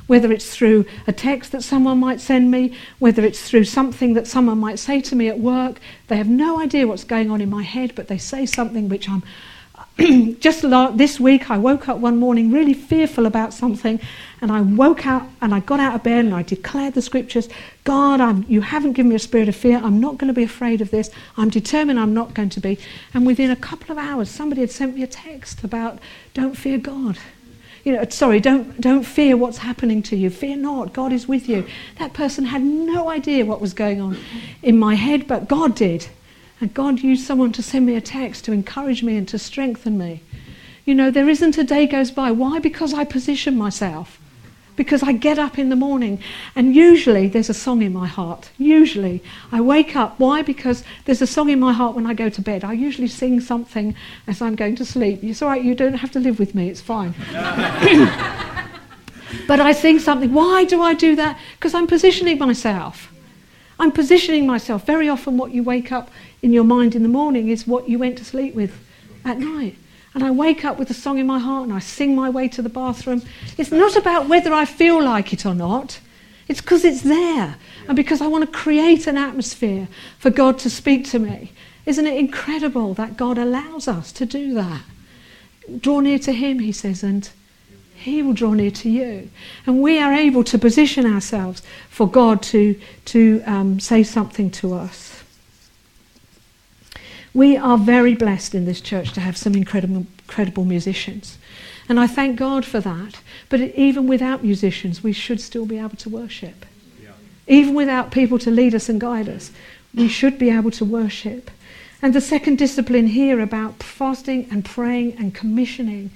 Whether 0.06 0.32
it's 0.32 0.54
through 0.54 0.84
a 1.06 1.12
text 1.12 1.52
that 1.52 1.62
someone 1.62 1.98
might 1.98 2.20
send 2.20 2.50
me, 2.50 2.76
whether 2.98 3.24
it's 3.24 3.48
through 3.48 3.64
something 3.64 4.14
that 4.14 4.26
someone 4.26 4.58
might 4.58 4.78
say 4.78 5.00
to 5.00 5.16
me 5.16 5.28
at 5.28 5.38
work, 5.38 5.80
they 6.08 6.16
have 6.16 6.28
no 6.28 6.60
idea 6.60 6.86
what's 6.86 7.04
going 7.04 7.30
on 7.30 7.40
in 7.40 7.50
my 7.50 7.62
head, 7.62 7.94
but 7.94 8.08
they 8.08 8.18
say 8.18 8.46
something 8.46 8.88
which 8.88 9.08
I'm 9.08 9.22
just 10.40 10.62
this 10.96 11.20
week, 11.20 11.50
I 11.50 11.58
woke 11.58 11.88
up 11.88 11.98
one 11.98 12.16
morning 12.16 12.50
really 12.50 12.72
fearful 12.72 13.26
about 13.26 13.52
something, 13.52 14.00
and 14.40 14.50
I 14.50 14.62
woke 14.62 15.06
up 15.06 15.28
and 15.40 15.54
I 15.54 15.60
got 15.60 15.80
out 15.80 15.94
of 15.94 16.02
bed 16.02 16.24
and 16.24 16.34
I 16.34 16.42
declared 16.42 16.94
the 16.94 17.02
scriptures 17.02 17.48
God, 17.84 18.20
I'm, 18.20 18.44
you 18.48 18.60
haven't 18.62 18.92
given 18.92 19.10
me 19.10 19.16
a 19.16 19.18
spirit 19.18 19.48
of 19.48 19.56
fear. 19.56 19.80
I'm 19.82 20.00
not 20.00 20.16
going 20.16 20.28
to 20.28 20.34
be 20.34 20.44
afraid 20.44 20.80
of 20.80 20.90
this. 20.90 21.10
I'm 21.36 21.50
determined 21.50 21.98
I'm 21.98 22.14
not 22.14 22.32
going 22.32 22.48
to 22.50 22.60
be. 22.60 22.78
And 23.12 23.26
within 23.26 23.50
a 23.50 23.56
couple 23.56 23.90
of 23.90 23.98
hours, 23.98 24.30
somebody 24.30 24.60
had 24.60 24.70
sent 24.70 24.94
me 24.94 25.02
a 25.02 25.06
text 25.06 25.64
about 25.64 25.98
don't 26.32 26.56
fear 26.56 26.78
God. 26.78 27.18
You 27.84 27.92
know, 27.92 28.04
sorry, 28.10 28.38
don't, 28.38 28.80
don't 28.80 29.02
fear 29.02 29.36
what's 29.36 29.58
happening 29.58 30.02
to 30.04 30.16
you. 30.16 30.30
Fear 30.30 30.56
not, 30.56 30.92
God 30.92 31.12
is 31.12 31.26
with 31.26 31.48
you. 31.48 31.66
That 31.98 32.12
person 32.12 32.44
had 32.44 32.62
no 32.62 33.08
idea 33.08 33.44
what 33.44 33.60
was 33.60 33.74
going 33.74 34.00
on 34.00 34.16
in 34.62 34.78
my 34.78 34.94
head, 34.94 35.26
but 35.26 35.48
God 35.48 35.74
did. 35.74 36.08
And 36.60 36.72
God 36.72 37.00
used 37.00 37.26
someone 37.26 37.50
to 37.52 37.62
send 37.62 37.86
me 37.86 37.96
a 37.96 38.00
text 38.00 38.44
to 38.44 38.52
encourage 38.52 39.02
me 39.02 39.16
and 39.16 39.26
to 39.28 39.38
strengthen 39.38 39.98
me. 39.98 40.22
You 40.84 40.94
know, 40.94 41.10
there 41.10 41.28
isn't 41.28 41.58
a 41.58 41.64
day 41.64 41.88
goes 41.88 42.12
by. 42.12 42.30
Why? 42.30 42.60
Because 42.60 42.94
I 42.94 43.04
position 43.04 43.56
myself. 43.56 44.20
Because 44.74 45.02
I 45.02 45.12
get 45.12 45.38
up 45.38 45.58
in 45.58 45.68
the 45.68 45.76
morning 45.76 46.22
and 46.56 46.74
usually 46.74 47.28
there's 47.28 47.50
a 47.50 47.54
song 47.54 47.82
in 47.82 47.92
my 47.92 48.06
heart. 48.06 48.50
Usually 48.58 49.22
I 49.50 49.60
wake 49.60 49.94
up. 49.94 50.18
Why? 50.18 50.42
Because 50.42 50.82
there's 51.04 51.20
a 51.20 51.26
song 51.26 51.50
in 51.50 51.60
my 51.60 51.72
heart 51.72 51.94
when 51.94 52.06
I 52.06 52.14
go 52.14 52.28
to 52.30 52.40
bed. 52.40 52.64
I 52.64 52.72
usually 52.72 53.08
sing 53.08 53.40
something 53.40 53.94
as 54.26 54.40
I'm 54.40 54.54
going 54.54 54.76
to 54.76 54.84
sleep. 54.84 55.22
It's 55.22 55.42
all 55.42 55.48
right, 55.48 55.62
you 55.62 55.74
don't 55.74 55.94
have 55.94 56.10
to 56.12 56.20
live 56.20 56.38
with 56.38 56.54
me, 56.54 56.70
it's 56.70 56.80
fine. 56.80 57.14
but 59.46 59.60
I 59.60 59.72
sing 59.72 59.98
something. 59.98 60.32
Why 60.32 60.64
do 60.64 60.80
I 60.80 60.94
do 60.94 61.16
that? 61.16 61.38
Because 61.56 61.74
I'm 61.74 61.86
positioning 61.86 62.38
myself. 62.38 63.12
I'm 63.78 63.92
positioning 63.92 64.46
myself. 64.46 64.86
Very 64.86 65.08
often, 65.08 65.36
what 65.36 65.52
you 65.52 65.62
wake 65.62 65.90
up 65.90 66.10
in 66.40 66.52
your 66.52 66.64
mind 66.64 66.94
in 66.94 67.02
the 67.02 67.08
morning 67.08 67.48
is 67.48 67.66
what 67.66 67.88
you 67.88 67.98
went 67.98 68.16
to 68.18 68.24
sleep 68.24 68.54
with 68.54 68.78
at 69.24 69.38
night. 69.38 69.76
And 70.14 70.22
I 70.22 70.30
wake 70.30 70.64
up 70.64 70.78
with 70.78 70.90
a 70.90 70.94
song 70.94 71.18
in 71.18 71.26
my 71.26 71.38
heart 71.38 71.64
and 71.64 71.72
I 71.72 71.78
sing 71.78 72.14
my 72.14 72.28
way 72.28 72.46
to 72.48 72.62
the 72.62 72.68
bathroom. 72.68 73.22
It's 73.56 73.70
not 73.70 73.96
about 73.96 74.28
whether 74.28 74.52
I 74.52 74.64
feel 74.64 75.02
like 75.02 75.32
it 75.32 75.46
or 75.46 75.54
not. 75.54 76.00
It's 76.48 76.60
because 76.60 76.84
it's 76.84 77.02
there 77.02 77.56
and 77.88 77.96
because 77.96 78.20
I 78.20 78.26
want 78.26 78.44
to 78.44 78.58
create 78.58 79.06
an 79.06 79.16
atmosphere 79.16 79.88
for 80.18 80.30
God 80.30 80.58
to 80.60 80.70
speak 80.70 81.08
to 81.10 81.18
me. 81.18 81.52
Isn't 81.86 82.06
it 82.06 82.16
incredible 82.16 82.94
that 82.94 83.16
God 83.16 83.38
allows 83.38 83.88
us 83.88 84.12
to 84.12 84.26
do 84.26 84.54
that? 84.54 84.82
Draw 85.80 86.00
near 86.00 86.18
to 86.20 86.32
Him, 86.32 86.58
He 86.58 86.72
says, 86.72 87.02
and 87.02 87.28
He 87.94 88.22
will 88.22 88.34
draw 88.34 88.52
near 88.52 88.70
to 88.70 88.90
you. 88.90 89.30
And 89.66 89.80
we 89.80 89.98
are 89.98 90.12
able 90.12 90.44
to 90.44 90.58
position 90.58 91.06
ourselves 91.06 91.62
for 91.88 92.08
God 92.08 92.42
to, 92.44 92.78
to 93.06 93.42
um, 93.46 93.80
say 93.80 94.02
something 94.02 94.50
to 94.52 94.74
us. 94.74 95.11
We 97.34 97.56
are 97.56 97.78
very 97.78 98.14
blessed 98.14 98.54
in 98.54 98.66
this 98.66 98.80
church 98.80 99.12
to 99.12 99.20
have 99.20 99.36
some 99.36 99.54
incredible, 99.54 100.06
incredible 100.26 100.64
musicians. 100.64 101.38
And 101.88 101.98
I 101.98 102.06
thank 102.06 102.38
God 102.38 102.64
for 102.64 102.80
that. 102.80 103.20
But 103.48 103.60
even 103.60 104.06
without 104.06 104.44
musicians, 104.44 105.02
we 105.02 105.12
should 105.12 105.40
still 105.40 105.66
be 105.66 105.78
able 105.78 105.96
to 105.96 106.08
worship. 106.08 106.66
Yeah. 107.02 107.10
Even 107.46 107.74
without 107.74 108.10
people 108.10 108.38
to 108.40 108.50
lead 108.50 108.74
us 108.74 108.88
and 108.88 109.00
guide 109.00 109.28
us, 109.28 109.50
we 109.94 110.08
should 110.08 110.38
be 110.38 110.50
able 110.50 110.70
to 110.72 110.84
worship. 110.84 111.50
And 112.02 112.14
the 112.14 112.20
second 112.20 112.56
discipline 112.56 113.06
here 113.08 113.40
about 113.40 113.82
fasting 113.82 114.48
and 114.50 114.64
praying 114.64 115.16
and 115.18 115.34
commissioning, 115.34 116.10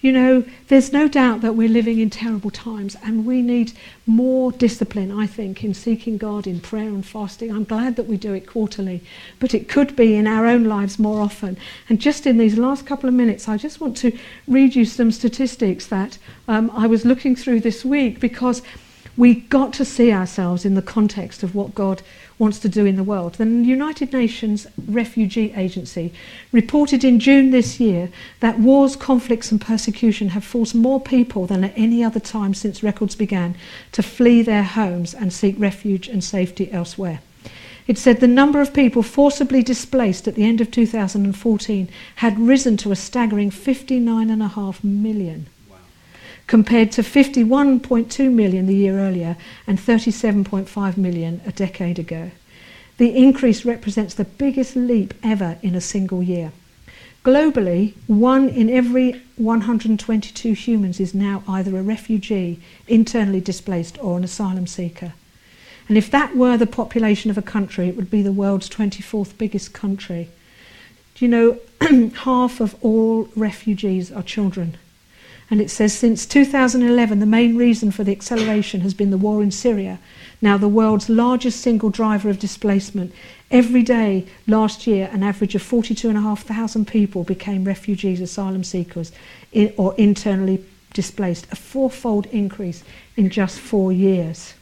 you 0.00 0.12
know, 0.12 0.44
there's 0.68 0.92
no 0.92 1.08
doubt 1.08 1.42
that 1.42 1.54
we're 1.54 1.68
living 1.68 1.98
in 1.98 2.08
terrible 2.08 2.50
times 2.50 2.96
and 3.04 3.26
we 3.26 3.42
need 3.42 3.72
more 4.06 4.50
discipline, 4.50 5.12
I 5.12 5.26
think, 5.26 5.62
in 5.62 5.74
seeking 5.74 6.16
God 6.16 6.46
in 6.46 6.60
prayer 6.60 6.88
and 6.88 7.04
fasting. 7.04 7.52
I'm 7.52 7.64
glad 7.64 7.96
that 7.96 8.06
we 8.06 8.16
do 8.16 8.32
it 8.32 8.46
quarterly, 8.46 9.02
but 9.38 9.52
it 9.52 9.68
could 9.68 9.94
be 9.96 10.16
in 10.16 10.26
our 10.26 10.46
own 10.46 10.64
lives 10.64 10.98
more 10.98 11.20
often. 11.20 11.58
And 11.88 12.00
just 12.00 12.26
in 12.26 12.38
these 12.38 12.56
last 12.56 12.86
couple 12.86 13.08
of 13.08 13.14
minutes, 13.14 13.46
I 13.46 13.58
just 13.58 13.80
want 13.80 13.96
to 13.98 14.16
read 14.48 14.74
you 14.74 14.86
some 14.86 15.10
statistics 15.10 15.86
that 15.88 16.16
um, 16.48 16.70
I 16.70 16.86
was 16.86 17.04
looking 17.04 17.36
through 17.36 17.60
this 17.60 17.84
week 17.84 18.20
because 18.20 18.62
we 19.16 19.34
got 19.34 19.72
to 19.74 19.84
see 19.84 20.12
ourselves 20.12 20.64
in 20.64 20.74
the 20.74 20.82
context 20.82 21.42
of 21.42 21.54
what 21.54 21.74
God 21.74 22.02
wants 22.38 22.58
to 22.60 22.68
do 22.68 22.86
in 22.86 22.96
the 22.96 23.04
world. 23.04 23.34
The 23.34 23.44
United 23.44 24.12
Nations 24.12 24.66
Refugee 24.86 25.52
Agency 25.54 26.12
reported 26.52 27.04
in 27.04 27.20
June 27.20 27.50
this 27.50 27.78
year 27.78 28.10
that 28.40 28.58
wars, 28.58 28.96
conflicts, 28.96 29.52
and 29.52 29.60
persecution 29.60 30.30
have 30.30 30.44
forced 30.44 30.74
more 30.74 31.00
people 31.00 31.46
than 31.46 31.64
at 31.64 31.74
any 31.76 32.02
other 32.02 32.20
time 32.20 32.54
since 32.54 32.82
records 32.82 33.14
began 33.14 33.56
to 33.92 34.02
flee 34.02 34.42
their 34.42 34.62
homes 34.62 35.12
and 35.12 35.32
seek 35.32 35.54
refuge 35.58 36.08
and 36.08 36.24
safety 36.24 36.72
elsewhere. 36.72 37.20
It 37.86 37.98
said 37.98 38.20
the 38.20 38.28
number 38.28 38.60
of 38.60 38.72
people 38.72 39.02
forcibly 39.02 39.62
displaced 39.62 40.28
at 40.28 40.36
the 40.36 40.44
end 40.44 40.60
of 40.60 40.70
2014 40.70 41.88
had 42.16 42.38
risen 42.38 42.76
to 42.78 42.92
a 42.92 42.96
staggering 42.96 43.50
59.5 43.50 44.84
million 44.84 45.48
compared 46.50 46.90
to 46.90 47.00
51.2 47.00 48.32
million 48.32 48.66
the 48.66 48.74
year 48.74 48.98
earlier 48.98 49.36
and 49.68 49.78
37.5 49.78 50.96
million 50.96 51.40
a 51.46 51.52
decade 51.52 51.96
ago. 51.96 52.32
The 52.98 53.16
increase 53.16 53.64
represents 53.64 54.14
the 54.14 54.24
biggest 54.24 54.74
leap 54.74 55.14
ever 55.22 55.58
in 55.62 55.76
a 55.76 55.80
single 55.80 56.24
year. 56.24 56.50
Globally, 57.24 57.94
one 58.08 58.48
in 58.48 58.68
every 58.68 59.22
122 59.36 60.52
humans 60.54 60.98
is 60.98 61.14
now 61.14 61.44
either 61.46 61.78
a 61.78 61.82
refugee, 61.84 62.58
internally 62.88 63.40
displaced, 63.40 63.96
or 64.02 64.18
an 64.18 64.24
asylum 64.24 64.66
seeker. 64.66 65.12
And 65.88 65.96
if 65.96 66.10
that 66.10 66.34
were 66.34 66.56
the 66.56 66.66
population 66.66 67.30
of 67.30 67.38
a 67.38 67.42
country, 67.42 67.88
it 67.88 67.94
would 67.94 68.10
be 68.10 68.22
the 68.22 68.32
world's 68.32 68.68
24th 68.68 69.38
biggest 69.38 69.72
country. 69.72 70.30
Do 71.14 71.24
you 71.24 71.30
know, 71.30 71.60
half 72.24 72.58
of 72.58 72.74
all 72.82 73.28
refugees 73.36 74.10
are 74.10 74.24
children. 74.24 74.78
And 75.50 75.60
it 75.60 75.70
says 75.70 75.92
since 75.92 76.26
2011, 76.26 77.18
the 77.18 77.26
main 77.26 77.56
reason 77.56 77.90
for 77.90 78.04
the 78.04 78.12
acceleration 78.12 78.82
has 78.82 78.94
been 78.94 79.10
the 79.10 79.18
war 79.18 79.42
in 79.42 79.50
Syria, 79.50 79.98
now 80.40 80.56
the 80.56 80.68
world's 80.68 81.08
largest 81.08 81.60
single 81.60 81.90
driver 81.90 82.30
of 82.30 82.38
displacement. 82.38 83.12
Every 83.50 83.82
day 83.82 84.26
last 84.46 84.86
year, 84.86 85.10
an 85.12 85.24
average 85.24 85.56
of 85.56 85.62
42,500 85.62 86.86
people 86.86 87.24
became 87.24 87.64
refugees, 87.64 88.20
asylum 88.20 88.62
seekers, 88.62 89.10
in, 89.52 89.74
or 89.76 89.94
internally 89.96 90.64
displaced, 90.92 91.46
a 91.52 91.56
fourfold 91.56 92.26
increase 92.26 92.84
in 93.16 93.28
just 93.28 93.58
four 93.58 93.92
years. 93.92 94.54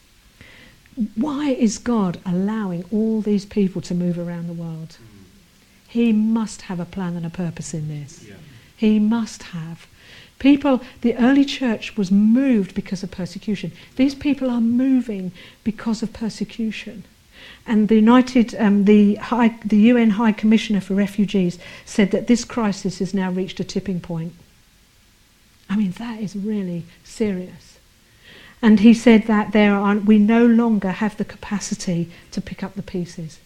Why 1.15 1.51
is 1.51 1.79
God 1.79 2.19
allowing 2.27 2.85
all 2.91 3.21
these 3.21 3.45
people 3.45 3.81
to 3.83 3.95
move 3.95 4.19
around 4.19 4.49
the 4.49 4.53
world? 4.53 4.97
He 5.87 6.13
must 6.13 6.63
have 6.63 6.81
a 6.81 6.85
plan 6.85 7.17
and 7.17 7.25
a 7.25 7.31
purpose 7.31 7.73
in 7.73 7.89
this. 7.89 8.25
Yeah. 8.29 8.35
He 8.77 8.99
must 8.99 9.43
have. 9.45 9.87
People, 10.39 10.81
the 11.01 11.17
early 11.17 11.45
church 11.45 11.97
was 11.97 12.11
moved 12.11 12.75
because 12.75 13.03
of 13.03 13.11
persecution. 13.11 13.73
These 13.97 14.15
people 14.15 14.51
are 14.51 14.61
moving 14.61 15.33
because 15.65 16.03
of 16.03 16.13
persecution. 16.13 17.05
And 17.67 17.89
the 17.89 17.97
United, 17.97 18.55
um, 18.55 18.85
the, 18.85 19.17
High, 19.17 19.59
the 19.65 19.77
UN 19.77 20.11
High 20.11 20.33
Commissioner 20.33 20.81
for 20.81 20.95
Refugees 20.95 21.59
said 21.85 22.13
that 22.13 22.27
this 22.27 22.45
crisis 22.45 23.01
has 23.01 23.13
now 23.13 23.31
reached 23.31 23.61
a 23.61 23.65
tipping 23.65 24.01
point. 24.01 24.33
I 25.69 25.77
mean, 25.77 25.91
that 25.93 26.21
is 26.21 26.35
really 26.35 26.85
serious. 27.05 27.79
And 28.63 28.81
he 28.81 28.95
said 28.95 29.27
that 29.27 29.53
there 29.53 29.75
are, 29.75 29.97
we 29.97 30.19
no 30.19 30.47
longer 30.47 30.91
have 30.91 31.17
the 31.17 31.25
capacity 31.25 32.11
to 32.33 32.41
pick 32.41 32.63
up 32.63 32.75
the 32.75 32.83
pieces. 32.83 33.39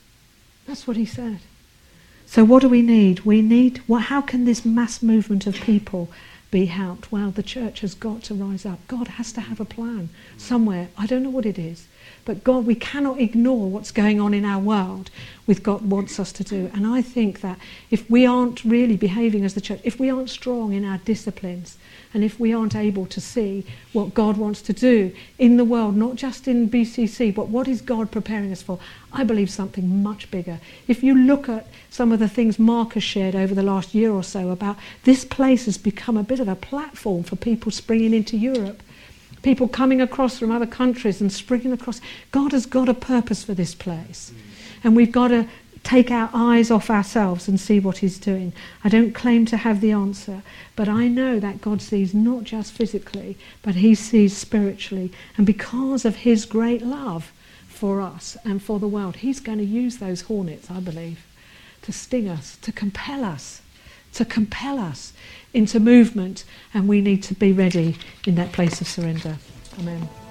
That's 0.67 0.87
what 0.87 0.97
he 0.97 1.05
said. 1.05 1.41
So 2.27 2.45
what 2.45 2.63
do 2.63 2.69
we 2.69 2.81
need? 2.81 3.21
We 3.21 3.43
need, 3.43 3.83
well, 3.87 4.01
how 4.01 4.23
can 4.23 4.45
this 4.45 4.65
mass 4.65 5.03
movement 5.03 5.47
of 5.47 5.55
people 5.55 6.09
be 6.53 6.67
helped. 6.67 7.11
Well, 7.11 7.33
the 7.33 7.43
church 7.43 7.81
has 7.81 7.95
got 7.95 8.23
to 8.25 8.35
rise 8.35 8.65
up. 8.65 8.79
God 8.87 9.09
has 9.09 9.33
to 9.33 9.41
have 9.41 9.59
a 9.59 9.65
plan 9.65 10.11
somewhere. 10.37 10.91
I 10.97 11.07
don't 11.07 11.25
know 11.25 11.31
what 11.31 11.47
it 11.47 11.59
is. 11.59 11.89
But 12.25 12.45
God, 12.45 12.67
we 12.67 12.75
cannot 12.75 13.21
ignore 13.21 13.69
what's 13.69 13.91
going 13.91 14.21
on 14.21 14.33
in 14.33 14.45
our 14.45 14.61
world 14.61 15.11
with 15.47 15.63
God 15.63 15.83
wants 15.83 16.21
us 16.21 16.33
to 16.33 16.45
do. 16.45 16.71
And 16.73 16.87
I 16.87 17.03
think 17.03 17.41
that 17.41 17.59
if 17.91 18.09
we 18.09 18.25
aren't 18.27 18.65
really 18.65 18.97
behaving 18.97 19.45
as 19.45 19.55
the 19.55 19.61
church, 19.61 19.81
if 19.83 19.99
we 19.99 20.09
aren't 20.09 20.31
strong 20.31 20.73
in 20.73 20.85
our 20.85 20.99
disciplines, 20.99 21.77
and 22.15 22.23
if 22.23 22.39
we 22.39 22.53
aren't 22.53 22.77
able 22.77 23.07
to 23.07 23.21
see 23.21 23.65
what 23.93 24.15
God 24.15 24.37
wants 24.37 24.63
to 24.63 24.73
do 24.73 25.13
in 25.39 25.57
the 25.57 25.65
world, 25.65 25.97
not 25.97 26.17
just 26.17 26.47
in 26.47 26.69
BCC, 26.69 27.35
but 27.35 27.49
what 27.49 27.67
is 27.67 27.81
God 27.81 28.11
preparing 28.11 28.53
us 28.53 28.63
for, 28.63 28.79
I 29.13 29.25
believe 29.25 29.51
something 29.51 30.03
much 30.03 30.31
bigger. 30.31 30.61
If 30.87 31.03
you 31.03 31.17
look 31.17 31.49
at 31.49 31.67
some 31.91 32.13
of 32.13 32.19
the 32.19 32.29
things 32.29 32.59
Mark 32.59 32.93
has 32.95 33.03
shared 33.03 33.35
over 33.35 33.55
the 33.55 33.63
last 33.63 33.95
year 33.95 34.13
or 34.13 34.23
so 34.23 34.51
about 34.51 34.77
this 35.05 35.25
place 35.25 35.65
has 35.65 35.79
become 35.79 36.17
a 36.17 36.23
bit 36.23 36.41
of 36.41 36.49
a 36.49 36.55
platform 36.55 37.23
for 37.23 37.37
people 37.37 37.73
springing 37.73 38.15
into 38.15 38.37
Europe 38.37 38.83
people 39.43 39.69
coming 39.69 40.01
across 40.01 40.39
from 40.39 40.51
other 40.51 40.67
countries 40.67 41.21
and 41.21 41.33
springing 41.33 41.73
across. 41.73 42.01
God 42.31 42.53
has 42.53 42.67
got 42.67 42.89
a 42.89 42.95
purpose 42.95 43.45
for 43.45 43.55
this 43.55 43.75
place. 43.75 44.33
Mm. 44.35 44.85
And 44.85 44.97
we've 44.97 45.13
got 45.13 45.29
to 45.29 45.49
take 45.83 46.11
our 46.11 46.31
eyes 46.33 46.71
off 46.71 46.91
ourselves 46.91 47.49
and 47.49 47.59
see 47.59 47.81
what 47.81 47.99
He's 47.99 48.19
doing. 48.19 48.53
I 48.85 48.89
don't 48.89 49.15
claim 49.15 49.47
to 49.47 49.57
have 49.57 49.81
the 49.81 49.93
answer, 49.93 50.43
but 50.77 50.89
I 50.89 51.09
know 51.09 51.41
that 51.41 51.61
God 51.61 51.83
sees 51.83 52.15
not 52.15 52.45
just 52.45 52.73
physically, 52.73 53.37
but 53.63 53.77
He 53.77 53.95
sees 53.95 54.37
spiritually. 54.37 55.13
And 55.37 55.47
because 55.47 56.05
of 56.05 56.17
His 56.17 56.45
great 56.45 56.83
love 56.83 57.33
for 57.69 58.01
us 58.01 58.37
and 58.45 58.63
for 58.63 58.79
the 58.79 58.89
world, 58.89 59.17
He's 59.17 59.41
going 59.41 59.59
to 59.59 59.65
use 59.65 59.99
those 59.99 60.23
hornets, 60.23 60.71
I 60.71 60.81
believe, 60.81 61.27
to 61.83 61.93
sting 61.93 62.29
us, 62.29 62.57
to 62.63 62.71
compel 62.71 63.25
us, 63.25 63.61
to 64.15 64.25
compel 64.25 64.79
us 64.79 65.13
into 65.55 65.81
movement, 65.81 66.45
and 66.73 66.89
we 66.89 67.01
need 67.01 67.23
to 67.25 67.35
be 67.35 67.53
ready 67.53 67.97
in 68.27 68.35
that 68.37 68.53
place 68.53 68.81
of 68.81 68.89
surrender. 68.89 69.37
Amen. 69.79 70.22